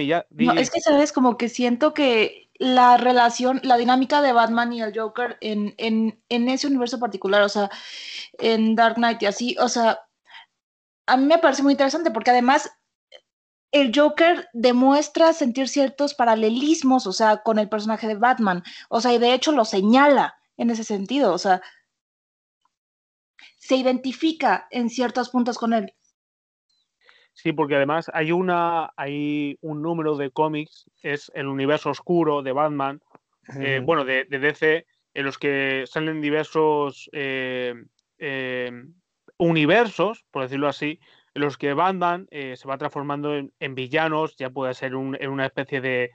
ya. 0.08 0.26
No, 0.32 0.54
es 0.54 0.72
que 0.72 0.82
sabes, 0.82 1.12
como 1.12 1.38
que 1.38 1.50
siento 1.50 1.94
que 1.94 2.50
la 2.56 2.98
relación, 2.98 3.62
la 3.63 3.78
dinámica 3.78 4.22
de 4.22 4.34
Batman 4.34 4.74
y 4.74 4.82
el 4.82 4.98
Joker 4.98 5.38
en, 5.42 5.76
en, 5.78 6.22
en 6.30 6.50
ese 6.50 6.68
universo 6.68 7.00
particular, 7.00 7.42
o 7.44 7.50
sea, 7.50 7.70
en 8.38 8.76
Dark 8.76 8.96
Knight 8.96 9.22
y 9.24 9.28
así, 9.28 9.56
o 9.60 9.70
sea, 9.70 10.00
a 11.06 11.18
mí 11.18 11.26
me 11.26 11.38
parece 11.38 11.63
muy 11.63 11.74
interesante 11.74 12.12
porque 12.12 12.32
además 12.32 12.70
el 13.72 13.92
Joker 13.96 14.50
demuestra 14.54 15.34
sentir 15.34 15.70
ciertos 15.70 16.13
paralelismos, 16.15 17.08
o 17.08 17.13
sea, 17.13 17.38
con 17.38 17.60
el 17.60 17.70
personaje 17.70 18.08
de 18.08 18.15
Batman, 18.15 18.63
o 18.89 19.00
sea, 19.02 19.13
y 19.13 19.20
de 19.20 19.34
hecho 19.34 19.52
lo 19.52 19.65
señala 19.65 20.36
en 20.58 20.70
ese 20.72 20.84
sentido, 20.84 21.34
o 21.34 21.38
sea, 21.38 21.62
se 23.58 23.76
identifica 23.76 24.68
en 24.72 24.89
ciertos 24.89 25.30
puntos 25.30 25.58
con 25.58 25.74
él. 25.74 25.94
Sí, 27.41 27.54
porque 27.54 27.78
además 27.78 28.12
hay 28.13 28.34
una, 28.34 28.91
hay 28.97 29.58
un 29.62 29.82
número 29.82 30.17
de 30.17 30.30
cómics, 30.30 30.89
es 31.02 31.32
el 31.34 31.47
universo 31.47 31.89
oscuro 31.89 32.41
de 32.41 32.52
Batman, 32.52 33.02
eh, 33.62 33.82
bueno, 33.82 34.04
de, 34.04 34.25
DC, 34.25 34.86
en 35.13 35.25
los 35.25 35.38
que 35.38 35.86
salen 35.88 36.19
diversos 36.19 37.10
eh, 37.13 37.73
eh, 38.17 38.71
universos, 39.38 40.25
por 40.32 40.43
decirlo 40.43 40.67
así, 40.67 40.99
en 41.34 41.41
los 41.41 41.58
que 41.58 41.73
Batman 41.73 42.28
eh, 42.30 42.58
se 42.58 42.67
va 42.67 42.78
transformando 42.78 43.34
en, 43.34 43.73
villanos, 43.73 44.36
ya 44.36 44.49
puede 44.49 44.73
ser 44.73 44.91
en 44.91 45.30
una 45.30 45.45
especie 45.45 45.80
de, 45.80 46.12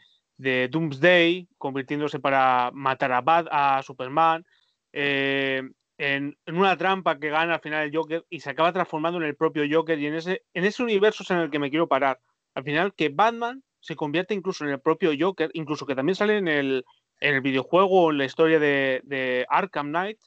Doomsday, 0.68 1.48
convirtiéndose 1.56 2.20
para 2.20 2.70
matar 2.74 3.12
a, 3.12 3.22
Bat, 3.22 3.46
a 3.50 3.82
Superman. 3.82 4.44
En, 5.96 6.37
una 6.46 6.76
trampa 6.76 7.18
que 7.18 7.30
gana 7.30 7.54
al 7.54 7.61
final 7.61 7.85
el 7.85 7.96
Joker 7.96 8.24
y 8.28 8.40
se 8.40 8.50
acaba 8.50 8.72
transformando 8.72 9.18
en 9.18 9.26
el 9.26 9.37
propio 9.37 9.64
Joker 9.70 9.98
y 9.98 10.07
en 10.07 10.14
ese, 10.14 10.42
en 10.52 10.64
ese 10.64 10.83
universo 10.83 11.22
es 11.22 11.30
en 11.30 11.38
el 11.38 11.50
que 11.50 11.59
me 11.59 11.70
quiero 11.70 11.88
parar. 11.88 12.20
Al 12.54 12.64
final 12.64 12.94
que 12.94 13.09
Batman 13.09 13.62
se 13.80 13.96
convierte 13.96 14.35
incluso 14.35 14.64
en 14.64 14.70
el 14.70 14.80
propio 14.80 15.12
Joker, 15.18 15.50
incluso 15.52 15.87
que 15.87 15.94
también 15.94 16.16
sale 16.16 16.38
en 16.38 16.48
el, 16.48 16.85
en 17.20 17.35
el 17.35 17.40
videojuego, 17.42 18.11
en 18.11 18.18
la 18.18 18.24
historia 18.24 18.59
de, 18.59 19.46
Arkham 19.48 19.88
Knight, 19.88 20.18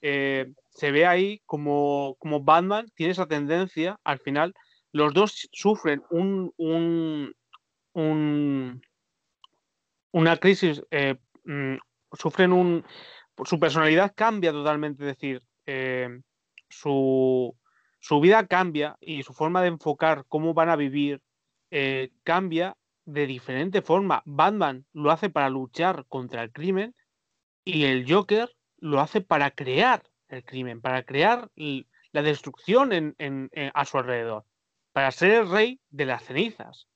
eh, 0.00 0.52
se 0.70 0.90
ve 0.90 1.06
ahí 1.06 1.40
como, 1.46 2.16
como, 2.18 2.42
Batman 2.42 2.86
tiene 2.94 3.12
esa 3.12 3.26
tendencia, 3.26 4.00
al 4.04 4.18
final, 4.18 4.54
los 4.92 5.12
dos 5.12 5.48
sufren 5.52 6.02
un, 6.10 6.52
un, 6.56 7.34
una 10.12 10.36
crisis, 10.38 10.82
eh, 10.90 11.16
mm, 11.44 11.76
sufren 12.12 12.52
un, 12.52 12.84
su 13.44 13.58
personalidad 13.58 14.12
cambia 14.14 14.52
totalmente, 14.52 15.02
es 15.02 15.16
decir, 15.16 15.42
eh, 15.66 16.20
su, 16.68 17.56
su, 18.00 18.20
vida 18.20 18.46
cambia 18.46 18.96
y 19.00 19.22
su 19.22 19.32
forma 19.32 19.62
de 19.62 19.68
enfocar 19.68 20.24
cómo 20.28 20.54
van 20.54 20.68
a 20.68 20.76
vivir 20.76 21.20
cambia 22.22 22.76
de 23.04 23.26
diferente 23.26 23.80
forma. 23.80 24.22
Batman 24.26 24.84
lo 24.92 25.10
hace 25.10 25.30
para 25.30 25.48
luchar 25.48 26.04
contra 26.06 26.42
el 26.42 26.52
crimen 26.52 26.94
y 27.64 27.84
el 27.84 28.10
Joker 28.10 28.50
lo 28.78 29.00
hace 29.00 29.20
para 29.20 29.52
crear 29.52 30.02
el 30.28 30.44
crimen, 30.44 30.80
para 30.80 31.04
crear 31.04 31.50
la 31.54 32.22
destrucción 32.22 32.92
en, 32.92 33.50
a 33.74 33.84
su 33.84 33.98
alrededor, 33.98 34.44
para 34.92 35.10
ser 35.10 35.30
el 35.32 35.50
rey 35.50 35.80
de 35.90 36.06
las 36.06 36.24
cenizas. 36.24 36.88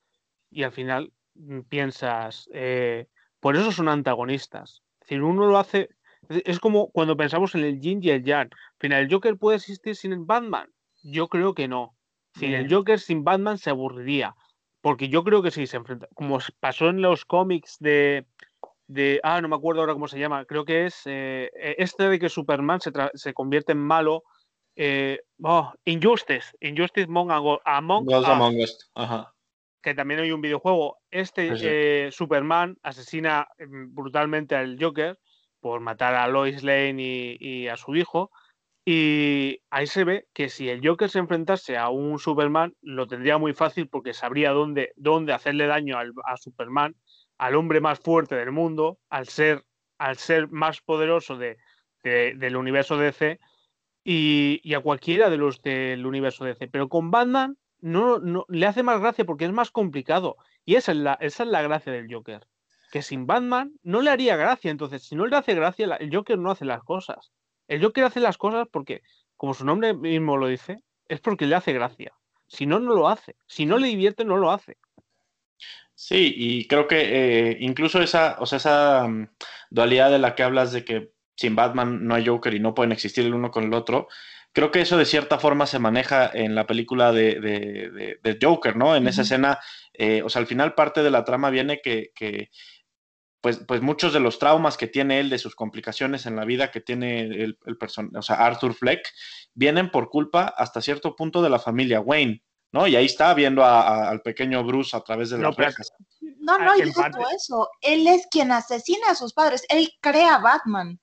Y 0.51 0.63
al 0.63 0.73
final 0.73 1.13
mm, 1.35 1.61
piensas, 1.63 2.49
eh, 2.53 3.07
por 3.41 3.57
eso 3.57 3.73
son 3.73 3.89
antagonistas. 3.89 4.83
Es 5.01 5.19
uno 5.19 5.47
lo 5.47 5.59
hace, 5.59 5.91
es 6.29 6.61
como 6.61 6.91
cuando 6.91 7.17
pensamos 7.17 7.55
en 7.55 7.65
el 7.65 7.81
yin 7.81 8.01
y 8.03 8.11
el 8.11 8.25
yang. 8.25 8.51
Al 8.53 8.79
final, 8.79 9.03
¿el 9.03 9.13
Joker 9.13 9.37
puede 9.37 9.57
existir 9.57 9.97
sin 9.97 10.27
Batman? 10.27 10.71
Yo 11.03 11.29
creo 11.29 11.55
que 11.55 11.69
no. 11.69 11.95
Si 12.35 12.47
el 12.47 12.73
Joker 12.73 13.01
sin 13.01 13.25
Batman 13.25 13.57
se 13.57 13.71
aburriría 13.71 14.35
porque 14.87 15.09
yo 15.09 15.25
creo 15.25 15.43
que 15.43 15.51
sí, 15.51 15.67
se 15.67 15.79
enfrenta. 15.79 16.07
Como 16.15 16.39
pasó 16.61 16.89
en 16.89 17.03
los 17.03 17.25
cómics 17.25 17.77
de, 17.81 18.25
de. 18.87 19.19
Ah, 19.25 19.41
no 19.41 19.49
me 19.49 19.57
acuerdo 19.57 19.81
ahora 19.81 19.95
cómo 19.95 20.07
se 20.07 20.17
llama. 20.17 20.45
Creo 20.45 20.65
que 20.65 20.87
es 20.87 21.03
eh, 21.07 21.51
e, 21.61 21.75
este 21.79 22.09
de 22.09 22.21
que 22.21 22.29
Superman 22.29 22.81
se, 22.81 22.93
se 23.15 23.35
convierte 23.35 23.73
en 23.73 23.79
malo. 23.79 24.23
Eh, 24.77 25.19
oh, 25.43 25.73
Injustice. 25.87 26.57
Injustice 26.61 27.09
Among, 27.09 27.33
Among, 27.65 28.07
Us. 28.61 28.93
Que 29.83 29.93
también 29.95 30.21
hay 30.21 30.31
un 30.31 30.41
videojuego. 30.41 30.99
Este 31.11 31.51
eh, 32.07 32.13
Superman 32.13 32.79
asesina 32.85 33.49
mm, 33.59 33.93
brutalmente 33.93 34.55
al 34.55 34.79
Joker 34.81 35.19
por 35.67 35.81
matar 35.81 36.15
a 36.15 36.29
Lois 36.29 36.63
Lane 36.63 37.37
y 37.41 37.67
a 37.67 37.77
su 37.77 37.97
hijo. 37.97 38.31
Y 38.85 39.63
ahí 39.69 39.89
se 39.89 40.05
ve 40.05 40.29
que 40.33 40.49
si 40.49 40.69
el 40.69 40.81
Joker 40.81 41.11
se 41.11 41.19
enfrentase 41.19 41.77
a 41.77 41.89
un 41.89 42.21
Superman, 42.21 42.77
lo 42.83 43.09
tendría 43.09 43.37
muy 43.37 43.53
fácil 43.53 43.89
porque 43.89 44.15
sabría 44.15 44.53
dónde, 44.53 44.93
dónde 44.95 45.33
hacerle 45.33 45.67
daño 45.67 45.99
al, 45.99 46.13
a 46.25 46.37
Superman, 46.37 46.95
al 47.37 47.57
hombre 47.57 47.81
más 47.81 47.99
fuerte 47.99 48.37
del 48.37 48.53
mundo, 48.53 49.01
al 49.11 49.27
ser, 49.27 49.65
al 49.99 50.19
ser 50.19 50.49
más 50.51 50.83
poderoso 50.83 51.37
de, 51.37 51.57
del 52.05 52.55
universo 52.55 52.97
DC 52.97 53.41
y, 54.05 54.73
a 54.73 54.79
cualquiera 54.79 55.31
de 55.31 55.37
los 55.37 55.61
del 55.63 56.07
universo 56.07 56.45
DC. 56.45 56.69
Pero 56.69 56.89
con 56.89 57.11
Batman 57.11 57.59
no, 57.81 58.21
no, 58.21 58.47
le 58.49 58.67
hace 58.67 58.85
más 58.85 59.01
gracia 59.01 59.25
porque 59.25 59.47
es 59.47 59.53
más 59.53 59.73
complicado. 59.73 60.37
Y 60.65 60.77
esa 60.77 60.93
es, 60.93 60.99
la, 60.99 61.15
esa 61.15 61.43
es 61.43 61.49
la 61.49 61.63
gracia 61.63 61.93
del 61.93 62.07
Joker. 62.09 62.47
Que 62.97 63.03
sin 63.03 63.27
Batman 63.27 63.75
no 63.83 64.01
le 64.01 64.09
haría 64.09 64.37
gracia. 64.37 64.71
Entonces, 64.71 65.03
si 65.03 65.17
no 65.17 65.27
le 65.27 65.37
hace 65.37 65.55
gracia, 65.55 65.99
el 66.01 66.11
Joker 66.11 66.39
no 66.39 66.51
hace 66.51 66.65
las 66.65 66.83
cosas. 66.83 67.31
El 67.69 67.83
Joker 67.83 68.05
hace 68.05 68.21
las 68.21 68.39
cosas 68.39 68.69
porque, 68.73 69.03
como 69.37 69.53
su 69.53 69.67
nombre 69.67 69.93
mismo 69.93 70.39
lo 70.39 70.47
dice, 70.47 70.79
es 71.07 71.21
porque 71.21 71.45
le 71.45 71.57
hace 71.57 71.75
gracia. 71.75 72.15
Si 72.47 72.65
no, 72.65 72.81
no 72.81 72.95
lo 72.95 73.11
hace. 73.11 73.37
Si 73.47 73.67
no 73.67 73.77
le 73.77 73.89
divierte, 73.89 74.25
no 74.25 74.39
lo 74.39 74.51
hace. 74.51 74.79
Sí, 75.95 76.33
y 76.35 76.67
creo 76.69 76.89
que 76.89 77.51
eh, 77.51 77.59
incluso 77.61 78.01
esa, 78.01 78.39
o 78.41 78.47
sea, 78.47 78.57
esa 78.57 79.07
mm, 79.07 79.29
dualidad 79.69 80.11
de 80.11 80.19
la 80.19 80.35
que 80.35 80.45
hablas 80.45 80.73
de 80.73 80.83
que 80.83 81.11
sin 81.37 81.55
Batman 81.55 82.03
no 82.07 82.15
hay 82.15 82.25
Joker 82.25 82.55
y 82.55 82.61
no 82.61 82.73
pueden 82.73 82.93
existir 82.93 83.27
el 83.27 83.35
uno 83.35 83.51
con 83.51 83.65
el 83.65 83.75
otro, 83.75 84.09
creo 84.57 84.71
que 84.71 84.81
eso 84.81 84.97
de 84.97 85.05
cierta 85.05 85.39
forma 85.39 85.67
se 85.67 85.79
maneja 85.79 86.31
en 86.33 86.55
la 86.55 86.67
película 86.67 87.13
de, 87.13 88.39
Joker, 88.41 88.75
¿no? 88.75 88.97
En 88.97 89.07
esa 89.07 89.21
escena, 89.21 89.59
eh, 89.93 90.23
o 90.23 90.31
sea, 90.31 90.41
al 90.41 90.47
final 90.47 90.73
parte 90.73 91.03
de 91.03 91.11
la 91.11 91.25
trama 91.25 91.51
viene 91.51 91.83
que, 91.83 92.11
que 92.15 92.49
pues, 93.47 93.59
pues 93.59 93.81
muchos 93.81 94.13
de 94.13 94.19
los 94.19 94.41
traumas 94.41 94.77
que 94.77 94.89
tiene 94.89 95.21
él, 95.21 95.31
de 95.31 95.39
sus 95.39 95.55
complicaciones 95.55 96.27
en 96.27 96.35
la 96.35 96.45
vida 96.45 96.73
que 96.73 96.81
tiene 96.81 97.21
el, 97.21 97.57
el 97.65 97.79
o 98.17 98.23
sea, 98.23 98.45
Arthur 98.45 98.75
Fleck, 98.75 99.09
vienen 99.55 99.93
por 99.93 100.11
culpa 100.11 100.47
hasta 100.57 100.83
cierto 100.83 101.15
punto 101.15 101.41
de 101.43 101.49
la 101.49 101.61
familia 101.61 102.01
Wayne, 102.01 102.43
¿no? 102.73 102.89
Y 102.89 102.97
ahí 102.97 103.07
está 103.07 103.33
viendo 103.35 103.65
al 103.65 104.21
pequeño 104.23 104.65
Bruce 104.65 104.97
a 104.97 105.01
través 105.01 105.31
de 105.31 105.39
las 105.39 105.55
rejas. 105.55 105.93
No, 106.41 106.59
no, 106.59 106.77
y 106.77 106.93
todo 106.93 107.25
eso. 107.37 107.69
Él 107.83 108.09
es 108.09 108.27
quien 108.33 108.51
asesina 108.51 109.11
a 109.11 109.15
sus 109.15 109.33
padres. 109.33 109.65
Él 109.69 109.93
crea 110.01 110.35
a 110.35 110.41
Batman. 110.41 110.99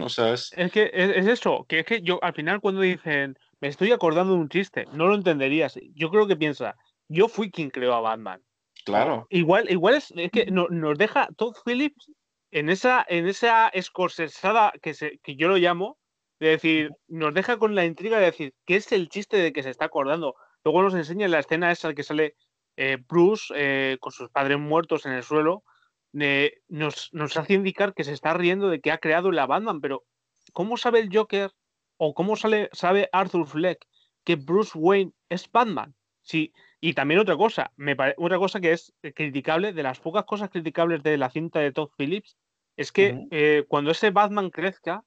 o 0.00 0.08
sea, 0.08 0.34
es... 0.34 0.52
Es 0.56 0.70
que 0.70 0.88
es, 0.94 1.26
eso, 1.26 1.66
que 1.68 1.80
es 1.80 1.84
que 1.84 2.00
yo 2.02 2.22
al 2.22 2.34
final 2.34 2.60
cuando 2.60 2.82
dicen, 2.82 3.36
me 3.60 3.66
estoy 3.66 3.90
acordando 3.90 4.34
de 4.34 4.38
un 4.38 4.48
chiste, 4.48 4.84
no 4.92 5.08
lo 5.08 5.16
entenderías. 5.16 5.76
Yo 5.96 6.10
creo 6.10 6.28
que 6.28 6.36
piensa, 6.36 6.76
yo 7.08 7.26
fui 7.26 7.50
quien 7.50 7.70
creó 7.70 7.92
a 7.94 8.00
Batman. 8.00 8.40
Claro. 8.84 9.26
Igual, 9.30 9.70
igual 9.70 9.94
es, 9.94 10.12
que 10.32 10.46
nos 10.50 10.98
deja 10.98 11.28
Todd 11.36 11.54
Phillips 11.64 12.10
en 12.50 12.68
esa, 12.68 13.04
en 13.08 13.26
esa 13.28 13.68
escorsesada 13.68 14.72
que, 14.82 14.92
que 15.22 15.36
yo 15.36 15.48
lo 15.48 15.56
llamo, 15.56 15.98
de 16.40 16.48
decir, 16.48 16.90
nos 17.06 17.32
deja 17.34 17.56
con 17.56 17.74
la 17.74 17.84
intriga 17.84 18.18
de 18.18 18.26
decir, 18.26 18.54
¿qué 18.66 18.76
es 18.76 18.90
el 18.92 19.08
chiste 19.08 19.36
de 19.36 19.52
que 19.52 19.62
se 19.62 19.70
está 19.70 19.84
acordando? 19.84 20.34
Luego 20.64 20.82
nos 20.82 20.94
enseña 20.94 21.28
la 21.28 21.38
escena 21.38 21.70
esa 21.70 21.94
que 21.94 22.02
sale 22.02 22.34
eh, 22.76 22.98
Bruce 23.08 23.52
eh, 23.56 23.96
con 24.00 24.12
sus 24.12 24.30
padres 24.30 24.58
muertos 24.58 25.06
en 25.06 25.12
el 25.12 25.22
suelo, 25.22 25.62
nos, 26.12 27.08
nos, 27.12 27.36
hace 27.36 27.54
indicar 27.54 27.94
que 27.94 28.04
se 28.04 28.12
está 28.12 28.34
riendo 28.34 28.68
de 28.68 28.80
que 28.80 28.90
ha 28.90 28.98
creado 28.98 29.30
la 29.30 29.46
Batman, 29.46 29.80
pero 29.80 30.04
¿cómo 30.52 30.76
sabe 30.76 31.00
el 31.00 31.14
Joker 31.14 31.50
o 31.96 32.12
cómo 32.12 32.36
sale, 32.36 32.68
sabe 32.72 33.08
Arthur 33.12 33.46
Fleck 33.46 33.86
que 34.24 34.36
Bruce 34.36 34.72
Wayne 34.74 35.12
es 35.28 35.50
Batman? 35.50 35.94
Si, 36.22 36.52
y 36.80 36.94
también 36.94 37.20
otra 37.20 37.36
cosa, 37.36 37.72
me 37.76 37.96
otra 38.16 38.38
cosa 38.38 38.60
que 38.60 38.72
es 38.72 38.94
criticable, 39.14 39.72
de 39.72 39.82
las 39.82 40.00
pocas 40.00 40.24
cosas 40.24 40.50
criticables 40.50 41.02
de 41.02 41.18
la 41.18 41.30
cinta 41.30 41.60
de 41.60 41.72
Todd 41.72 41.90
Phillips, 41.96 42.36
es 42.76 42.92
que 42.92 43.26
eh, 43.30 43.64
cuando 43.68 43.90
ese 43.90 44.10
Batman 44.10 44.50
crezca, 44.50 45.04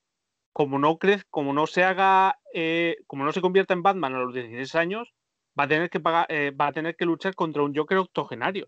como 0.54 0.80
no 0.80 0.98
crez, 0.98 1.26
como 1.30 1.54
no 1.54 1.68
se 1.68 1.84
haga, 1.84 2.40
eh, 2.54 2.98
como 3.08 3.26
no 3.26 3.32
se 3.32 3.42
convierta 3.42 3.74
en 3.74 3.84
Batman 3.84 4.16
a 4.16 4.20
los 4.20 4.34
16 4.34 4.76
años, 4.76 5.14
va 5.60 5.66
a 5.66 5.68
tener 5.68 5.90
que 5.90 6.00
pagar, 6.00 6.28
eh, 6.30 6.52
va 6.52 6.68
a 6.68 6.74
tener 6.74 6.96
que 6.96 7.06
luchar 7.06 7.36
contra 7.36 7.64
un 7.64 7.76
Joker 7.76 7.98
octogenario. 7.98 8.68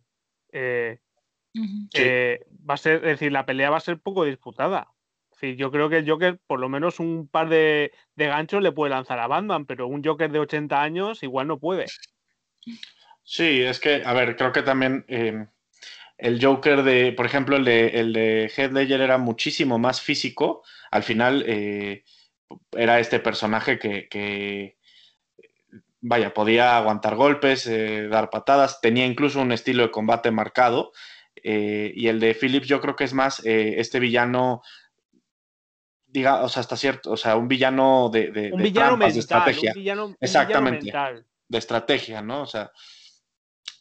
va 0.54 2.74
a 2.74 2.78
ser, 2.78 2.96
es 2.96 3.20
decir, 3.20 3.32
la 3.32 3.46
pelea 3.46 3.70
va 3.70 3.78
a 3.78 3.82
ser 3.82 4.00
poco 4.00 4.26
disputada. 4.26 4.92
yo 5.42 5.72
creo 5.72 5.90
que 5.90 6.00
el 6.00 6.10
Joker, 6.10 6.40
por 6.48 6.60
lo 6.60 6.70
menos 6.70 7.00
un 7.00 7.28
par 7.28 7.50
de, 7.50 7.92
de 8.16 8.28
ganchos 8.28 8.62
le 8.62 8.72
puede 8.72 8.90
lanzar 8.90 9.20
a 9.20 9.28
Batman, 9.28 9.66
pero 9.66 9.88
un 9.88 10.04
Joker 10.04 10.32
de 10.32 10.40
80 10.40 10.82
años 10.82 11.24
igual 11.24 11.48
no 11.48 11.60
puede. 11.60 11.86
Sí, 13.24 13.62
es 13.62 13.80
que, 13.80 14.04
a 14.06 14.14
ver, 14.14 14.36
creo 14.36 14.52
que 14.52 14.62
también 14.62 15.06
eh, 15.08 15.48
el 16.18 16.44
Joker 16.44 16.84
de, 16.84 17.12
por 17.12 17.26
ejemplo, 17.26 17.58
el 17.58 17.66
de, 17.66 17.88
el 17.88 18.14
de 18.14 18.52
Heath 18.56 18.72
Ledger 18.72 19.02
era 19.02 19.18
muchísimo 19.18 19.78
más 19.78 20.02
físico. 20.02 20.64
Al 20.92 21.04
final 21.04 21.44
eh, 21.46 22.04
era 22.72 23.00
este 23.00 23.20
personaje 23.20 23.80
que, 23.80 24.78
vaya, 26.00 26.34
podía 26.34 26.78
aguantar 26.78 27.16
golpes, 27.16 27.68
eh, 27.68 28.08
dar 28.08 28.30
patadas, 28.30 28.80
tenía 28.80 29.06
incluso 29.06 29.42
un 29.42 29.52
estilo 29.52 29.84
de 29.84 29.92
combate 29.92 30.32
marcado. 30.32 30.94
y 31.44 32.08
el 32.08 32.20
de 32.20 32.34
Phillips 32.34 32.68
yo 32.68 32.80
creo 32.82 32.96
que 32.96 33.04
es 33.04 33.14
más 33.14 33.42
este 33.46 34.00
villano 34.00 34.62
diga, 36.08 36.44
o 36.44 36.50
sea, 36.50 36.62
hasta 36.62 36.76
cierto, 36.76 37.12
o 37.12 37.18
sea, 37.18 37.36
un 37.36 37.48
villano 37.48 38.10
de, 38.10 38.32
de, 38.32 38.52
un 38.52 38.62
villano 38.62 38.98
mental, 38.98 39.20
estrategia. 39.20 39.72
Un 39.72 39.82
villano, 39.82 40.16
Exactamente. 40.20 40.92
De 41.50 41.58
estrategia, 41.58 42.22
¿no? 42.22 42.42
O 42.42 42.46
sea, 42.46 42.72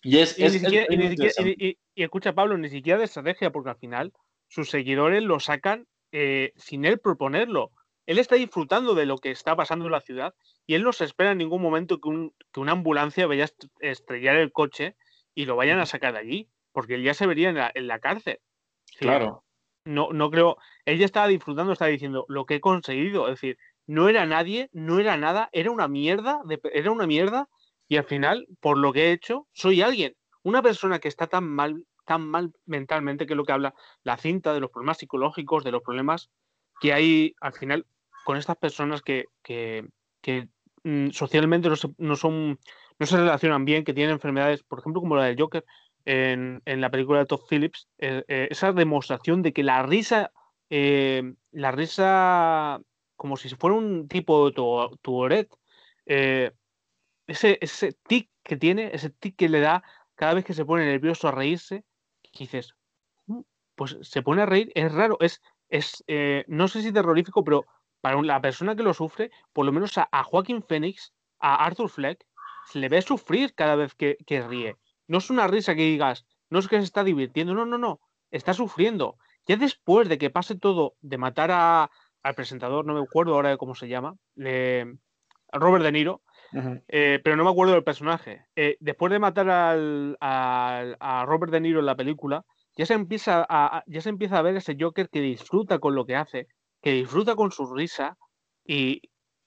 y 0.03 0.19
es, 0.19 0.39
y, 0.39 1.79
escucha, 1.97 2.33
Pablo, 2.33 2.57
ni 2.59 2.69
siquiera 2.69 2.99
de 2.99 3.07
estrategia, 3.07 3.51
porque 3.51 3.71
al 3.71 3.79
final 3.79 4.13
sus 4.49 4.71
seguidores 4.71 5.23
lo 5.23 5.41
sacan 5.41 5.89
eh, 6.13 6.53
sin 6.57 6.85
él 6.85 7.01
proponerlo. 7.01 7.73
Él 8.07 8.19
está 8.19 8.37
disfrutando 8.37 8.95
de 8.95 9.05
lo 9.05 9.19
que 9.19 9.33
está 9.33 9.57
pasando 9.57 9.87
en 9.87 9.93
la 9.93 10.01
ciudad 10.01 10.35
y 10.65 10.75
él 10.75 10.85
no 10.85 10.93
se 10.93 11.05
espera 11.05 11.33
en 11.33 11.39
ningún 11.39 11.61
momento 11.61 12.01
que, 12.01 12.09
un, 12.09 12.35
que 12.53 12.61
una 12.61 12.73
ambulancia 12.73 13.27
vaya 13.27 13.47
a 13.47 13.49
estrellar 13.81 14.37
el 14.37 14.53
coche 14.53 14.95
y 15.35 15.45
lo 15.45 15.57
vayan 15.57 15.81
a 15.81 15.87
sacar 15.87 16.13
de 16.13 16.21
allí, 16.21 16.51
porque 16.71 16.95
él 16.95 17.03
ya 17.03 17.15
se 17.15 17.27
vería 17.27 17.49
en 17.49 17.57
la, 17.57 17.73
en 17.75 17.89
la 17.89 17.99
cárcel. 17.99 18.39
claro. 19.01 19.43
No, 19.85 20.13
no 20.13 20.31
creo. 20.31 20.57
Él 20.85 20.99
ya 20.99 21.05
estaba 21.05 21.29
disfrutando, 21.29 21.73
estaba 21.73 21.91
diciendo 21.91 22.27
lo 22.29 22.45
que 22.45 22.57
he 22.57 22.61
conseguido. 22.61 23.29
Es 23.29 23.35
decir, 23.35 23.57
no 23.87 24.09
era 24.09 24.27
nadie, 24.27 24.69
no 24.73 24.99
era 24.99 25.17
nada, 25.17 25.49
era 25.53 25.71
una 25.71 25.87
mierda, 25.87 26.43
era 26.73 26.91
una 26.91 27.07
mierda 27.07 27.49
y 27.88 27.96
al 27.96 28.05
final, 28.05 28.46
por 28.61 28.79
lo 28.79 28.92
que 28.92 29.07
he 29.07 29.12
hecho, 29.12 29.46
soy 29.53 29.83
alguien. 29.83 30.14
Una 30.42 30.62
persona 30.62 30.99
que 30.99 31.09
está 31.09 31.27
tan 31.27 31.49
mal, 31.49 31.85
tan 32.05 32.27
mal 32.27 32.53
mentalmente, 32.64 33.27
que 33.27 33.33
es 33.33 33.37
lo 33.37 33.44
que 33.44 33.53
habla 33.53 33.75
la 34.03 34.16
cinta 34.16 34.53
de 34.53 34.61
los 34.61 34.70
problemas 34.70 34.99
psicológicos, 34.99 35.64
de 35.64 35.72
los 35.72 35.83
problemas 35.83 36.31
que 36.81 36.92
hay, 36.92 37.35
al 37.40 37.53
final, 37.53 37.87
con 38.25 38.37
estas 38.37 38.57
personas 38.57 39.03
que, 39.03 39.27
mm, 40.85 41.11
socialmente 41.11 41.68
no, 41.68 41.77
son, 42.16 42.59
no 42.99 43.07
se 43.07 43.16
relacionan 43.16 43.64
bien, 43.64 43.85
que 43.85 43.94
tienen 43.94 44.14
enfermedades, 44.14 44.62
por 44.62 44.81
ejemplo, 44.81 45.01
como 45.01 45.16
la 45.16 45.25
del 45.25 45.38
Joker 45.38 45.64
en, 46.05 46.62
la 46.64 46.90
película 46.90 47.20
de 47.20 47.27
Todd 47.27 47.40
Phillips, 47.49 47.88
eh, 47.99 48.25
eh, 48.29 48.49
esa 48.51 48.72
demostración 48.72 49.42
de 49.42 49.53
que 49.53 49.62
la 49.62 49.83
risa, 49.83 50.33
eh, 50.70 51.35
la 51.51 51.72
risa 51.72 52.81
como 53.16 53.37
si 53.37 53.49
fuera 53.51 53.77
un 53.77 54.09
tipo 54.09 54.51
de 54.51 54.55
Tourette, 55.03 55.53
ese, 57.27 57.59
ese 57.61 57.93
tic 58.07 58.31
que 58.43 58.57
tiene, 58.57 58.91
ese 58.93 59.11
tic 59.11 59.37
que 59.37 59.49
le 59.49 59.61
da 59.61 59.83
cada 60.15 60.35
vez 60.35 60.45
que 60.45 60.55
se 60.55 60.65
pone 60.65 60.87
nervioso 60.87 61.29
a 61.29 61.33
reírse, 61.33 61.85
dices, 62.39 62.75
mm, 63.27 63.41
pues 63.75 63.99
se 64.03 64.23
pone 64.23 64.43
a 64.43 64.47
reír, 64.47 64.73
es 64.75 64.93
raro, 64.93 65.19
es, 65.21 65.43
es 65.69 66.05
no 66.49 66.69
sé 66.69 66.83
si 66.83 66.93
terrorífico, 66.93 67.45
pero 67.45 67.67
para 68.01 68.23
la 68.23 68.41
persona 68.41 68.77
que 68.77 68.83
lo 68.83 68.95
sufre, 68.95 69.31
por 69.53 69.67
lo 69.67 69.73
menos 69.73 69.99
a, 69.99 70.23
Joaquín 70.23 70.62
Phoenix, 70.62 71.12
a 71.41 71.65
Arthur 71.65 71.89
Fleck, 71.89 72.25
se 72.67 72.79
le 72.79 72.89
ve 72.89 73.03
sufrir 73.03 73.53
cada 73.55 73.75
vez 73.77 73.95
que, 73.95 74.17
ríe. 74.49 74.77
No 75.09 75.19
es 75.19 75.29
una 75.29 75.47
risa 75.47 75.75
que 75.75 75.83
digas, 75.83 76.25
no 76.49 76.61
es 76.61 76.69
que 76.69 76.79
se 76.79 76.85
está 76.85 77.03
divirtiendo, 77.03 77.53
no, 77.53 77.67
no, 77.67 77.79
no, 77.79 78.01
está 78.31 78.55
sufriendo. 78.55 79.17
Ya 79.47 79.57
después 79.57 80.09
de 80.09 80.19
que 80.19 80.31
pase 80.31 80.57
todo, 80.57 80.95
de 81.01 81.19
matar 81.19 81.51
a, 81.51 81.91
al 82.23 82.35
presentador, 82.35 82.85
no 82.87 82.95
me 82.95 83.01
acuerdo 83.01 83.35
ahora 83.35 83.51
de 83.51 83.59
cómo 83.59 83.75
se 83.75 83.89
llama, 83.89 84.17
Robert 84.37 85.85
De 85.85 85.93
Niro, 85.93 86.23
eh, 86.88 87.21
pero 87.23 87.37
no 87.37 87.45
me 87.45 87.51
acuerdo 87.51 87.75
del 87.75 87.85
personaje. 87.85 88.47
Eh, 88.57 88.77
después 88.81 89.12
de 89.12 89.19
matar 89.19 89.47
a 89.51 91.25
Robert 91.27 91.53
De 91.53 91.61
Niro 91.61 91.81
en 91.81 91.87
la 91.87 91.97
película, 91.97 92.45
ya 92.77 92.85
se, 92.85 92.95
empieza 92.95 93.47
a, 93.49 93.83
ya 93.87 94.01
se 94.03 94.11
empieza 94.11 94.38
a 94.38 94.42
ver 94.42 94.57
ese 94.57 94.77
Joker 94.79 95.09
que 95.09 95.21
disfruta 95.21 95.79
con 95.79 95.95
lo 95.95 96.05
que 96.05 96.16
hace, 96.16 96.47
que 96.83 96.92
disfruta 96.92 97.35
con 97.35 97.51
su 97.51 97.73
risa 97.75 98.19
y 98.64 99.01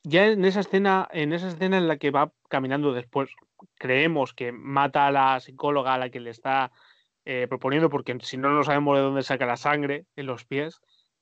ya 0.03 0.27
en 0.27 0.43
esa 0.45 0.61
escena, 0.61 1.07
en 1.11 1.33
esa 1.33 1.49
escena 1.49 1.77
en 1.77 1.87
la 1.87 1.97
que 1.97 2.09
va 2.09 2.33
caminando 2.49 2.91
después, 2.93 3.29
creemos 3.75 4.33
que 4.33 4.51
mata 4.51 5.07
a 5.07 5.11
la 5.11 5.39
psicóloga 5.39 5.93
a 5.93 5.97
la 5.99 6.09
que 6.09 6.19
le 6.19 6.31
está 6.31 6.71
eh, 7.25 7.45
proponiendo, 7.47 7.89
porque 7.89 8.17
si 8.21 8.37
no, 8.37 8.49
no 8.49 8.63
sabemos 8.63 8.97
de 8.97 9.03
dónde 9.03 9.23
saca 9.23 9.45
la 9.45 9.57
sangre 9.57 10.05
en 10.15 10.25
los 10.25 10.45
pies, 10.45 10.79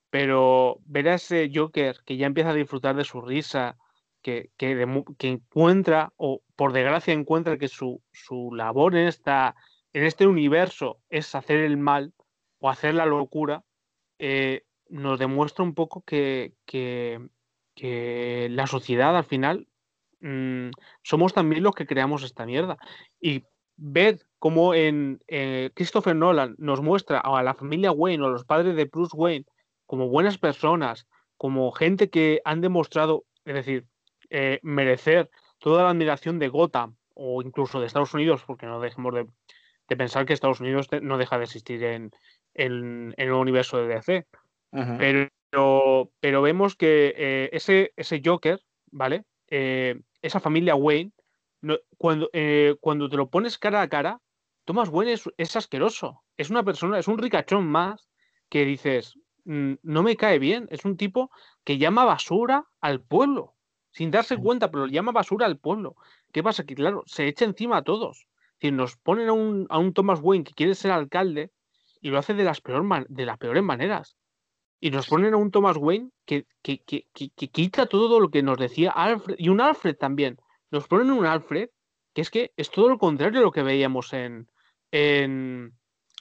pero 0.09 0.77
ver 0.85 1.09
a 1.09 1.15
ese 1.15 1.51
Joker 1.53 1.97
que 2.05 2.15
ya 2.15 2.27
empieza 2.27 2.51
a 2.51 2.53
disfrutar 2.53 2.95
de 2.95 3.03
su 3.03 3.19
risa, 3.19 3.75
que, 4.27 4.51
que, 4.57 5.29
encuentra, 5.29 6.11
o 6.17 6.41
por 6.57 6.73
desgracia 6.73 7.13
encuentra 7.13 7.57
que 7.57 7.69
su, 7.69 8.01
su 8.11 8.53
labor 8.53 8.93
en, 8.97 9.07
esta, 9.07 9.55
en 9.93 10.03
este 10.03 10.27
universo 10.27 10.99
es 11.09 11.33
hacer 11.33 11.61
el 11.61 11.77
mal 11.77 12.13
o 12.59 12.69
hacer 12.69 12.93
la 12.93 13.05
locura, 13.05 13.63
eh, 14.19 14.63
nos 14.89 15.17
demuestra 15.17 15.63
un 15.63 15.73
poco 15.73 16.01
que, 16.01 16.55
la 18.49 18.67
sociedad 18.67 19.15
al 19.15 19.23
final 19.23 19.69
mm, 20.19 20.71
somos 21.03 21.33
también 21.33 21.63
los 21.63 21.73
que 21.73 21.87
creamos 21.87 22.23
esta 22.23 22.45
mierda. 22.45 22.77
Y 23.21 23.45
ver 23.77 24.19
cómo 24.39 24.73
en 24.73 25.21
eh, 25.27 25.69
Christopher 25.73 26.17
Nolan 26.17 26.55
nos 26.57 26.81
muestra 26.81 27.19
a 27.19 27.43
la 27.43 27.53
familia 27.53 27.93
Wayne 27.93 28.23
o 28.23 28.27
a 28.27 28.31
los 28.31 28.43
padres 28.43 28.75
de 28.75 28.85
Bruce 28.85 29.15
Wayne 29.15 29.45
como 29.85 30.09
buenas 30.09 30.37
personas, 30.37 31.07
como 31.37 31.71
gente 31.71 32.09
que 32.09 32.41
han 32.43 32.59
demostrado, 32.59 33.23
es 33.45 33.53
decir, 33.53 33.87
eh, 34.29 34.59
merecer 34.63 35.29
toda 35.59 35.83
la 35.83 35.89
admiración 35.89 36.39
de 36.39 36.49
Gotham 36.49 36.95
o 37.13 37.41
incluso 37.41 37.79
de 37.79 37.87
Estados 37.87 38.13
Unidos, 38.13 38.43
porque 38.45 38.65
no 38.65 38.79
dejemos 38.79 39.13
de, 39.13 39.27
pensar 39.95 40.25
que 40.25 40.33
Estados 40.33 40.59
Unidos 40.59 40.87
no 41.01 41.17
deja 41.17 41.37
de 41.37 41.45
existir 41.45 41.83
en, 41.83 42.11
en 42.53 43.13
el 43.17 43.31
universo 43.31 43.77
de 43.77 43.87
DC 43.87 44.27
pero, 45.49 46.11
pero 46.19 46.41
vemos 46.41 46.75
que 46.75 47.13
eh, 47.15 47.49
ese, 47.53 47.93
ese 47.95 48.21
Joker, 48.23 48.61
¿vale? 48.91 49.25
Eh, 49.49 49.99
esa 50.21 50.39
familia 50.39 50.75
Wayne, 50.75 51.11
cuando, 51.97 52.29
eh, 52.33 52.75
cuando 52.79 53.09
te 53.09 53.17
lo 53.17 53.29
pones 53.29 53.57
cara 53.57 53.81
a 53.81 53.89
cara, 53.89 54.21
Thomas 54.65 54.89
Wayne 54.89 55.15
es, 55.37 55.55
asqueroso. 55.55 56.23
Es 56.35 56.49
una 56.49 56.63
persona, 56.63 56.99
es 56.99 57.07
un 57.07 57.17
ricachón 57.17 57.67
más 57.67 58.09
que 58.49 58.65
dices, 58.65 59.17
mm, 59.45 59.75
no 59.81 60.03
me 60.03 60.17
cae 60.17 60.39
bien. 60.39 60.67
Es 60.69 60.85
un 60.85 60.97
tipo 60.97 61.31
que 61.63 61.77
llama 61.77 62.05
basura 62.05 62.65
al 62.81 63.01
pueblo, 63.01 63.55
sin 63.91 64.11
darse 64.11 64.37
cuenta, 64.37 64.71
pero 64.71 64.87
llama 64.87 65.11
basura 65.11 65.45
al 65.45 65.57
pueblo. 65.57 65.95
¿Qué 66.31 66.43
pasa? 66.43 66.65
Que 66.65 66.75
claro, 66.75 67.03
se 67.05 67.27
echa 67.27 67.45
encima 67.45 67.77
a 67.77 67.83
todos. 67.83 68.27
Si 68.59 68.71
nos 68.71 68.97
ponen 68.97 69.29
a 69.29 69.33
un, 69.33 69.67
a 69.69 69.77
un 69.77 69.93
Thomas 69.93 70.19
Wayne 70.21 70.43
que 70.43 70.53
quiere 70.53 70.75
ser 70.75 70.91
alcalde 70.91 71.51
y 72.01 72.09
lo 72.09 72.17
hace 72.17 72.33
de 72.33 72.43
las, 72.43 72.61
peor 72.61 73.07
de 73.07 73.25
las 73.25 73.37
peores 73.37 73.63
maneras 73.63 74.17
y 74.79 74.91
nos 74.91 75.07
ponen 75.07 75.33
a 75.33 75.37
un 75.37 75.51
Thomas 75.51 75.77
Wayne 75.77 76.11
que, 76.25 76.45
que, 76.61 76.75
quita 77.51 77.87
todo 77.87 78.19
lo 78.19 78.29
que 78.29 78.43
nos 78.43 78.57
decía 78.57 78.91
Alfred, 78.91 79.35
y 79.37 79.49
un 79.49 79.61
Alfred 79.61 79.95
también. 79.95 80.37
Nos 80.71 80.87
ponen 80.87 81.11
un 81.11 81.25
Alfred 81.25 81.69
que 82.13 82.21
es 82.21 82.31
que 82.31 82.51
es 82.57 82.71
todo 82.71 82.89
lo 82.89 82.97
contrario 82.97 83.39
de 83.39 83.45
lo 83.45 83.51
que 83.51 83.61
veíamos 83.61 84.11
en, 84.13 84.49
en, 84.91 85.73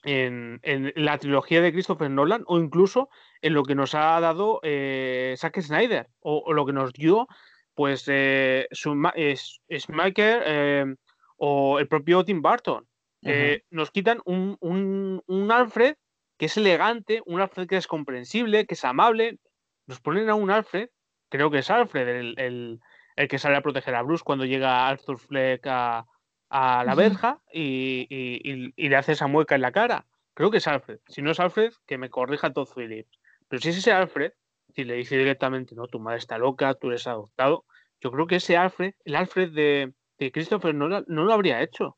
en, 0.05 0.93
la 0.95 1.19
trilogía 1.19 1.61
de 1.61 1.73
Christopher 1.73 2.11
Nolan 2.11 2.45
o 2.47 2.59
incluso 2.59 3.09
en 3.41 3.55
lo 3.55 3.63
que 3.63 3.75
nos 3.75 3.95
ha 3.95 4.21
dado 4.21 4.61
eh, 4.63 5.35
Zack 5.39 5.61
Snyder 5.61 6.09
o, 6.21 6.53
lo 6.53 6.67
que 6.67 6.73
nos 6.73 6.93
dio 6.93 7.29
pues 7.77 8.05
eh, 8.09 8.67
eh, 9.15 10.95
o 11.37 11.79
el 11.79 11.89
propio 11.89 12.25
Tim 12.25 12.43
Burton. 12.43 12.89
Eh, 13.23 13.63
nos 13.71 13.91
quitan 13.91 14.21
un, 14.25 14.57
un, 14.61 15.23
un 15.27 15.53
Alfred 15.53 15.97
que 16.39 16.47
es 16.47 16.57
elegante, 16.57 17.23
un 17.27 17.41
Alfred 17.41 17.67
que 17.67 17.77
es 17.77 17.87
comprensible, 17.87 18.67
que 18.67 18.75
es 18.75 18.85
amable. 18.85 19.39
Nos 19.87 20.01
ponen 20.01 20.31
a 20.31 20.35
un 20.35 20.51
Alfred, 20.51 20.89
creo 21.29 21.51
que 21.51 21.59
es 21.59 21.71
Alfred, 21.71 22.09
el, 22.39 22.81
que 23.29 23.39
sale 23.39 23.57
a 23.57 23.63
proteger 23.63 23.95
a 23.95 24.03
Bruce 24.03 24.25
cuando 24.25 24.45
llega 24.45 24.89
Arthur 24.89 25.19
Fleck 25.19 25.67
a, 25.67 26.07
la 26.51 26.95
verja 26.95 27.43
y, 27.53 28.73
le 28.77 28.97
hace 28.97 29.13
esa 29.13 29.27
mueca 29.27 29.55
en 29.55 29.63
la 29.63 29.73
cara. 29.73 30.07
Creo 30.35 30.51
que 30.51 30.59
es 30.59 30.67
Alfred. 30.67 31.01
Si 31.09 31.21
no 31.21 31.31
es 31.31 31.41
Alfred, 31.41 31.73
que 31.87 31.99
me 31.99 32.11
corrija 32.11 32.53
todo 32.53 32.67
Phillips. 32.67 33.19
Pero 33.49 33.61
si 33.61 33.71
es 33.71 33.79
ese 33.79 33.93
Alfred, 33.93 34.33
si 34.77 34.85
le 34.85 34.95
dice 34.95 35.17
directamente, 35.17 35.75
no, 35.75 35.87
tu 35.87 35.99
madre 35.99 36.19
está 36.19 36.37
loca, 36.37 36.75
tú 36.75 36.89
eres 36.89 37.07
adoptado, 37.07 37.65
yo 38.01 38.13
creo 38.13 38.27
que 38.27 38.37
ese 38.37 38.59
Alfred, 38.59 38.93
el 39.05 39.17
Alfred 39.17 39.53
de, 39.53 39.95
de 40.19 40.31
Christopher 40.33 40.75
no, 40.75 40.89
no 40.89 41.25
lo 41.25 41.33
habría 41.33 41.63
hecho. 41.63 41.97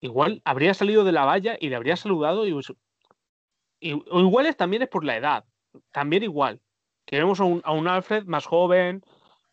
Igual 0.00 0.42
habría 0.44 0.74
salido 0.74 1.04
de 1.04 1.12
la 1.12 1.24
valla 1.24 1.56
y 1.58 1.70
le 1.70 1.76
habría 1.76 1.96
saludado 1.96 2.46
y 2.46 2.52
o 2.52 4.20
iguales 4.20 4.56
también 4.56 4.82
es 4.82 4.88
por 4.88 5.04
la 5.04 5.16
edad, 5.16 5.44
también 5.90 6.22
igual. 6.22 6.60
Queremos 7.06 7.40
a 7.40 7.44
un, 7.44 7.62
a 7.64 7.72
un 7.72 7.88
Alfred 7.88 8.26
más 8.26 8.46
joven, 8.46 9.02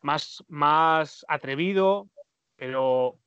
más, 0.01 0.43
más 0.47 1.25
atrevido, 1.29 2.09
pero 2.57 3.17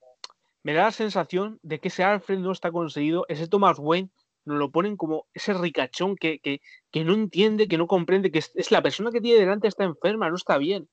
me 0.63 0.75
da 0.75 0.85
la 0.85 0.91
sensación 0.93 1.59
de 1.63 1.81
que 1.81 1.89
ese 1.89 2.05
Alfred 2.05 2.39
no 2.39 2.53
está 2.53 2.71
conseguido, 2.71 3.25
ese 3.29 3.49
Thomas 3.49 3.79
Wayne 3.79 4.11
nos 4.45 4.59
lo 4.59 4.71
ponen 4.71 4.97
como 4.97 5.27
ese 5.35 5.55
ricachón 5.55 6.17
que, 6.17 6.39
que, 6.41 6.61
que 6.91 7.05
no 7.05 7.15
entiende, 7.15 7.69
que 7.69 7.79
no 7.79 7.87
comprende, 7.87 8.31
que 8.31 8.39
es, 8.39 8.71
la 8.71 8.83
persona 8.83 9.11
que 9.11 9.21
tiene 9.21 9.41
delante 9.41 9.69
está 9.69 9.85
enferma, 9.85 10.29
no 10.29 10.37
está 10.37 10.59
bien. 10.59 10.89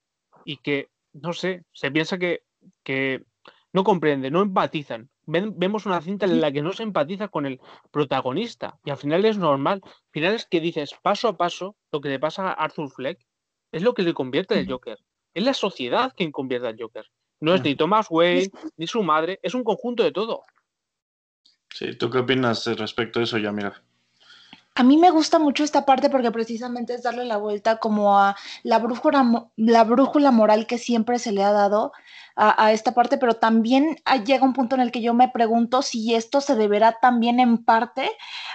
Y 0.45 0.57
que, 0.57 0.89
no 1.13 1.33
sé, 1.33 1.63
se 1.71 1.91
piensa 1.91 2.17
que, 2.17 2.43
que 2.83 3.23
no 3.73 3.83
comprende, 3.83 4.31
no 4.31 4.41
empatizan 4.41 5.09
vemos 5.29 5.85
una 5.85 6.01
cinta 6.01 6.25
en 6.25 6.41
la 6.41 6.51
que 6.51 6.61
no 6.61 6.73
se 6.73 6.83
empatiza 6.83 7.27
con 7.27 7.45
el 7.45 7.59
protagonista 7.91 8.79
y 8.83 8.89
al 8.89 8.97
final 8.97 9.23
es 9.25 9.37
normal. 9.37 9.81
Al 9.83 10.11
final 10.11 10.35
es 10.35 10.45
que 10.45 10.59
dices 10.59 10.95
paso 11.01 11.27
a 11.27 11.37
paso 11.37 11.75
lo 11.91 12.01
que 12.01 12.09
le 12.09 12.19
pasa 12.19 12.49
a 12.49 12.53
Arthur 12.53 12.89
Fleck 12.89 13.19
es 13.71 13.83
lo 13.83 13.93
que 13.93 14.01
le 14.01 14.13
convierte 14.13 14.55
en 14.55 14.61
el 14.61 14.71
Joker. 14.71 14.97
Es 15.33 15.43
la 15.43 15.53
sociedad 15.53 16.13
quien 16.15 16.31
convierte 16.31 16.67
al 16.67 16.77
Joker. 16.79 17.05
No 17.41 17.53
es 17.53 17.63
ni 17.63 17.75
Thomas 17.75 18.07
Wayne 18.09 18.49
ni 18.75 18.87
su 18.87 19.03
madre, 19.03 19.39
es 19.43 19.53
un 19.53 19.63
conjunto 19.63 20.03
de 20.03 20.11
todo. 20.11 20.43
Sí, 21.73 21.95
¿tú 21.95 22.09
qué 22.09 22.19
opinas 22.19 22.65
respecto 22.65 23.19
a 23.19 23.23
eso, 23.23 23.37
ya 23.37 23.51
mira? 23.51 23.81
A 24.75 24.83
mí 24.83 24.95
me 24.95 25.11
gusta 25.11 25.39
mucho 25.39 25.63
esta 25.63 25.85
parte 25.85 26.09
porque 26.09 26.31
precisamente 26.31 26.93
es 26.93 27.03
darle 27.03 27.25
la 27.25 27.37
vuelta 27.37 27.79
como 27.79 28.17
a 28.17 28.37
la 28.63 28.79
brújula, 28.79 29.49
la 29.57 29.83
brújula 29.83 30.31
moral 30.31 30.67
que 30.67 30.77
siempre 30.77 31.19
se 31.19 31.33
le 31.33 31.43
ha 31.43 31.51
dado 31.51 31.91
a, 32.41 32.71
esta 32.71 32.93
parte, 32.93 33.17
pero 33.17 33.33
también 33.33 33.97
llega 34.25 34.45
un 34.45 34.53
punto 34.53 34.75
en 34.75 34.81
el 34.81 34.91
que 34.91 35.01
yo 35.01 35.13
me 35.13 35.27
pregunto 35.27 35.81
si 35.81 36.15
esto 36.15 36.39
se 36.39 36.55
deberá 36.55 36.97
también 37.01 37.41
en 37.41 37.65
parte 37.65 38.09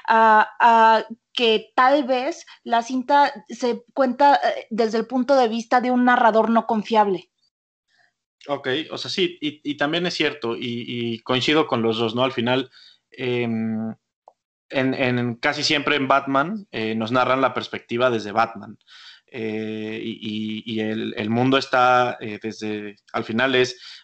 a, 0.09 1.05
que 1.35 1.73
tal 1.75 2.05
vez 2.05 2.47
la 2.63 2.83
cinta 2.83 3.45
se 3.49 3.85
cuenta 3.93 4.37
eh, 4.37 4.67
desde 4.71 4.97
el 4.97 5.07
punto 5.07 5.37
de 5.37 5.49
vista 5.49 5.83
de 5.83 5.91
un 5.91 6.07
narrador 6.07 6.49
no 6.49 6.67
confiable. 6.67 7.29
Ok, 8.47 8.69
o 8.91 8.97
sea, 8.97 9.11
sí, 9.11 9.37
y, 9.41 9.77
también 9.77 10.07
es 10.07 10.15
cierto, 10.15 10.55
y, 10.59 11.19
coincido 11.21 11.67
con 11.67 11.83
los 11.83 11.99
dos, 11.99 12.15
¿no? 12.15 12.25
Al 12.25 12.33
final, 12.33 12.71
em, 13.17 13.95
en, 14.71 15.35
casi 15.37 15.63
siempre 15.63 15.97
en 15.97 16.09
Batman 16.09 16.67
eh, 16.71 16.95
nos 16.95 17.13
narran 17.13 17.41
la 17.41 17.55
perspectiva 17.55 18.11
desde 18.11 18.33
Batman. 18.33 18.79
Eh, 19.37 20.01
y, 20.05 20.79
el, 20.79 21.29
mundo 21.29 21.59
está 21.59 22.17
eh, 22.21 22.39
desde, 22.41 22.97
al 23.13 23.25
final 23.25 23.57
es 23.57 24.04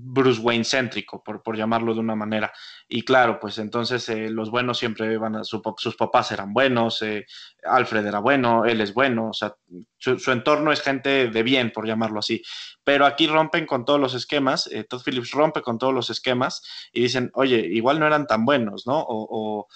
Bruce 0.00 0.40
Wayne 0.40 0.64
céntrico, 0.64 1.22
por, 1.22 1.42
por, 1.42 1.56
llamarlo 1.56 1.94
de 1.94 2.00
una 2.00 2.14
manera. 2.14 2.52
Y 2.88 3.02
claro, 3.02 3.38
pues 3.40 3.58
entonces 3.58 4.08
eh, 4.08 4.30
los 4.30 4.50
buenos 4.50 4.78
siempre 4.78 5.18
van 5.18 5.36
a, 5.36 5.44
sus 5.44 5.96
papás 5.96 6.32
eran 6.32 6.52
buenos, 6.52 7.02
eh, 7.02 7.26
Alfred 7.64 8.06
era 8.06 8.20
bueno, 8.20 8.64
él 8.64 8.80
es 8.80 8.94
bueno, 8.94 9.30
o 9.30 9.32
sea, 9.32 9.54
su, 9.96 10.30
entorno 10.30 10.72
es 10.72 10.80
gente 10.80 11.28
de 11.28 11.42
bien, 11.42 11.72
por 11.72 11.86
llamarlo 11.86 12.20
así. 12.20 12.42
Pero 12.84 13.06
aquí 13.06 13.26
rompen 13.26 13.66
con 13.66 13.84
todos 13.84 14.00
los 14.00 14.14
esquemas, 14.14 14.68
eh, 14.68 14.84
Todd 14.84 15.02
Phillips 15.04 15.32
rompe 15.32 15.62
con 15.62 15.78
todos 15.78 15.94
los 15.94 16.10
esquemas 16.10 16.62
y 16.92 17.02
dicen, 17.02 17.30
oye, 17.34 17.58
igual 17.58 17.98
no 18.00 18.06
eran 18.06 18.26
tan 18.26 18.44
buenos, 18.44 18.86
¿no? 18.86 19.04
o 19.08 19.66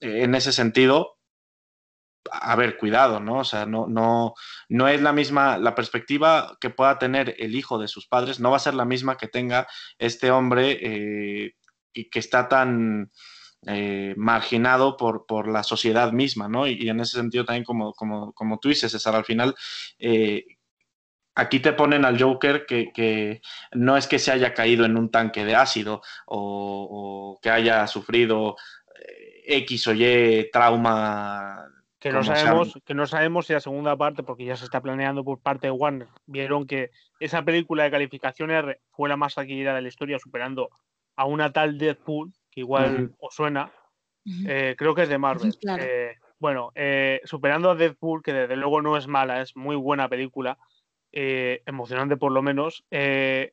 en 0.00 0.34
ese 0.34 0.52
sentido, 0.52 1.19
a 2.30 2.56
ver, 2.56 2.76
cuidado, 2.76 3.20
¿no? 3.20 3.38
O 3.38 3.44
sea, 3.44 3.66
no, 3.66 3.86
no, 3.86 4.34
no 4.68 4.88
es 4.88 5.00
la 5.00 5.12
misma, 5.12 5.58
la 5.58 5.74
perspectiva 5.74 6.56
que 6.60 6.70
pueda 6.70 6.98
tener 6.98 7.34
el 7.38 7.54
hijo 7.54 7.78
de 7.78 7.88
sus 7.88 8.06
padres, 8.06 8.40
no 8.40 8.50
va 8.50 8.56
a 8.56 8.60
ser 8.60 8.74
la 8.74 8.84
misma 8.84 9.16
que 9.16 9.28
tenga 9.28 9.66
este 9.98 10.30
hombre 10.30 10.78
eh, 10.80 11.54
que 11.92 12.18
está 12.18 12.48
tan 12.48 13.10
eh, 13.66 14.14
marginado 14.16 14.96
por, 14.96 15.26
por, 15.26 15.48
la 15.48 15.62
sociedad 15.62 16.12
misma, 16.12 16.48
¿no? 16.48 16.66
Y, 16.66 16.88
en 16.88 17.00
ese 17.00 17.16
sentido 17.16 17.44
también, 17.44 17.64
como, 17.64 17.92
como, 17.94 18.32
como, 18.32 18.58
tú 18.58 18.68
dices, 18.68 18.92
César, 18.92 19.14
al 19.14 19.24
final... 19.24 19.54
Eh, 19.98 20.44
aquí 21.36 21.60
te 21.60 21.72
ponen 21.72 22.04
al 22.04 22.20
Joker 22.20 22.66
que, 22.66 23.40
no 23.72 23.96
es 23.96 24.06
que 24.06 24.18
se 24.18 24.30
haya 24.30 24.52
caído 24.52 24.84
en 24.84 24.98
un 24.98 25.10
tanque 25.10 25.44
de 25.44 25.54
ácido 25.54 26.02
o 26.26 27.38
que 27.40 27.48
haya 27.48 27.86
sufrido 27.86 28.56
X 29.46 29.86
o 29.86 29.94
Y 29.94 30.50
trauma 30.52 31.66
que 32.00 32.10
no, 32.10 32.24
sabemos, 32.24 32.78
que 32.86 32.94
no 32.94 33.06
sabemos 33.06 33.46
si 33.46 33.52
la 33.52 33.60
segunda 33.60 33.94
parte, 33.94 34.22
porque 34.22 34.46
ya 34.46 34.56
se 34.56 34.64
está 34.64 34.80
planeando 34.80 35.22
por 35.22 35.38
parte 35.38 35.66
de 35.66 35.70
Warner, 35.70 36.08
vieron 36.24 36.66
que 36.66 36.90
esa 37.20 37.44
película 37.44 37.84
de 37.84 37.90
calificación 37.90 38.50
R 38.50 38.80
fue 38.90 39.10
la 39.10 39.18
más 39.18 39.36
adquirida 39.36 39.74
de 39.74 39.82
la 39.82 39.88
historia, 39.88 40.18
superando 40.18 40.70
a 41.16 41.26
una 41.26 41.52
tal 41.52 41.76
Deadpool, 41.76 42.32
que 42.50 42.60
igual 42.60 43.12
os 43.18 43.34
suena, 43.34 43.70
eh, 44.46 44.74
creo 44.78 44.94
que 44.94 45.02
es 45.02 45.10
de 45.10 45.18
Marvel. 45.18 45.54
Eh, 45.78 46.14
bueno, 46.38 46.72
eh, 46.74 47.20
superando 47.24 47.70
a 47.70 47.74
Deadpool, 47.74 48.22
que 48.22 48.32
desde 48.32 48.56
luego 48.56 48.80
no 48.80 48.96
es 48.96 49.06
mala, 49.06 49.42
es 49.42 49.54
muy 49.54 49.76
buena 49.76 50.08
película, 50.08 50.56
emocionante 51.12 52.16
por 52.16 52.32
lo 52.32 52.40
menos, 52.40 52.86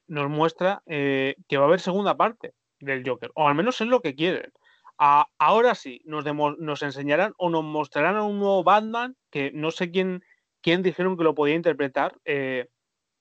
nos 0.08 0.30
muestra 0.30 0.84
que 0.86 1.58
va 1.58 1.64
a 1.64 1.68
haber 1.68 1.82
segunda 1.82 2.16
parte 2.16 2.54
del 2.80 3.04
Joker, 3.06 3.32
o 3.36 3.46
al 3.46 3.56
menos 3.56 3.82
es 3.82 3.88
lo 3.88 4.00
que 4.00 4.16
quieren 4.16 4.54
ahora 4.98 5.76
sí, 5.76 6.02
nos, 6.06 6.26
nos 6.58 6.82
enseñarán 6.82 7.34
o 7.38 7.50
nos 7.50 7.64
mostrarán 7.64 8.16
a 8.16 8.24
un 8.24 8.40
nuevo 8.40 8.64
Batman, 8.64 9.16
que 9.32 9.52
no 9.52 9.72
sé 9.72 9.92
quién, 9.92 10.24
quién 10.62 10.82
dijeron 10.82 11.18
que 11.18 11.24
lo 11.24 11.36
podía 11.36 11.56
interpretar, 11.56 12.18
eh, 12.26 12.68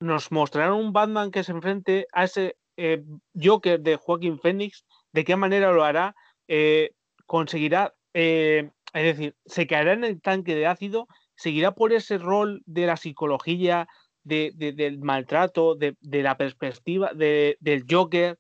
nos 0.00 0.30
mostrarán 0.32 0.74
un 0.74 0.92
Batman 0.92 1.30
que 1.30 1.44
se 1.44 1.52
enfrente 1.52 2.06
a 2.12 2.24
ese 2.24 2.56
eh, 2.76 3.02
Joker 3.40 3.80
de 3.80 3.96
Joaquín 3.96 4.38
Phoenix, 4.38 4.84
de 5.12 5.24
qué 5.24 5.36
manera 5.36 5.72
lo 5.72 5.84
hará, 5.84 6.14
eh, 6.48 6.92
conseguirá, 7.26 7.94
es 8.12 8.70
decir, 8.92 9.36
se 9.44 9.66
caerá 9.66 9.92
en 9.92 10.04
el 10.04 10.20
tanque 10.20 10.54
de 10.54 10.66
ácido, 10.66 11.06
seguirá 11.34 11.72
por 11.72 11.92
ese 11.92 12.18
rol 12.18 12.62
de 12.66 12.86
la 12.86 12.96
psicología, 12.96 13.88
del 14.26 14.98
maltrato, 14.98 15.76
de, 15.76 15.96
la 16.02 16.36
perspectiva 16.36 17.12
del 17.14 17.84
Joker, 17.88 18.38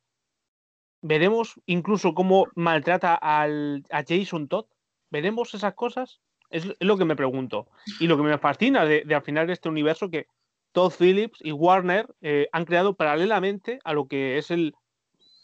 veremos 1.02 1.60
incluso 1.66 2.14
cómo 2.14 2.46
maltrata 2.54 3.14
al, 3.14 3.84
a 3.90 4.02
Jason 4.06 4.48
Todd. 4.48 4.66
¿Veremos 5.10 5.54
esas 5.54 5.74
cosas? 5.74 6.20
Es, 6.50 6.66
lo 6.80 6.96
que 6.96 7.04
me 7.04 7.16
pregunto. 7.16 7.68
Y 8.00 8.06
lo 8.06 8.16
que 8.16 8.22
me 8.22 8.38
fascina 8.38 8.84
de, 8.84 9.04
al 9.14 9.22
final 9.22 9.46
de 9.46 9.52
este 9.52 9.68
universo 9.68 10.10
que 10.10 10.26
Todd 10.72 10.92
Phillips 10.98 11.38
y 11.42 11.52
Warner 11.52 12.06
eh, 12.20 12.48
han 12.52 12.64
creado 12.64 12.94
paralelamente 12.94 13.78
a 13.84 13.92
lo 13.92 14.08
que 14.08 14.38
es 14.38 14.50
el, 14.50 14.74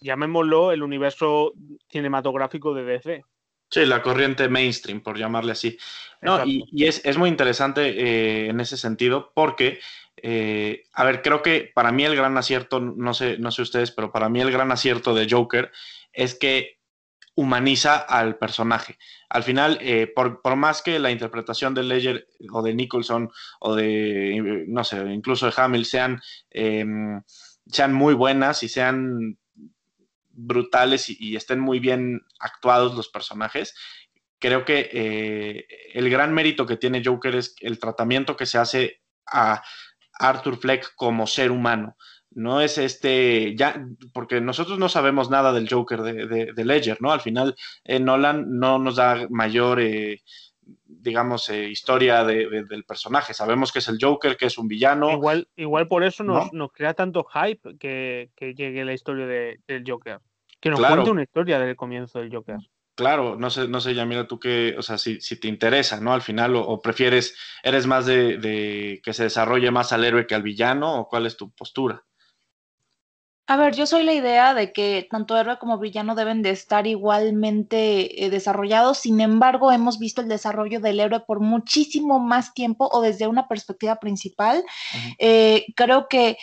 llamémoslo, 0.00 0.72
el 0.72 0.82
universo 0.82 1.52
cinematográfico 1.88 2.74
de 2.74 2.84
DC. 2.84 3.24
Sí, 3.70 3.86
la 3.86 4.02
corriente 4.02 4.50
mainstream, 4.50 5.00
por 5.00 5.16
llamarle 5.16 5.52
así. 5.52 5.78
No, 6.20 6.44
y, 6.44 6.84
es, 6.84 7.16
muy 7.16 7.30
interesante 7.30 7.88
eh, 7.88 8.50
en 8.50 8.60
ese 8.60 8.76
sentido 8.76 9.32
porque 9.34 9.80
eh, 10.22 10.84
a 10.92 11.04
ver, 11.04 11.20
creo 11.20 11.42
que 11.42 11.70
para 11.74 11.90
mí 11.90 12.04
el 12.04 12.14
gran 12.14 12.38
acierto, 12.38 12.78
no 12.78 13.12
sé, 13.12 13.38
no 13.38 13.50
sé 13.50 13.62
ustedes, 13.62 13.90
pero 13.90 14.12
para 14.12 14.28
mí 14.28 14.40
el 14.40 14.52
gran 14.52 14.70
acierto 14.70 15.14
de 15.14 15.26
Joker 15.28 15.72
es 16.12 16.36
que 16.36 16.78
humaniza 17.34 17.96
al 17.96 18.38
personaje. 18.38 18.98
Al 19.28 19.42
final, 19.42 19.78
eh, 19.80 20.06
por, 20.06 20.40
más 20.54 20.82
que 20.82 21.00
la 21.00 21.10
interpretación 21.10 21.74
de 21.74 21.82
Ledger 21.82 22.28
o 22.52 22.62
de 22.62 22.74
Nicholson 22.74 23.30
o 23.58 23.74
de, 23.74 24.64
no 24.68 24.84
sé, 24.84 24.98
incluso 25.12 25.46
de 25.46 25.54
Hamill 25.56 25.86
sean, 25.86 26.20
em, 26.50 27.22
sean 27.66 27.92
muy 27.92 28.14
buenas 28.14 28.62
y 28.62 28.68
sean 28.68 29.38
brutales 30.30 31.08
y, 31.08 31.36
estén 31.36 31.58
muy 31.58 31.80
bien 31.80 32.22
actuados 32.38 32.94
los 32.94 33.08
personajes, 33.08 33.74
creo 34.38 34.64
que 34.64 34.88
eh, 34.92 35.66
el 35.94 36.10
gran 36.10 36.32
mérito 36.32 36.64
que 36.66 36.76
tiene 36.76 37.02
Joker 37.04 37.34
es 37.36 37.54
el 37.60 37.78
tratamiento 37.78 38.36
que 38.36 38.46
se 38.46 38.58
hace 38.58 39.02
a 39.26 39.62
Arthur 40.18 40.56
Fleck 40.56 40.94
como 40.94 41.26
ser 41.26 41.50
humano. 41.50 41.96
No 42.34 42.60
es 42.60 42.78
este, 42.78 43.54
ya, 43.56 43.86
porque 44.14 44.40
nosotros 44.40 44.78
no 44.78 44.88
sabemos 44.88 45.30
nada 45.30 45.52
del 45.52 45.68
Joker 45.68 46.00
de, 46.02 46.64
Ledger, 46.64 47.00
¿no? 47.02 47.12
Al 47.12 47.20
final, 47.20 47.54
eh, 47.84 48.00
Nolan 48.00 48.58
no 48.58 48.78
nos 48.78 48.96
da 48.96 49.26
mayor, 49.28 49.80
eh, 49.80 50.22
digamos, 50.62 51.50
eh, 51.50 51.68
historia 51.68 52.24
del 52.24 52.84
personaje. 52.84 53.34
Sabemos 53.34 53.70
que 53.70 53.80
es 53.80 53.88
el 53.88 53.98
Joker, 54.00 54.38
que 54.38 54.46
es 54.46 54.56
un 54.56 54.66
villano. 54.66 55.10
Igual, 55.10 55.48
igual 55.56 55.88
por 55.88 56.04
eso 56.04 56.24
nos, 56.24 56.50
crea 56.72 56.94
tanto 56.94 57.24
hype 57.24 57.76
que, 57.78 58.30
llegue 58.38 58.84
la 58.84 58.94
historia 58.94 59.26
del 59.26 59.84
Joker. 59.86 60.20
Que 60.58 60.70
nos 60.70 60.80
cuente 60.80 61.10
una 61.10 61.22
historia 61.22 61.58
del 61.58 61.76
comienzo 61.76 62.20
del 62.20 62.34
Joker 62.34 62.58
claro, 62.94 63.36
no 63.36 63.50
sé, 63.50 63.68
no 63.68 63.80
sé, 63.80 63.94
ya 63.94 64.04
mira 64.04 64.26
tú 64.26 64.38
que, 64.38 64.74
o 64.78 64.82
sea, 64.82 64.98
si, 64.98 65.20
si 65.20 65.38
te 65.38 65.48
interesa, 65.48 66.00
¿no? 66.00 66.12
Al 66.12 66.22
final, 66.22 66.56
o, 66.56 66.80
prefieres, 66.80 67.36
eres 67.62 67.86
más 67.86 68.06
de, 68.06 69.00
que 69.02 69.12
se 69.12 69.24
desarrolle 69.24 69.70
más 69.70 69.92
al 69.92 70.04
héroe 70.04 70.26
que 70.26 70.34
al 70.34 70.42
villano, 70.42 71.00
o 71.00 71.08
cuál 71.08 71.26
es 71.26 71.36
tu 71.36 71.50
postura? 71.50 72.04
A 73.48 73.56
ver, 73.56 73.74
yo 73.74 73.86
soy 73.86 74.04
la 74.04 74.14
idea 74.14 74.54
de 74.54 74.72
que 74.72 75.06
tanto 75.10 75.36
héroe 75.36 75.58
como 75.58 75.78
villano 75.78 76.14
deben 76.14 76.42
de 76.42 76.50
estar 76.50 76.86
igualmente 76.86 78.24
eh, 78.24 78.30
desarrollados, 78.30 78.98
sin 78.98 79.20
embargo, 79.20 79.72
hemos 79.72 79.98
visto 79.98 80.20
el 80.20 80.28
desarrollo 80.28 80.80
del 80.80 81.00
héroe 81.00 81.20
por 81.20 81.40
muchísimo 81.40 82.20
más 82.20 82.54
tiempo 82.54 82.88
o 82.92 83.02
desde 83.02 83.26
una 83.26 83.48
perspectiva 83.48 83.96
principal. 83.96 84.64
Eh, 85.18 85.66
creo 85.74 86.06
que 86.08 86.38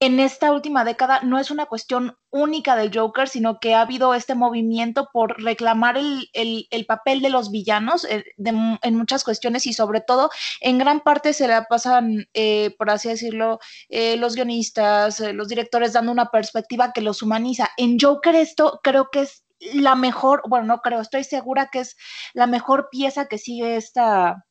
en 0.00 0.20
esta 0.20 0.52
última 0.52 0.84
década 0.84 1.20
no 1.22 1.38
es 1.38 1.50
una 1.50 1.66
cuestión 1.66 2.16
única 2.30 2.76
del 2.76 2.94
Joker, 2.94 3.28
sino 3.28 3.58
que 3.58 3.74
ha 3.74 3.80
habido 3.80 4.14
este 4.14 4.34
movimiento 4.34 5.08
por 5.12 5.42
reclamar 5.42 5.96
el, 5.96 6.86
papel 6.86 7.22
de 7.22 7.30
los 7.30 7.50
villanos 7.50 8.04
eh, 8.04 8.24
en 8.36 8.94
muchas 8.96 9.24
cuestiones 9.24 9.66
y 9.66 9.72
sobre 9.72 10.00
todo 10.00 10.30
en 10.60 10.78
gran 10.78 11.00
parte 11.00 11.32
se 11.32 11.48
la 11.48 11.64
pasan, 11.64 12.26
eh, 12.34 12.74
por 12.78 12.90
así 12.90 13.08
decirlo, 13.08 13.58
eh, 13.88 14.16
los 14.16 14.34
guionistas, 14.34 15.20
los 15.20 15.48
directores 15.48 15.92
dando 15.92 16.12
una 16.12 16.30
perspectiva 16.30 16.92
que 16.92 17.00
los 17.00 17.22
humaniza. 17.22 17.70
En 17.76 17.98
Joker 17.98 18.34
esto 18.34 18.80
creo 18.82 19.08
que 19.10 19.22
es 19.22 19.44
la 19.60 19.94
mejor, 19.94 20.42
bueno, 20.48 20.66
no 20.66 20.80
creo, 20.80 21.00
estoy 21.00 21.24
segura 21.24 21.68
que 21.72 21.80
es 21.80 21.96
la 22.32 22.46
mejor 22.46 22.88
pieza 22.90 23.26
que 23.26 23.38
sigue 23.38 23.76
esta 23.76 24.44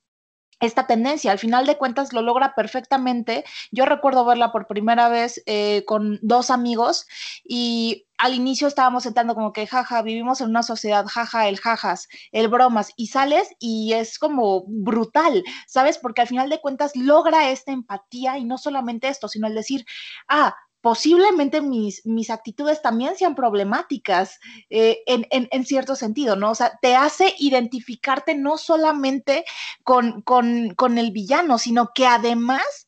esta 0.59 0.87
tendencia. 0.87 1.31
Al 1.31 1.39
final 1.39 1.65
de 1.65 1.77
cuentas 1.77 2.13
lo 2.13 2.21
logra 2.21 2.53
perfectamente. 2.55 3.43
Yo 3.71 3.85
recuerdo 3.85 4.25
verla 4.25 4.51
por 4.51 4.67
primera 4.67 5.09
vez 5.09 5.41
eh, 5.45 5.83
con 5.85 6.19
dos 6.21 6.49
amigos 6.49 7.05
y 7.43 8.05
al 8.17 8.33
inicio 8.33 8.67
estábamos 8.67 9.03
sentando 9.03 9.35
como 9.35 9.53
que, 9.53 9.67
jaja, 9.67 10.01
vivimos 10.01 10.41
en 10.41 10.49
una 10.49 10.63
sociedad, 10.63 11.05
jaja, 11.07 11.47
el 11.47 11.59
jajas, 11.59 12.07
el 12.31 12.47
bromas, 12.47 12.91
y 12.95 13.07
sales 13.07 13.49
y 13.59 13.93
es 13.93 14.17
como 14.17 14.63
brutal, 14.67 15.43
¿sabes? 15.67 15.99
Porque 15.99 16.21
al 16.21 16.27
final 16.27 16.49
de 16.49 16.59
cuentas 16.59 16.95
logra 16.95 17.51
esta 17.51 17.71
empatía 17.71 18.39
y 18.39 18.45
no 18.45 18.57
solamente 18.57 19.07
esto, 19.07 19.27
sino 19.27 19.47
el 19.47 19.53
decir, 19.53 19.85
ah, 20.27 20.55
posiblemente 20.87 21.59
mis, 21.59 22.05
mis 22.05 22.29
actitudes 22.29 22.81
también 22.81 23.17
sean 23.17 23.35
problemáticas 23.35 24.39
eh, 24.69 25.03
en, 25.05 25.65
cierto 25.65 25.97
sentido, 25.97 26.37
¿no? 26.37 26.51
O 26.51 26.55
sea, 26.55 26.79
te 26.81 26.95
hace 26.95 27.35
identificarte 27.39 28.35
no 28.35 28.57
solamente 28.57 29.43
con, 29.83 30.21
con 30.21 30.97
el 30.97 31.11
villano, 31.11 31.57
sino 31.57 31.91
que 31.93 32.07
además 32.07 32.87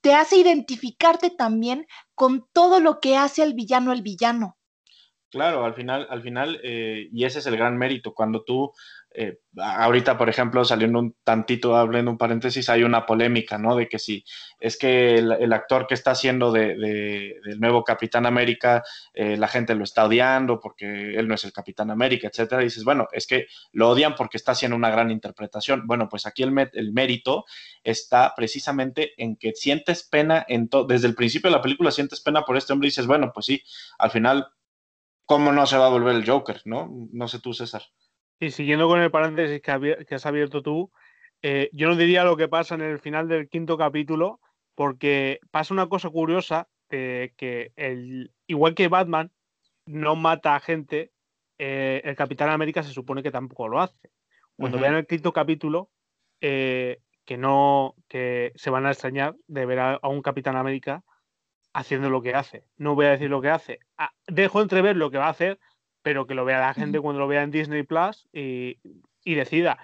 te 0.00 0.12
hace 0.12 0.38
identificarte 0.38 1.30
también 1.30 1.86
con 2.16 2.48
todo 2.52 2.80
lo 2.80 2.98
que 2.98 3.16
hace 3.16 3.44
al 3.44 3.54
villano 3.54 3.92
el 3.92 4.02
villano. 4.02 4.56
Claro, 5.30 5.64
al 5.64 5.74
final, 5.74 6.06
al 6.10 6.22
final, 6.22 6.58
eh, 6.64 7.08
y 7.12 7.24
ese 7.26 7.40
es 7.40 7.46
el 7.46 7.56
gran 7.56 7.76
mérito, 7.76 8.12
cuando 8.12 8.42
tú 8.42 8.72
eh, 9.18 9.38
ahorita, 9.56 10.18
por 10.18 10.28
ejemplo, 10.28 10.62
saliendo 10.62 10.98
un 10.98 11.16
tantito, 11.24 11.74
abriendo 11.74 12.10
un 12.10 12.18
paréntesis, 12.18 12.68
hay 12.68 12.82
una 12.82 13.06
polémica, 13.06 13.56
¿no? 13.56 13.74
De 13.74 13.88
que 13.88 13.98
si 13.98 14.22
es 14.60 14.76
que 14.76 15.14
el, 15.14 15.52
actor 15.54 15.86
que 15.86 15.94
está 15.94 16.10
haciendo 16.10 16.52
de, 16.52 16.76
del 17.42 17.58
nuevo 17.58 17.82
Capitán 17.82 18.26
América, 18.26 18.84
eh, 19.14 19.38
la 19.38 19.48
gente 19.48 19.74
lo 19.74 19.84
está 19.84 20.04
odiando 20.04 20.60
porque 20.60 21.14
él 21.14 21.28
no 21.28 21.34
es 21.34 21.44
el 21.44 21.52
Capitán 21.54 21.90
América, 21.90 22.28
etcétera. 22.28 22.60
Y 22.60 22.66
dices, 22.66 22.84
bueno, 22.84 23.08
es 23.10 23.26
que 23.26 23.46
lo 23.72 23.88
odian 23.88 24.14
porque 24.14 24.36
está 24.36 24.52
haciendo 24.52 24.76
una 24.76 24.90
gran 24.90 25.10
interpretación. 25.10 25.86
Bueno, 25.86 26.10
pues 26.10 26.26
aquí 26.26 26.42
el, 26.42 26.52
mérito 26.92 27.46
está 27.82 28.34
precisamente 28.36 29.14
en 29.16 29.36
que 29.36 29.54
sientes 29.54 30.02
pena 30.02 30.44
en 30.46 30.68
desde 30.88 31.06
el 31.06 31.14
principio 31.14 31.50
de 31.50 31.56
la 31.56 31.62
película 31.62 31.90
sientes 31.90 32.20
pena 32.20 32.42
por 32.42 32.58
este 32.58 32.74
hombre 32.74 32.88
y 32.88 32.90
dices, 32.90 33.06
bueno, 33.06 33.30
pues 33.32 33.46
sí, 33.46 33.62
al 33.98 34.10
final, 34.10 34.48
¿cómo 35.24 35.52
no 35.52 35.66
se 35.66 35.78
va 35.78 35.86
a 35.86 35.90
volver 35.90 36.16
el 36.16 36.28
Joker, 36.28 36.60
no? 36.66 36.90
No 37.12 37.28
sé 37.28 37.38
tú, 37.38 37.54
César. 37.54 37.82
Y 38.38 38.50
siguiendo 38.50 38.88
con 38.88 39.00
el 39.00 39.10
paréntesis 39.10 39.60
que, 39.60 40.14
has 40.14 40.26
abierto 40.26 40.62
tú, 40.62 40.90
eh, 41.42 41.70
yo 41.72 41.88
no 41.88 41.96
diría 41.96 42.24
lo 42.24 42.36
que 42.36 42.48
pasa 42.48 42.74
en 42.74 42.82
el 42.82 42.98
final 42.98 43.28
del 43.28 43.48
quinto 43.48 43.78
capítulo, 43.78 44.40
porque 44.74 45.40
pasa 45.50 45.72
una 45.72 45.88
cosa 45.88 46.10
curiosa, 46.10 46.68
que 46.88 47.72
el, 47.76 48.32
igual 48.46 48.74
que 48.74 48.88
Batman 48.88 49.32
no 49.86 50.16
mata 50.16 50.54
a 50.54 50.60
gente, 50.60 51.12
eh, 51.58 52.02
el 52.04 52.16
Capitán 52.16 52.50
América 52.50 52.82
se 52.82 52.92
supone 52.92 53.22
que 53.22 53.30
tampoco 53.30 53.68
lo 53.68 53.80
hace. 53.80 54.10
Cuando 54.56 54.78
vean 54.78 54.94
el 54.94 55.06
quinto 55.06 55.32
capítulo, 55.32 55.90
eh, 56.40 57.00
que 57.24 57.36
no, 57.36 57.94
que 58.08 58.52
se 58.56 58.70
van 58.70 58.86
a 58.86 58.90
extrañar 58.90 59.36
de 59.46 59.66
ver 59.66 59.78
a, 59.78 60.00
un 60.04 60.22
Capitán 60.22 60.56
América 60.56 61.02
haciendo 61.74 62.08
lo 62.08 62.22
que 62.22 62.34
hace. 62.34 62.64
No 62.76 62.94
voy 62.94 63.06
a 63.06 63.10
decir 63.10 63.28
lo 63.28 63.42
que 63.42 63.50
hace. 63.50 63.80
Ah, 63.98 64.12
dejo 64.26 64.62
entrever 64.62 64.96
lo 64.96 65.10
que 65.10 65.18
va 65.18 65.26
a 65.26 65.30
hacer, 65.30 65.58
pero 66.06 66.28
que 66.28 66.36
lo 66.36 66.44
vea 66.44 66.60
la 66.60 66.72
gente 66.72 67.00
cuando 67.00 67.18
lo 67.18 67.26
vea 67.26 67.42
en 67.42 67.50
Disney 67.50 67.82
Plus 67.82 68.28
y, 68.32 68.78
decida. 69.24 69.76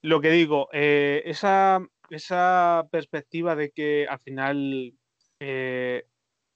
Lo 0.00 0.22
que 0.22 0.30
digo, 0.30 0.70
eh, 0.72 1.22
esa, 1.26 1.86
esa 2.08 2.88
perspectiva 2.90 3.54
de 3.54 3.72
que 3.72 4.06
al 4.08 4.18
final 4.20 4.94
eh, 5.38 6.06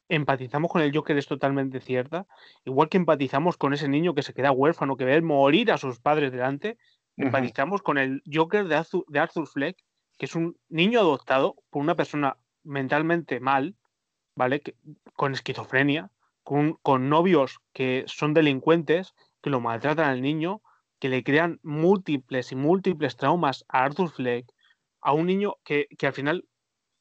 empatizamos 0.08 0.70
con 0.70 0.80
el 0.80 0.96
Joker 0.96 1.18
es 1.18 1.26
totalmente 1.26 1.80
cierta. 1.80 2.26
Igual 2.64 2.88
que 2.88 2.96
empatizamos 2.96 3.58
con 3.58 3.74
ese 3.74 3.88
niño 3.88 4.14
que 4.14 4.22
se 4.22 4.32
queda 4.32 4.52
huérfano, 4.52 4.96
que 4.96 5.04
ve 5.04 5.20
morir 5.20 5.70
a 5.70 5.76
sus 5.76 6.00
padres 6.00 6.32
delante, 6.32 6.78
empatizamos 7.18 7.82
con 7.82 7.98
el 7.98 8.22
Joker 8.24 8.68
de 8.68 8.76
Arthur, 8.76 9.04
de 9.06 9.18
Arthur 9.18 9.46
Fleck, 9.46 9.76
que 10.16 10.24
es 10.24 10.34
un 10.34 10.56
niño 10.70 10.98
adoptado 10.98 11.56
por 11.68 11.82
una 11.82 11.94
persona 11.94 12.38
mentalmente 12.64 13.38
mal, 13.38 13.76
¿vale? 14.34 14.62
con 15.12 15.34
esquizofrenia, 15.34 16.10
con, 16.82 17.08
novios 17.08 17.60
que 17.72 18.02
son 18.08 18.34
delincuentes, 18.34 19.14
que 19.40 19.50
lo 19.50 19.60
maltratan 19.60 20.10
al 20.10 20.20
niño, 20.20 20.62
que 20.98 21.08
le 21.08 21.22
crean 21.22 21.60
múltiples 21.62 22.50
y 22.50 22.56
múltiples 22.56 23.16
traumas 23.16 23.64
a 23.68 23.84
Arthur 23.84 24.10
Fleck, 24.10 24.46
a 25.00 25.12
un 25.12 25.26
niño 25.26 25.54
que, 25.64 25.86
al 26.02 26.12
final 26.12 26.44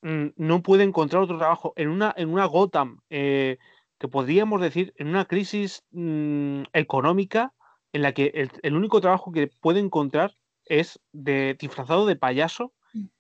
mm, 0.04 0.28
no 0.36 0.62
puede 0.62 0.84
encontrar 0.84 1.24
otro 1.24 1.40
trabajo 1.40 1.74
en 1.78 1.90
una, 1.90 2.14
en 2.16 2.30
una 2.30 2.46
Gotham, 2.46 3.00
eh, 3.10 3.58
que 3.98 4.08
podríamos 4.08 4.62
decir, 4.62 4.94
en 4.98 5.08
una 5.08 5.26
crisis 5.26 5.84
mm, 5.92 6.64
económica 6.74 7.54
en 7.92 8.04
la 8.04 8.14
que 8.14 8.32
el, 8.62 8.76
único 8.76 9.02
trabajo 9.02 9.32
que 9.32 9.48
puede 9.48 9.80
encontrar 9.80 10.38
es 10.66 11.00
de 11.12 11.58
disfrazado 11.60 12.06
de 12.06 12.16
payaso. 12.16 12.72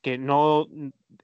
Que 0.02 0.18
no 0.18 0.68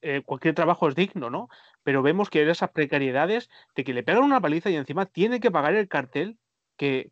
eh, 0.01 0.21
cualquier 0.25 0.55
trabajo 0.55 0.87
es 0.87 0.95
digno, 0.95 1.29
¿no? 1.29 1.49
pero 1.85 2.01
vemos 2.01 2.31
que 2.31 2.39
hay 2.39 2.49
esas 2.49 2.71
precariedades 2.71 3.47
de 3.75 3.83
que 3.83 3.93
le 3.93 4.01
pegan 4.01 4.23
una 4.23 4.41
paliza 4.41 4.71
y 4.71 4.75
encima 4.75 5.05
tiene 5.05 5.39
que 5.39 5.51
pagar 5.51 5.75
el 5.75 5.87
cartel 5.87 6.39
que, 6.77 7.11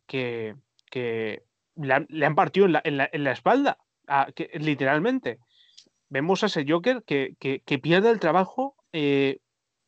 le, 1.75 1.93
han, 1.93 2.35
partido 2.35 2.65
en 2.65 2.97
la, 2.97 3.31
espalda, 3.31 3.77
literalmente. 4.55 5.37
Vemos 6.09 6.41
a 6.41 6.47
ese 6.47 6.65
Joker 6.67 7.03
que, 7.03 7.59
pierde 7.83 8.09
el 8.09 8.19
trabajo 8.19 8.75
eh, 8.93 9.41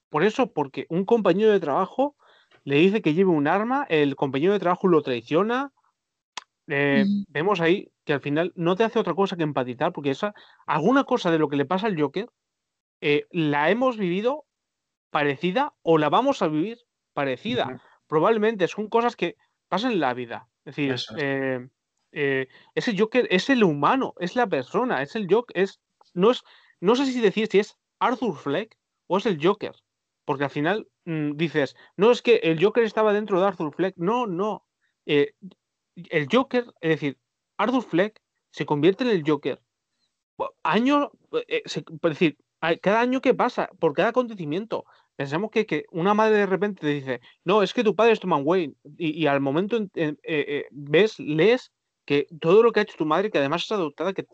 por 0.09 0.23
eso, 0.23 0.53
porque 0.53 0.85
un 0.89 1.03
compañero 1.03 1.51
de 1.51 1.59
trabajo 1.59 2.15
le 2.63 2.75
dice 2.75 3.01
que 3.01 3.15
lleve 3.15 3.31
un 3.31 3.47
arma, 3.47 3.87
el 3.89 4.15
compañero 4.15 4.53
de 4.53 4.59
trabajo 4.59 4.87
lo 4.87 5.01
traiciona. 5.01 5.73
Eh, 6.67 7.05
vemos 7.29 7.59
ahí 7.59 7.89
que 8.05 8.13
al 8.13 8.21
final 8.21 8.53
no 8.55 8.75
te 8.75 8.83
hace 8.83 8.99
otra 8.99 9.15
cosa 9.15 9.35
que 9.35 9.43
empatizar, 9.43 9.91
porque 9.91 10.11
esa, 10.11 10.33
alguna 10.65 11.03
cosa 11.03 11.31
de 11.31 11.39
lo 11.39 11.49
que 11.49 11.57
le 11.57 11.65
pasa 11.65 11.87
al 11.87 11.99
Joker 11.99 12.29
eh, 13.01 13.27
la 13.31 13.69
hemos 13.69 13.97
vivido 13.97 14.45
parecida 15.09 15.73
o 15.81 15.97
la 15.97 16.09
vamos 16.09 16.41
a 16.41 16.47
vivir 16.47 16.79
parecida. 17.13 17.81
Probablemente 18.07 18.67
son 18.67 18.87
cosas 18.89 19.15
que 19.15 19.35
pasan 19.67 19.93
en 19.93 19.99
la 19.99 20.13
vida. 20.13 20.47
Es 20.65 20.75
decir, 20.75 20.95
eh, 21.17 21.67
eh, 22.11 22.47
ese 22.75 22.97
Joker 22.97 23.27
es 23.31 23.49
el 23.49 23.63
humano, 23.63 24.13
es 24.19 24.35
la 24.35 24.47
persona, 24.47 25.01
es 25.01 25.15
el 25.15 25.27
Joker, 25.29 25.59
es, 25.59 25.81
no 26.13 26.31
es, 26.31 26.43
no 26.79 26.95
sé 26.95 27.05
si 27.07 27.19
decir 27.19 27.47
si 27.47 27.59
es 27.59 27.77
Arthur 27.99 28.37
Fleck 28.37 28.77
o 29.07 29.17
es 29.17 29.25
el 29.25 29.43
Joker, 29.43 29.73
porque 30.25 30.43
al 30.43 30.49
final 30.49 30.87
mm, 31.05 31.31
dices, 31.35 31.75
no 31.97 32.11
es 32.11 32.21
que 32.21 32.35
el 32.37 32.63
Joker 32.63 32.83
estaba 32.83 33.13
dentro 33.13 33.39
de 33.39 33.47
Arthur 33.47 33.73
Fleck, 33.73 33.95
no, 33.97 34.27
no. 34.27 34.65
El 35.05 36.27
Joker, 36.31 36.65
es 36.81 36.89
decir, 36.89 37.19
Arthur 37.57 37.83
Fleck 37.83 38.21
se 38.51 38.65
convierte 38.65 39.03
en 39.03 39.11
el 39.11 39.23
Joker. 39.25 39.61
Año, 40.63 41.11
es 41.47 41.83
decir, 42.01 42.37
cada 42.81 42.99
año 42.99 43.21
que 43.21 43.33
pasa, 43.33 43.69
por 43.79 43.93
cada 43.93 44.09
acontecimiento, 44.09 44.85
Pensamos 45.15 45.49
que, 45.49 45.85
una 45.91 46.13
madre 46.13 46.39
de 46.39 46.45
repente 46.45 46.81
te 46.81 46.87
dice, 46.87 47.21
no, 47.45 47.63
es 47.63 47.73
que 47.73 47.83
tu 47.83 47.95
padre 47.95 48.11
es 48.11 48.19
Thomas 48.19 48.41
Wayne, 48.43 48.75
y, 48.97 49.27
al 49.27 49.39
momento 49.39 49.77
eh, 49.95 50.15
eh, 50.23 50.65
ves, 50.71 51.19
lees 51.19 51.71
que 52.05 52.27
todo 52.41 52.61
lo 52.61 52.71
que 52.71 52.81
ha 52.81 52.83
hecho 52.83 52.97
tu 52.97 53.05
madre, 53.05 53.31
que 53.31 53.37
además 53.37 53.63
es 53.63 53.71
adoptada, 53.71 54.13
que, 54.13 54.25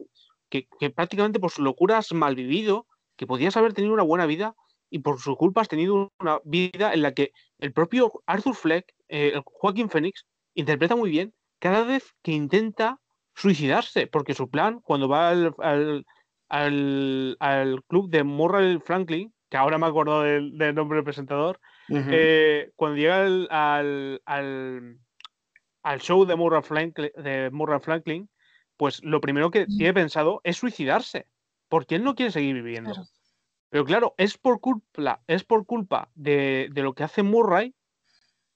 que, 0.50 0.90
prácticamente 0.90 1.40
por 1.40 1.52
su 1.52 1.62
locura 1.62 2.00
has 2.00 2.12
malvivido, 2.14 2.88
que 3.16 3.28
podías 3.28 3.56
haber 3.58 3.74
tenido 3.74 3.94
una 3.94 4.04
buena 4.04 4.26
vida 4.26 4.56
y 4.90 5.00
por 5.00 5.20
su 5.20 5.36
culpa 5.36 5.62
has 5.62 5.68
tenido 5.68 6.12
una 6.20 6.40
vida 6.44 6.94
en 6.94 7.04
la 7.04 7.14
que 7.14 7.32
el 7.60 7.74
propio 7.74 8.12
Arthur 8.26 8.56
Fleck, 8.56 8.94
eh, 9.08 9.40
Joaquín 9.46 9.90
Phoenix, 9.90 10.26
interpreta 10.56 10.96
muy 10.96 11.12
bien 11.12 11.34
cada 11.60 11.84
vez 11.84 12.12
que 12.24 12.32
intenta 12.32 13.00
suicidarse, 13.42 14.08
porque 14.08 14.34
su 14.34 14.50
plan, 14.50 14.80
cuando 14.82 15.10
va 15.10 15.30
al, 15.30 16.06
al, 16.48 17.38
al 17.40 17.84
club 17.86 18.10
de 18.10 18.24
Murray 18.24 18.80
Franklin, 18.80 19.34
que 19.50 19.58
ahora 19.58 19.78
me 19.78 19.88
acuerdo 19.88 20.22
del, 20.22 20.56
nombre 20.76 20.98
del 20.98 21.04
presentador, 21.04 21.60
eh, 21.90 22.72
cuando 22.76 22.98
llega 22.98 23.26
al, 23.26 24.22
al, 25.84 26.00
show 26.00 26.26
de 26.26 26.36
Murray, 26.36 26.62
Franklin, 26.62 27.12
de 27.18 27.80
Franklin, 27.82 28.30
pues 28.78 29.04
lo 29.04 29.20
primero 29.20 29.52
que 29.52 29.66
tiene 29.66 29.94
pensado 29.94 30.40
es 30.44 30.58
suicidarse, 30.58 31.28
porque 31.68 31.96
él 31.96 32.04
no 32.04 32.16
quiere 32.16 32.32
seguir 32.32 32.56
viviendo. 32.56 32.94
Pero 33.70 33.86
claro, 33.86 34.14
es 34.18 34.38
por 34.38 34.60
culpa, 34.60 35.24
es 35.28 35.44
por 35.44 35.66
culpa 35.66 36.12
de, 36.14 36.70
lo 36.76 36.94
que 36.94 37.04
hace 37.04 37.24
Murray 37.24 37.74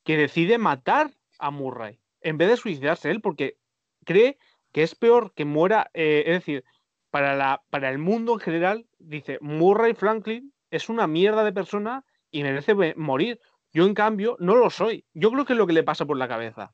que 0.03 0.17
decide 0.17 0.57
matar 0.57 1.11
a 1.39 1.51
Murray 1.51 1.99
en 2.21 2.37
vez 2.37 2.49
de 2.49 2.57
suicidarse 2.57 3.09
él, 3.11 3.21
porque 3.21 3.57
cree 4.05 4.37
que 4.75 4.83
es 4.83 4.93
peor 4.93 5.31
que 5.33 5.45
muera, 5.45 5.89
eh, 5.93 6.23
es 6.27 6.33
decir, 6.33 6.65
para, 7.09 7.33
la, 7.33 7.63
para 7.69 7.89
el 7.89 7.97
mundo 7.97 8.33
en 8.33 8.39
general, 8.39 8.85
dice 8.99 9.37
Murray 9.39 9.93
Franklin 9.93 10.53
es 10.69 10.89
una 10.89 11.07
mierda 11.07 11.45
de 11.45 11.53
persona 11.53 12.03
y 12.29 12.43
merece 12.43 12.75
morir. 12.97 13.39
Yo, 13.71 13.85
en 13.85 13.93
cambio, 13.93 14.35
no 14.37 14.57
lo 14.57 14.69
soy. 14.69 15.05
Yo 15.13 15.31
creo 15.31 15.45
que 15.45 15.53
es 15.53 15.57
lo 15.57 15.65
que 15.65 15.71
le 15.71 15.83
pasa 15.83 16.05
por 16.05 16.17
la 16.17 16.27
cabeza. 16.27 16.73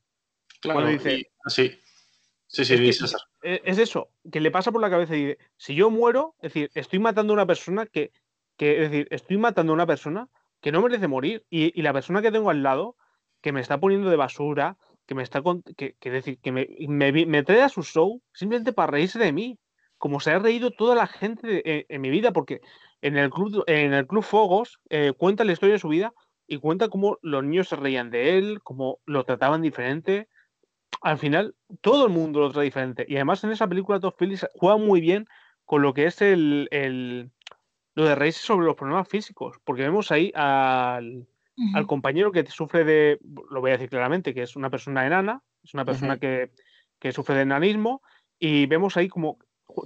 Claro, 0.62 0.88
dice, 0.88 1.30
sí. 1.46 1.80
Sí, 2.48 2.66
sí, 2.66 2.74
es, 2.90 3.16
e, 3.44 3.62
es, 3.66 3.78
eso, 3.78 4.10
que 4.32 4.40
le 4.40 4.50
pasa 4.50 4.72
por 4.72 4.82
la 4.82 4.90
cabeza 4.90 5.16
y 5.16 5.20
dice, 5.20 5.38
si 5.58 5.76
yo 5.76 5.92
muero, 5.92 6.34
es 6.38 6.54
decir, 6.54 6.72
estoy 6.74 6.98
matando 6.98 7.34
a 7.34 7.36
una 7.36 7.46
persona 7.46 7.86
que, 7.86 8.14
que 8.58 8.84
es 8.84 8.90
decir, 8.90 9.08
estoy 9.12 9.38
matando 9.38 9.74
a 9.74 9.76
una 9.76 9.86
persona 9.86 10.28
que 10.60 10.72
no 10.72 10.82
merece 10.82 11.08
morir 11.08 11.46
y, 11.52 11.80
la 11.84 11.94
persona 11.94 12.24
que 12.24 12.32
tengo 12.32 12.50
al 12.50 12.64
lado, 12.64 12.96
que 13.42 13.52
me 13.52 13.62
está 13.62 13.80
poniendo 13.80 14.10
de 14.10 14.16
basura, 14.16 14.80
que 15.12 15.16
me 15.16 15.24
está, 15.24 15.44
que, 15.76 15.98
que 16.00 16.10
decir, 16.10 16.40
que 16.40 16.54
me, 16.54 16.70
me, 16.88 17.44
trae 17.44 17.64
a 17.64 17.68
su 17.68 17.84
show 17.84 18.22
simplemente 18.32 18.72
para 18.72 18.94
reírse 18.94 19.20
de 19.20 19.34
mí, 19.34 19.60
como 19.98 20.22
se 20.22 20.32
ha 20.32 20.40
reído 20.40 20.72
toda 20.72 20.96
la 20.96 21.06
gente 21.06 21.86
en 21.94 22.00
mi 22.00 22.10
vida, 22.10 22.32
porque 22.32 22.62
en 23.02 23.18
el 23.18 23.30
club, 23.30 23.62
en 23.68 23.94
el 23.94 24.08
club 24.08 24.24
Fogos 24.24 24.80
eh, 24.90 25.12
cuenta 25.12 25.44
la 25.44 25.52
historia 25.52 25.74
de 25.74 25.80
su 25.80 25.90
vida 25.90 26.14
y 26.48 26.60
cuenta 26.60 26.88
cómo 26.88 27.18
los 27.22 27.44
niños 27.44 27.68
se 27.68 27.76
reían 27.76 28.10
de 28.10 28.38
él, 28.38 28.62
cómo 28.64 29.00
lo 29.06 29.26
trataban 29.26 29.62
diferente. 29.62 30.30
Al 31.02 31.18
final, 31.18 31.56
todo 31.82 32.06
el 32.06 32.14
mundo 32.14 32.40
lo 32.40 32.48
trata 32.48 32.62
diferente. 32.62 33.06
Y 33.06 33.16
además, 33.16 33.44
en 33.44 33.52
esa 33.52 33.68
película, 33.68 34.00
Todd 34.00 34.14
Phillips 34.18 34.48
juega 34.54 34.78
muy 34.78 35.02
bien 35.02 35.26
con 35.66 35.82
lo 35.82 35.94
que 35.94 36.06
es 36.06 36.22
el, 36.22 36.70
el 36.72 37.32
lo 37.96 38.06
de 38.06 38.16
reírse 38.16 38.46
sobre 38.46 38.66
los 38.66 38.78
problemas 38.78 39.10
físicos, 39.10 39.58
porque 39.66 39.82
vemos 39.82 40.10
ahí 40.10 40.32
al, 40.36 41.28
al, 41.74 41.88
compañero 41.88 42.32
que 42.32 42.46
sufre 42.46 42.84
de, 42.84 43.20
lo 43.50 43.62
voy 43.62 43.72
a 43.72 43.74
decir 43.74 43.90
claramente, 43.90 44.34
que 44.34 44.44
es 44.44 44.56
una 44.56 44.70
persona 44.70 45.06
enana, 45.06 45.44
es 45.64 45.74
una 45.74 45.86
persona 45.86 46.18
que, 46.18 46.52
que, 47.00 47.12
sufre 47.12 47.36
de 47.36 47.42
enanismo, 47.42 48.02
y 48.40 48.66
vemos 48.66 48.98
ahí 48.98 49.08
como 49.08 49.38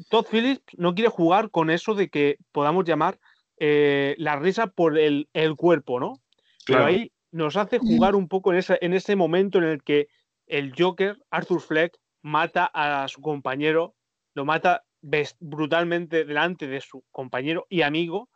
Todd 0.09 0.25
Phillips 0.29 0.63
no 0.77 0.95
quiere 0.95 1.09
jugar 1.09 1.51
con 1.51 1.69
eso 1.69 1.95
de 1.95 2.09
que 2.09 2.37
podamos 2.51 2.85
llamar 2.85 3.19
eh, 3.57 4.15
la 4.17 4.35
risa 4.35 4.67
por 4.67 4.97
el, 4.97 5.27
cuerpo, 5.55 5.99
¿no? 5.99 6.21
Pero 6.65 6.85
ahí 6.85 7.11
nos 7.31 7.57
hace 7.57 7.79
jugar 7.79 8.15
un 8.15 8.27
poco 8.27 8.53
en, 8.53 8.93
ese 8.93 9.15
momento 9.15 9.59
en 9.59 9.65
el 9.65 9.83
que 9.83 10.07
el 10.47 10.73
Joker, 10.77 11.17
Arthur 11.29 11.61
Fleck, 11.61 11.97
mata 12.21 12.69
a 12.73 13.07
su 13.07 13.21
compañero, 13.21 13.95
lo 14.33 14.45
mata 14.45 14.83
brutalmente 15.39 16.25
delante 16.25 16.67
de 16.67 16.81
su 16.81 17.03
compañero 17.11 17.67
y 17.69 17.83
amigo, 17.83 18.29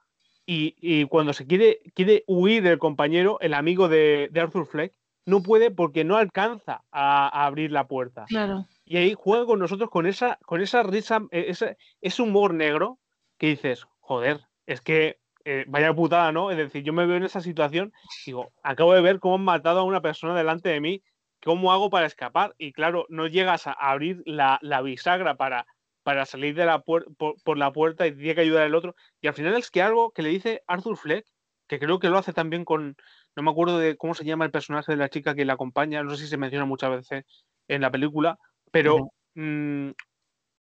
y, 0.51 1.05
cuando 1.05 1.33
se 1.33 1.45
quiere, 1.45 1.79
quiere 1.93 2.23
huir 2.25 2.63
del 2.63 2.79
compañero, 2.79 3.37
el 3.39 3.53
amigo 3.53 3.87
de, 3.87 4.31
Arthur 4.35 4.65
Fleck, 4.65 4.93
no 5.25 5.43
puede 5.43 5.69
porque 5.69 6.03
no 6.03 6.17
alcanza 6.17 6.83
a, 6.91 7.45
abrir 7.45 7.71
la 7.71 7.87
puerta. 7.87 8.25
Claro. 8.27 8.65
Y 8.83 8.97
ahí 8.97 9.13
juega 9.15 9.45
con 9.45 9.59
nosotros 9.59 9.91
con 9.91 10.07
esa, 10.07 10.39
con 10.45 10.61
esa 10.61 10.81
risa, 10.81 11.21
e, 11.29 11.45
ese, 11.49 11.77
ese 12.01 12.21
humor 12.23 12.55
negro 12.55 12.97
que 13.37 13.47
dices, 13.47 13.85
joder, 13.99 14.41
es 14.65 14.81
que 14.81 15.19
eh, 15.45 15.65
vaya 15.67 15.93
putada, 15.93 16.31
¿no? 16.31 16.49
Es 16.49 16.57
decir, 16.57 16.83
yo 16.83 16.93
me 16.93 17.05
veo 17.05 17.17
en 17.17 17.23
esa 17.23 17.41
situación, 17.41 17.93
digo, 18.25 18.51
acabo 18.63 18.93
de 18.93 19.01
ver 19.01 19.19
cómo 19.19 19.35
han 19.35 19.43
matado 19.43 19.79
a 19.79 19.83
una 19.83 20.01
persona 20.01 20.35
delante 20.35 20.69
de 20.69 20.81
mí, 20.81 21.03
¿cómo 21.43 21.71
hago 21.71 21.89
para 21.89 22.07
escapar? 22.07 22.55
Y 22.57 22.71
claro, 22.71 23.05
no 23.09 23.27
llegas 23.27 23.67
a 23.67 23.73
abrir 23.73 24.23
la, 24.25 24.59
bisagra 24.83 25.35
para, 25.35 25.67
para 26.03 26.25
salir 26.25 26.55
de 26.55 26.65
la 26.65 26.81
por, 26.81 27.13
por, 27.15 27.57
la 27.57 27.71
puerta 27.71 28.07
y 28.07 28.15
tiene 28.15 28.35
que 28.35 28.41
ayudar 28.41 28.63
al 28.63 28.75
otro. 28.75 28.95
Y 29.21 29.27
al 29.27 29.33
final 29.33 29.55
es 29.55 29.71
que 29.71 29.81
algo 29.81 30.11
que 30.11 30.21
le 30.21 30.29
dice 30.29 30.63
Arthur 30.67 30.97
Fleck, 30.97 31.25
que 31.67 31.79
creo 31.79 31.99
que 31.99 32.09
lo 32.09 32.17
hace 32.17 32.33
también 32.33 32.65
con, 32.65 32.95
no 33.35 33.43
me 33.43 33.51
acuerdo 33.51 33.77
de 33.77 33.95
cómo 33.97 34.13
se 34.13 34.25
llama 34.25 34.45
el 34.45 34.51
personaje 34.51 34.91
de 34.91 34.97
la 34.97 35.09
chica 35.09 35.35
que 35.35 35.45
la 35.45 35.53
acompaña, 35.53 36.03
no 36.03 36.11
sé 36.11 36.23
si 36.23 36.27
se 36.27 36.37
menciona 36.37 36.65
muchas 36.65 36.89
veces 36.89 37.25
en 37.67 37.81
la 37.81 37.91
película, 37.91 38.39
pero 38.71 39.11
mm, 39.35 39.91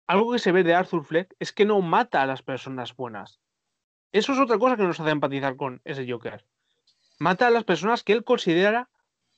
algo 0.08 0.32
que 0.32 0.40
se 0.40 0.52
ve 0.52 0.64
de 0.64 0.74
Arthur 0.74 1.06
Fleck 1.06 1.36
es 1.40 1.52
que 1.52 1.66
no 1.66 1.82
mata 1.82 2.22
a 2.22 2.26
las 2.26 2.42
personas 2.42 2.96
buenas. 2.96 3.40
Eso 4.12 4.34
es 4.34 4.40
otra 4.40 4.58
cosa 4.58 4.78
que 4.78 4.84
nos 4.84 5.00
hace 5.00 5.10
empatizar 5.10 5.56
con 5.56 5.82
ese 5.84 6.10
Joker. 6.10 6.46
Mata 7.20 7.48
a 7.48 7.52
las 7.52 7.64
personas 7.64 8.04
que 8.04 8.14
él 8.14 8.24
considera 8.24 8.90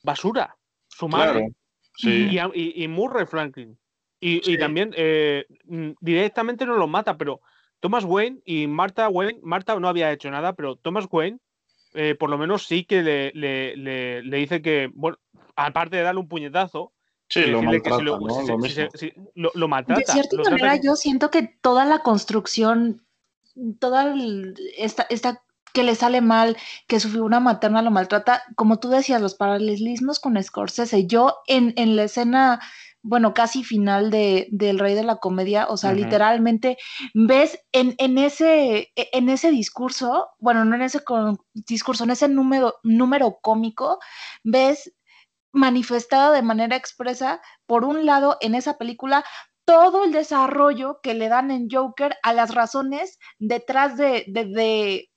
basura, 0.04 0.58
su 0.88 1.08
madre. 1.08 1.50
y, 1.98 2.88
Murray 2.88 3.26
Franklin. 3.26 3.78
Y, 4.20 4.58
también 4.58 4.94
eh, 4.98 5.46
mm, 5.66 5.92
directamente 6.02 6.66
no 6.66 6.76
lo 6.76 6.88
mata, 6.88 7.18
pero 7.18 7.42
Thomas 7.80 8.04
Wayne 8.04 8.40
y 8.46 8.66
Martha 8.66 9.10
Wayne, 9.10 9.40
Marta 9.44 9.80
no 9.80 9.88
había 9.88 10.12
hecho 10.12 10.32
nada, 10.32 10.54
pero 10.54 10.76
Thomas 10.76 11.08
Wayne 11.12 11.38
eh, 11.94 12.16
por 12.16 12.30
lo 12.30 12.38
menos 12.38 12.66
sí 12.66 12.84
que 12.84 13.02
le, 13.02 13.32
le, 13.34 14.38
dice 14.38 14.62
que, 14.62 14.90
bueno, 14.94 15.18
aparte 15.56 15.98
de 15.98 16.04
darle 16.04 16.22
un 16.22 16.28
puñetazo, 16.28 16.94
Sí, 17.30 17.42
lo 17.46 17.62
maltrata, 17.62 18.02
lo. 18.02 18.20
De 18.20 20.06
cierta 20.06 20.38
manera, 20.50 20.78
yo 20.78 20.96
siento 20.96 21.30
que 21.30 21.44
toda 21.62 21.84
la 21.84 22.00
construcción 22.00 23.06
toda 23.80 24.14
esta, 24.78 25.06
esta 25.10 25.44
que 25.74 25.84
le 25.84 25.96
sale 25.96 26.22
mal, 26.22 26.58
que 26.88 27.00
su 27.00 27.10
figura 27.10 27.40
materna 27.40 27.82
lo 27.82 27.92
maltrata, 27.92 28.44
como 28.56 28.80
tú 28.80 28.90
decías, 28.90 29.22
los 29.22 29.36
paralelismos 29.36 30.20
con 30.20 30.42
Scorsese. 30.42 31.06
Yo 31.06 31.38
en, 31.48 31.74
en 31.76 31.96
la 31.96 32.04
escena, 32.04 32.60
bueno, 33.08 33.34
casi 33.34 33.64
final 33.64 34.12
de, 34.12 34.48
del 34.52 34.80
Rey 34.80 34.94
de 34.94 35.04
la 35.04 35.16
Comedia, 35.16 35.68
o 35.70 35.78
sea, 35.78 35.94
literalmente 35.94 36.78
ves 37.14 37.58
en, 37.72 37.96
en, 38.00 38.18
ese, 38.18 38.92
e, 38.96 39.10
en 39.14 39.30
ese 39.30 39.50
discurso, 39.50 40.28
bueno, 40.40 40.66
no 40.66 40.76
en 40.76 40.82
ese 40.82 41.02
discurso, 41.54 42.04
en 42.04 42.12
ese 42.12 42.28
número, 42.28 42.76
número 42.84 43.40
cómico, 43.42 44.00
ves 44.44 44.94
manifestada 45.54 46.34
de 46.34 46.42
manera 46.42 46.76
expresa, 46.76 47.42
por 47.66 47.86
un 47.86 48.06
lado, 48.06 48.38
en 48.42 48.56
esa 48.56 48.78
película, 48.78 49.24
todo 49.64 50.04
el 50.04 50.12
desarrollo 50.12 51.00
que 51.02 51.14
le 51.14 51.30
dan 51.30 51.50
en 51.50 51.70
Joker 51.70 52.18
a 52.24 52.34
las 52.34 52.54
razones 52.54 53.20
detrás 53.40 53.96
de, 53.96 54.26
de, 54.28 55.10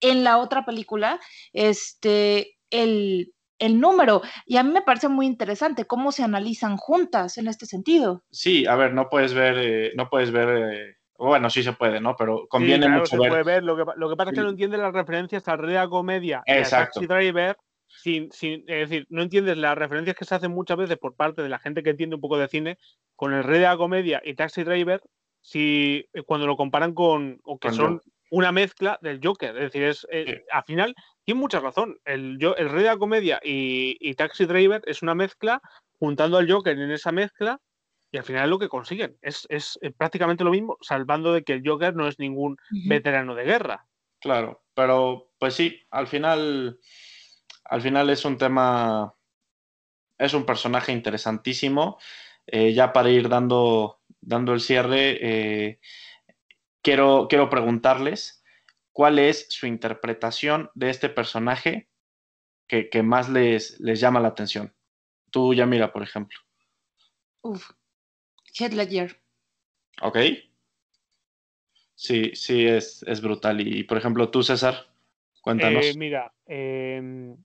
en 0.00 0.22
la 0.22 0.38
otra 0.38 0.64
película, 0.64 1.18
este, 1.52 2.56
el, 2.70 3.34
el, 3.62 3.80
número. 3.80 4.22
Y 4.46 4.56
a 4.56 4.62
mí 4.62 4.72
me 4.72 4.82
parece 4.82 5.08
muy 5.08 5.26
interesante 5.26 5.84
cómo 5.84 6.12
se 6.12 6.22
analizan 6.22 6.76
juntas 6.76 7.38
en 7.38 7.48
este 7.48 7.66
sentido. 7.66 8.22
Sí, 8.30 8.66
a 8.66 8.76
ver, 8.76 8.94
no 8.94 9.08
puedes 9.08 9.34
ver, 9.34 9.56
eh, 9.58 9.92
no 9.96 10.08
puedes 10.08 10.30
ver. 10.30 10.72
Eh, 10.72 10.96
bueno, 11.18 11.50
sí 11.50 11.62
se 11.62 11.72
puede, 11.72 12.00
¿no? 12.00 12.16
Pero 12.16 12.46
conviene 12.48 12.88
mucho 12.88 13.06
se 13.06 13.16
Puede 13.16 13.42
ver. 13.42 13.62
Lo, 13.62 13.76
que, 13.76 13.84
lo 13.96 14.10
que 14.10 14.16
pasa 14.16 14.30
es 14.30 14.36
que 14.36 14.42
no 14.42 14.50
entiende 14.50 14.76
las 14.76 14.92
referencias 14.92 15.46
a 15.48 15.56
Rea 15.56 15.88
Comedia 15.88 16.42
Exacto. 16.46 17.00
y 17.00 17.04
a 17.04 17.08
Taxi 17.08 17.14
Driver 17.14 17.56
sin, 17.86 18.32
sin, 18.32 18.64
es 18.66 18.88
decir, 18.88 19.06
no 19.10 19.22
entiendes 19.22 19.56
las 19.56 19.76
referencias 19.76 20.16
que 20.16 20.24
se 20.24 20.34
hacen 20.34 20.50
muchas 20.50 20.76
veces 20.76 20.98
por 20.98 21.14
parte 21.14 21.42
de 21.42 21.48
la 21.48 21.58
gente 21.58 21.82
que 21.82 21.90
entiende 21.90 22.16
un 22.16 22.22
poco 22.22 22.38
de 22.38 22.48
cine 22.48 22.78
con 23.16 23.32
el 23.32 23.62
la 23.62 23.76
Comedia 23.76 24.20
y 24.24 24.34
Taxi 24.34 24.64
Driver, 24.64 25.02
si 25.40 26.08
eh, 26.12 26.22
cuando 26.22 26.46
lo 26.46 26.56
comparan 26.56 26.94
con, 26.94 27.40
o 27.44 27.58
que 27.58 27.70
son 27.70 28.00
una 28.32 28.50
mezcla 28.50 28.98
del 29.02 29.20
Joker. 29.22 29.56
Es 29.56 29.72
decir, 29.72 29.84
es, 29.84 30.06
eh, 30.10 30.44
al 30.50 30.64
final 30.64 30.94
tiene 31.24 31.40
mucha 31.40 31.60
razón. 31.60 31.98
El, 32.04 32.38
el 32.56 32.68
Rey 32.68 32.82
de 32.82 32.88
la 32.88 32.96
Comedia 32.96 33.40
y, 33.42 34.14
Taxi 34.14 34.46
Driver 34.46 34.82
es 34.86 35.02
una 35.02 35.14
mezcla, 35.14 35.60
juntando 35.98 36.38
al 36.38 36.50
Joker 36.50 36.78
en 36.78 36.90
esa 36.90 37.12
mezcla, 37.12 37.60
y 38.10 38.18
al 38.18 38.24
final 38.24 38.44
es 38.44 38.50
lo 38.50 38.58
que 38.58 38.68
consiguen. 38.68 39.16
Es, 39.22 39.46
es, 39.48 39.78
eh, 39.82 39.90
prácticamente 39.90 40.44
lo 40.44 40.50
mismo, 40.50 40.78
salvando 40.80 41.32
de 41.32 41.44
que 41.44 41.52
el 41.52 41.62
Joker 41.64 41.94
no 41.94 42.08
es 42.08 42.18
ningún 42.18 42.56
veterano 42.86 43.34
de 43.34 43.44
guerra. 43.44 43.86
Claro, 44.18 44.62
pero 44.74 45.30
pues 45.38 45.54
sí, 45.54 45.80
al 45.90 46.06
final 46.06 46.78
al 47.72 47.80
final 47.80 48.10
es 48.10 48.24
un 48.24 48.36
tema, 48.36 49.14
es 50.18 50.34
un 50.34 50.44
personaje 50.44 50.92
interesantísimo. 50.92 51.98
Eh, 52.46 52.72
ya 52.72 52.92
para 52.92 53.10
ir 53.10 53.28
dando, 53.28 54.00
dando 54.20 54.52
el 54.52 54.60
cierre, 54.60 55.18
eh, 55.22 55.80
quiero, 56.82 57.26
quiero 57.28 57.48
preguntarles 57.48 58.44
cuál 58.92 59.18
es 59.18 59.46
su 59.48 59.66
interpretación 59.66 60.70
de 60.74 60.90
este 60.90 61.08
personaje 61.08 61.88
que, 62.66 63.02
más 63.02 63.28
les, 63.28 63.78
les, 63.80 64.00
llama 64.00 64.20
la 64.20 64.28
atención. 64.28 64.74
Tú, 65.30 65.52
Yamira, 65.52 65.92
por 65.92 66.02
ejemplo. 66.02 66.38
Uf, 67.42 67.70
Heath 68.58 68.72
Ledger. 68.72 69.20
Ok. 70.00 70.18
Sí, 71.94 72.32
sí, 72.34 72.66
es, 72.66 73.02
es 73.06 73.20
brutal. 73.20 73.60
Y, 73.60 73.84
por 73.84 73.98
ejemplo, 73.98 74.30
tú, 74.30 74.42
César, 74.42 74.86
cuéntanos. 75.42 75.84
Eh, 75.84 75.92
mira, 75.98 76.32
em, 76.46 77.36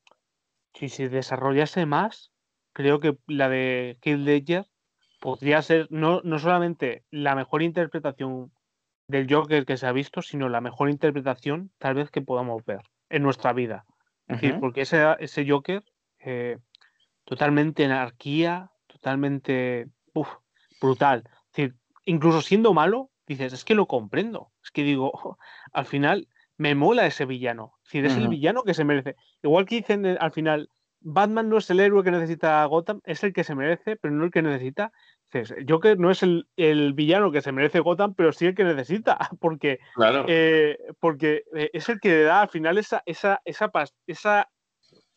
si 0.74 0.88
se 0.88 1.10
desarrollase 1.10 1.86
más, 1.86 2.32
creo 2.72 3.02
que 3.02 3.18
la 3.28 3.50
de 3.50 3.98
Kill 4.02 4.24
Ledger 4.24 4.66
podría 5.20 5.62
ser 5.62 5.88
no, 5.90 6.22
no 6.24 6.40
solamente 6.40 7.04
la 7.12 7.36
mejor 7.36 7.64
interpretación 7.64 8.52
del 9.08 9.32
Joker 9.34 9.66
que 9.66 9.78
se 9.78 9.88
ha 9.88 9.92
visto, 9.92 10.22
sino 10.22 10.50
la 10.50 10.62
mejor 10.62 10.90
interpretación 10.90 11.72
tal 11.78 11.96
vez 11.96 12.12
que 12.12 12.22
podamos 12.22 12.64
ver 12.66 12.82
en 13.10 13.24
nuestra 13.24 13.54
vida. 13.54 13.86
Es 14.28 14.42
decir, 14.42 14.60
porque 14.60 14.82
ese, 14.82 15.16
ese 15.20 15.50
Joker, 15.50 15.84
eh, 16.20 16.58
totalmente 17.24 17.86
anarquía, 17.86 18.72
totalmente 18.88 19.88
brutal. 20.82 21.24
Es 21.26 21.56
decir, 21.56 21.76
incluso 22.04 22.42
siendo 22.42 22.74
malo, 22.74 23.10
dices, 23.26 23.54
es 23.54 23.64
que 23.64 23.76
lo 23.76 23.88
comprendo. 23.88 24.52
Es 24.62 24.72
que 24.72 24.84
digo, 24.84 25.38
al 25.72 25.86
final 25.86 26.28
me 26.58 26.76
mola 26.76 27.06
ese 27.06 27.26
villano. 27.26 27.76
Es 27.86 27.94
decir, 27.94 28.06
es 28.06 28.18
el 28.18 28.28
villano 28.28 28.64
que 28.64 28.74
se 28.74 28.84
merece. 28.84 29.16
Igual 29.42 29.66
que 29.66 29.76
dicen 29.76 30.06
eh, 30.06 30.18
al 30.20 30.32
final, 30.32 30.70
Batman 31.00 31.48
no 31.48 31.58
es 31.58 31.70
el 31.70 31.80
héroe 31.80 32.04
que 32.04 32.12
necesita 32.12 32.66
Gotham, 32.66 33.02
es 33.06 33.24
el 33.24 33.32
que 33.32 33.46
se 33.46 33.56
merece, 33.56 33.96
pero 33.96 34.14
no 34.14 34.26
el 34.26 34.32
que 34.32 34.42
necesita. 34.42 34.92
Joker 35.68 36.00
no 36.00 36.10
es 36.10 36.24
el, 36.24 36.94
villano 36.94 37.32
que 37.32 37.42
se 37.42 37.52
merece 37.52 37.80
Gotham, 37.80 38.14
pero 38.14 38.32
sí 38.32 38.46
el 38.46 38.56
que 38.56 38.64
necesita, 38.64 39.18
porque, 39.40 39.80
eh, 40.28 40.78
porque 41.00 41.44
eh, 41.56 41.70
es 41.74 41.90
el 41.90 42.00
que 42.00 42.10
le 42.10 42.24
da 42.24 42.42
al 42.42 42.50
final 42.50 42.78
esa, 42.78 43.04
esa, 43.06 43.42
esa, 43.46 43.72
esa 44.06 44.50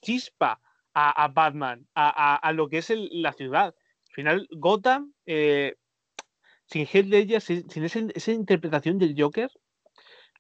chispa 0.03 0.61
a, 0.95 1.29
Batman, 1.29 1.87
a, 1.95 2.53
lo 2.53 2.69
que 2.69 2.79
es 2.79 2.93
la 2.95 3.33
ciudad. 3.33 3.75
Al 4.09 4.15
final, 4.15 4.49
Gotham, 4.51 5.15
sin 5.25 6.87
Heath 6.87 7.07
Ledger, 7.07 7.41
sin, 7.41 7.71
sin 7.71 7.85
esa 7.85 8.33
interpretación 8.33 8.99
del 8.99 9.15
Joker, 9.17 9.51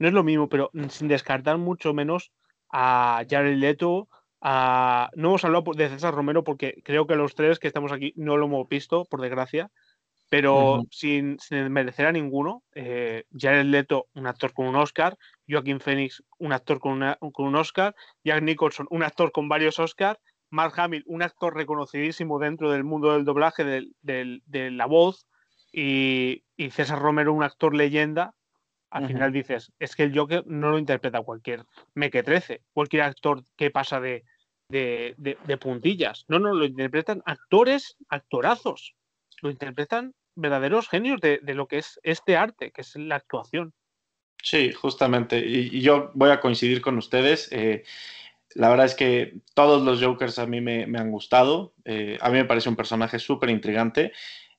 no 0.00 0.08
es 0.08 0.14
lo 0.14 0.24
mismo, 0.24 0.48
pero 0.48 0.70
sin 0.88 1.08
descartar 1.08 1.58
mucho 1.58 1.94
menos 1.94 2.32
a 2.70 3.22
Jared 3.28 3.56
Leto, 3.56 4.08
a... 4.40 5.10
no 5.14 5.28
hemos 5.28 5.44
hablado 5.44 5.72
de 5.74 5.88
César 5.88 6.14
Romero 6.14 6.44
porque 6.44 6.82
creo 6.84 7.06
que 7.06 7.16
los 7.16 7.34
tres 7.34 7.58
que 7.58 7.68
estamos 7.68 7.92
aquí 7.92 8.12
no 8.16 8.36
lo 8.36 8.46
hemos 8.46 8.68
visto, 8.68 9.04
por 9.04 9.20
desgracia, 9.20 9.70
pero 10.28 10.84
sin, 10.90 11.38
merecer 11.50 12.06
a 12.06 12.12
ninguno, 12.12 12.62
eh, 12.74 13.24
Jared 13.36 13.66
Leto, 13.66 14.06
un 14.14 14.26
actor 14.26 14.52
con 14.52 14.66
un 14.66 14.76
Oscar, 14.76 15.16
Joaquín 15.48 15.80
Phoenix, 15.80 16.22
un 16.38 16.52
actor 16.52 16.78
con, 16.78 17.02
con 17.32 17.46
un 17.46 17.56
Oscar, 17.56 17.94
Jack 18.22 18.42
Nicholson, 18.42 18.86
un 18.90 19.02
actor 19.02 19.32
con 19.32 19.48
varios 19.48 19.78
Oscars, 19.78 20.20
Mark 20.50 20.74
Hamill, 20.76 21.04
un 21.06 21.22
actor 21.22 21.54
reconocidísimo 21.54 22.38
dentro 22.38 22.70
del 22.70 22.84
mundo 22.84 23.12
del 23.12 23.24
doblaje, 23.24 23.64
de 23.64 24.70
la 24.70 24.86
voz, 24.86 25.26
y, 25.72 26.44
y 26.56 26.70
César 26.70 27.00
Romero, 27.00 27.32
un 27.32 27.42
actor 27.42 27.74
leyenda 27.74 28.34
al 28.90 29.06
final 29.06 29.32
dices, 29.32 29.72
es 29.78 29.94
que 29.94 30.02
el 30.02 30.16
Joker 30.16 30.44
no 30.46 30.70
lo 30.70 30.78
interpreta 30.78 31.22
cualquier 31.22 31.64
mequetrece, 31.94 32.62
cualquier 32.72 33.02
actor 33.02 33.44
que 33.56 33.70
pasa 33.70 34.00
de, 34.00 34.24
puntillas. 35.60 36.24
No, 36.28 36.38
no, 36.38 36.54
lo 36.54 36.64
interpretan 36.64 37.22
actores, 37.26 37.96
actorazos. 38.08 38.94
Lo 39.42 39.50
interpretan 39.50 40.14
verdaderos 40.34 40.88
genios 40.88 41.20
de, 41.20 41.40
lo 41.54 41.66
que 41.66 41.78
es 41.78 42.00
este 42.02 42.36
arte, 42.36 42.70
que 42.70 42.82
es 42.82 42.96
la 42.96 43.16
actuación. 43.16 43.72
Sí, 44.42 44.72
justamente. 44.72 45.38
Y, 45.38 45.80
yo 45.80 46.10
voy 46.14 46.30
a 46.30 46.40
coincidir 46.40 46.80
con 46.80 46.96
ustedes. 46.98 47.48
Eh, 47.52 47.84
la 48.54 48.68
verdad 48.70 48.86
es 48.86 48.94
que 48.94 49.40
todos 49.54 49.82
los 49.82 50.02
Jokers 50.02 50.38
a 50.38 50.46
mí 50.46 50.60
me, 50.60 50.84
han 50.98 51.10
gustado. 51.10 51.74
Eh, 51.84 52.18
a 52.20 52.30
mí 52.30 52.38
me 52.38 52.44
parece 52.44 52.68
un 52.68 52.76
personaje 52.76 53.18
súper 53.18 53.50
intrigante. 53.50 54.12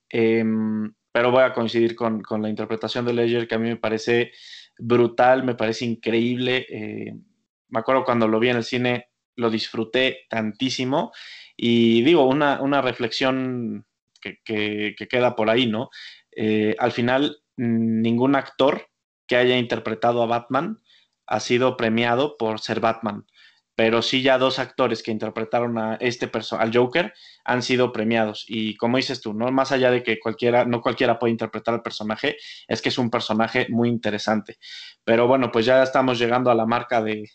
Em, 0.09 0.93
pero 1.12 1.32
voy 1.32 1.43
a 1.43 1.53
coincidir 1.53 1.95
con, 1.95 2.24
la 2.41 2.49
interpretación 2.49 3.05
de 3.05 3.14
Ledger, 3.14 3.47
que 3.47 3.55
a 3.55 3.59
mí 3.59 3.70
me 3.70 3.78
parece 3.78 4.32
brutal, 4.78 5.43
me 5.43 5.55
parece 5.55 5.86
increíble. 5.86 6.66
Eh, 6.70 7.14
me 7.70 7.80
acuerdo 7.80 8.03
cuando 8.03 8.28
lo 8.28 8.39
vi 8.39 8.49
en 8.49 8.57
el 8.57 8.64
cine, 8.64 9.11
lo 9.36 9.50
disfruté 9.50 10.26
tantísimo. 10.30 11.12
Y 11.56 12.02
digo, 12.04 12.26
una, 12.28 12.82
reflexión 12.82 13.86
que, 14.22 14.96
queda 15.10 15.36
por 15.36 15.50
ahí, 15.50 15.68
¿no? 15.68 15.90
Eh, 16.36 16.76
al 16.80 16.92
final, 16.92 17.42
ningún 17.58 18.36
actor 18.36 18.88
que 19.28 19.38
haya 19.38 19.58
interpretado 19.58 20.24
a 20.24 20.28
Batman 20.28 20.80
ha 21.28 21.40
sido 21.40 21.78
premiado 21.78 22.38
por 22.38 22.60
ser 22.60 22.80
Batman 22.80 23.26
pero 23.76 24.02
sí 24.02 24.22
ya 24.22 24.38
dos 24.38 24.60
actores 24.60 25.02
que 25.02 25.10
interpretaron 25.10 25.78
a 25.78 25.96
este 25.96 26.30
al 26.52 26.76
Joker 26.76 27.14
han 27.44 27.64
sido 27.64 27.92
premiados 27.92 28.46
y 28.48 28.76
como 28.78 28.98
dices 28.98 29.22
tú, 29.22 29.34
no 29.34 29.52
más 29.52 29.72
allá 29.72 29.90
de 29.92 30.04
que 30.04 30.20
cualquiera 30.20 30.66
no 30.66 30.82
cualquiera 30.82 31.18
puede 31.18 31.32
interpretar 31.32 31.74
al 31.74 31.82
personaje, 31.82 32.38
es 32.68 32.82
que 32.82 32.90
es 32.90 32.98
un 32.98 33.10
personaje 33.10 33.68
muy 33.70 33.90
interesante. 33.90 34.58
Pero 35.04 35.28
bueno, 35.28 35.52
pues 35.52 35.66
ya 35.66 35.82
estamos 35.82 36.20
llegando 36.20 36.52
a 36.52 36.56
la 36.56 36.66
marca 36.66 37.02
de, 37.02 37.30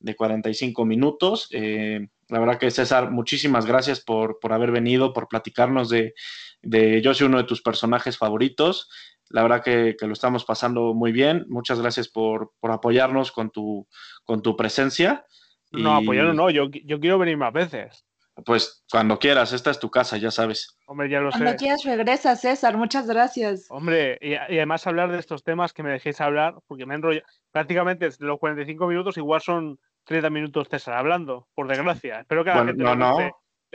de 0.00 0.16
45 0.16 0.84
minutos. 0.84 1.48
Eh, 1.52 2.08
la 2.28 2.40
verdad 2.40 2.58
que 2.58 2.70
César, 2.70 3.10
muchísimas 3.10 3.66
gracias 3.66 4.00
por, 4.00 4.38
por 4.40 4.52
haber 4.52 4.70
venido, 4.70 5.12
por 5.12 5.28
platicarnos 5.28 5.88
de, 5.88 6.14
de, 6.62 7.00
yo 7.02 7.14
soy 7.14 7.26
uno 7.26 7.38
de 7.38 7.44
tus 7.44 7.62
personajes 7.62 8.18
favoritos. 8.18 8.90
La 9.30 9.42
verdad 9.42 9.62
que, 9.62 9.96
que 9.98 10.06
lo 10.06 10.12
estamos 10.12 10.44
pasando 10.44 10.94
muy 10.94 11.12
bien. 11.12 11.44
Muchas 11.48 11.80
gracias 11.80 12.08
por, 12.08 12.52
por 12.60 12.70
apoyarnos 12.70 13.32
con 13.32 13.50
tu, 13.50 13.86
con 14.24 14.42
tu 14.42 14.56
presencia. 14.56 15.24
No, 15.70 15.96
apoyarlo 15.96 16.32
no, 16.32 16.48
yo, 16.50 16.68
yo 16.70 16.98
quiero 16.98 17.18
venir 17.18 17.36
más 17.36 17.52
veces. 17.52 18.04
Pues 18.44 18.84
cuando 18.90 19.18
quieras, 19.18 19.52
esta 19.52 19.70
es 19.70 19.78
tu 19.78 19.90
casa, 19.90 20.16
ya 20.16 20.30
sabes. 20.30 20.78
Hombre, 20.86 21.08
ya 21.08 21.20
lo 21.20 21.32
sé. 21.32 21.38
Cuando 21.38 21.56
quieras 21.56 21.82
regresa, 21.84 22.36
César, 22.36 22.76
muchas 22.76 23.06
gracias. 23.06 23.66
Hombre, 23.68 24.16
y, 24.20 24.34
además 24.34 24.86
hablar 24.86 25.10
de 25.10 25.18
estos 25.18 25.42
temas 25.42 25.72
que 25.72 25.82
me 25.82 25.90
dejéis 25.90 26.20
hablar, 26.20 26.54
porque 26.66 26.86
me 26.86 26.94
enrollo. 26.94 27.22
Prácticamente 27.50 28.08
los 28.20 28.38
45 28.38 28.86
minutos 28.86 29.16
igual 29.16 29.40
son 29.40 29.80
30 30.08 30.30
minutos 30.30 30.68
César 30.68 30.94
hablando, 30.94 31.46
por 31.54 31.68
desgracia. 31.68 32.20
Espero 32.20 32.42
que 32.42 32.50
a 32.50 32.56
la 32.56 32.64
gente 32.64 32.82
no, 32.82 32.96
no. 32.96 33.16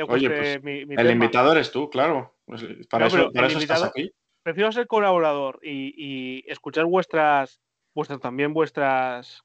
Oye, 0.08 0.30
pues, 0.30 0.60
el 0.64 1.12
invitado 1.12 1.52
eres 1.52 1.72
tú, 1.72 1.90
claro. 1.90 2.36
Pues, 2.46 2.66
para 2.90 3.08
eso, 3.08 3.32
para 3.32 3.48
eso 3.48 3.60
estás 3.60 3.84
aquí. 3.84 4.12
Prefiero 4.42 4.72
ser 4.72 4.88
colaborador 4.88 5.60
y, 5.62 5.94
y 5.96 6.44
escuchar 6.52 6.86
vuestras, 6.86 7.62
vuestras 7.94 8.20
también 8.20 8.54
vuestras 8.54 9.44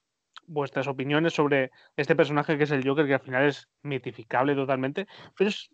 vuestras 0.49 0.87
opiniones 0.87 1.33
sobre 1.33 1.71
este 1.95 2.15
personaje 2.15 2.57
que 2.57 2.63
es 2.63 2.71
el 2.71 2.85
Joker, 2.85 3.05
que 3.05 3.13
al 3.13 3.19
final 3.19 3.47
es 3.47 3.69
mitificable 3.83 4.55
totalmente, 4.55 5.07
pero 5.37 5.49
es, 5.49 5.69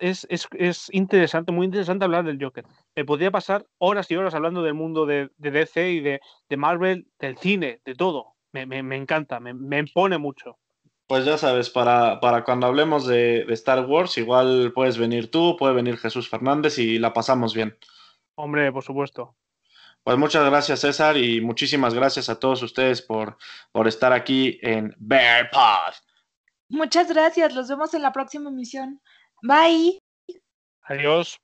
es, 0.00 0.88
interesante, 0.92 1.52
muy 1.52 1.66
interesante 1.66 2.04
hablar 2.04 2.24
del 2.24 2.42
Joker. 2.42 2.64
Me 2.94 3.04
podría 3.04 3.30
pasar 3.30 3.66
horas 3.78 4.10
y 4.10 4.16
horas 4.16 4.34
hablando 4.34 4.62
del 4.62 4.74
mundo 4.74 5.06
de, 5.06 5.30
DC 5.38 5.90
y 5.90 6.00
de, 6.00 6.20
Marvel, 6.56 7.06
del 7.18 7.36
cine, 7.36 7.80
de 7.84 7.94
todo. 7.94 8.34
Me, 8.52 8.62
encanta, 8.96 9.40
me, 9.40 9.54
me, 9.54 9.78
impone 9.78 10.18
mucho. 10.18 10.58
Pues 11.06 11.24
ya 11.24 11.38
sabes, 11.38 11.70
para, 11.70 12.20
para 12.20 12.44
cuando 12.44 12.66
hablemos 12.66 13.06
de, 13.06 13.44
de, 13.44 13.54
Star 13.54 13.84
Wars, 13.86 14.16
igual 14.18 14.72
puedes 14.74 14.98
venir 14.98 15.30
tú, 15.30 15.56
puede 15.58 15.74
venir 15.74 15.96
Jesús 15.98 16.28
Fernández 16.28 16.78
y 16.78 16.98
la 16.98 17.12
pasamos 17.12 17.54
bien. 17.54 17.76
Hombre, 18.34 18.70
por 18.72 18.82
supuesto. 18.82 19.36
Pues 20.04 20.18
muchas 20.18 20.44
gracias, 20.44 20.80
César, 20.80 21.16
y 21.16 21.40
muchísimas 21.40 21.94
gracias 21.94 22.28
a 22.28 22.38
todos 22.40 22.62
ustedes 22.62 23.02
por, 23.02 23.38
por 23.70 23.86
estar 23.86 24.12
aquí 24.12 24.58
en 24.60 24.94
Bear 24.98 25.48
Path. 25.50 25.94
Muchas 26.68 27.08
gracias, 27.08 27.54
los 27.54 27.68
vemos 27.68 27.94
en 27.94 28.02
la 28.02 28.12
próxima 28.12 28.50
emisión. 28.50 29.00
Bye. 29.42 29.98
Adiós. 30.82 31.38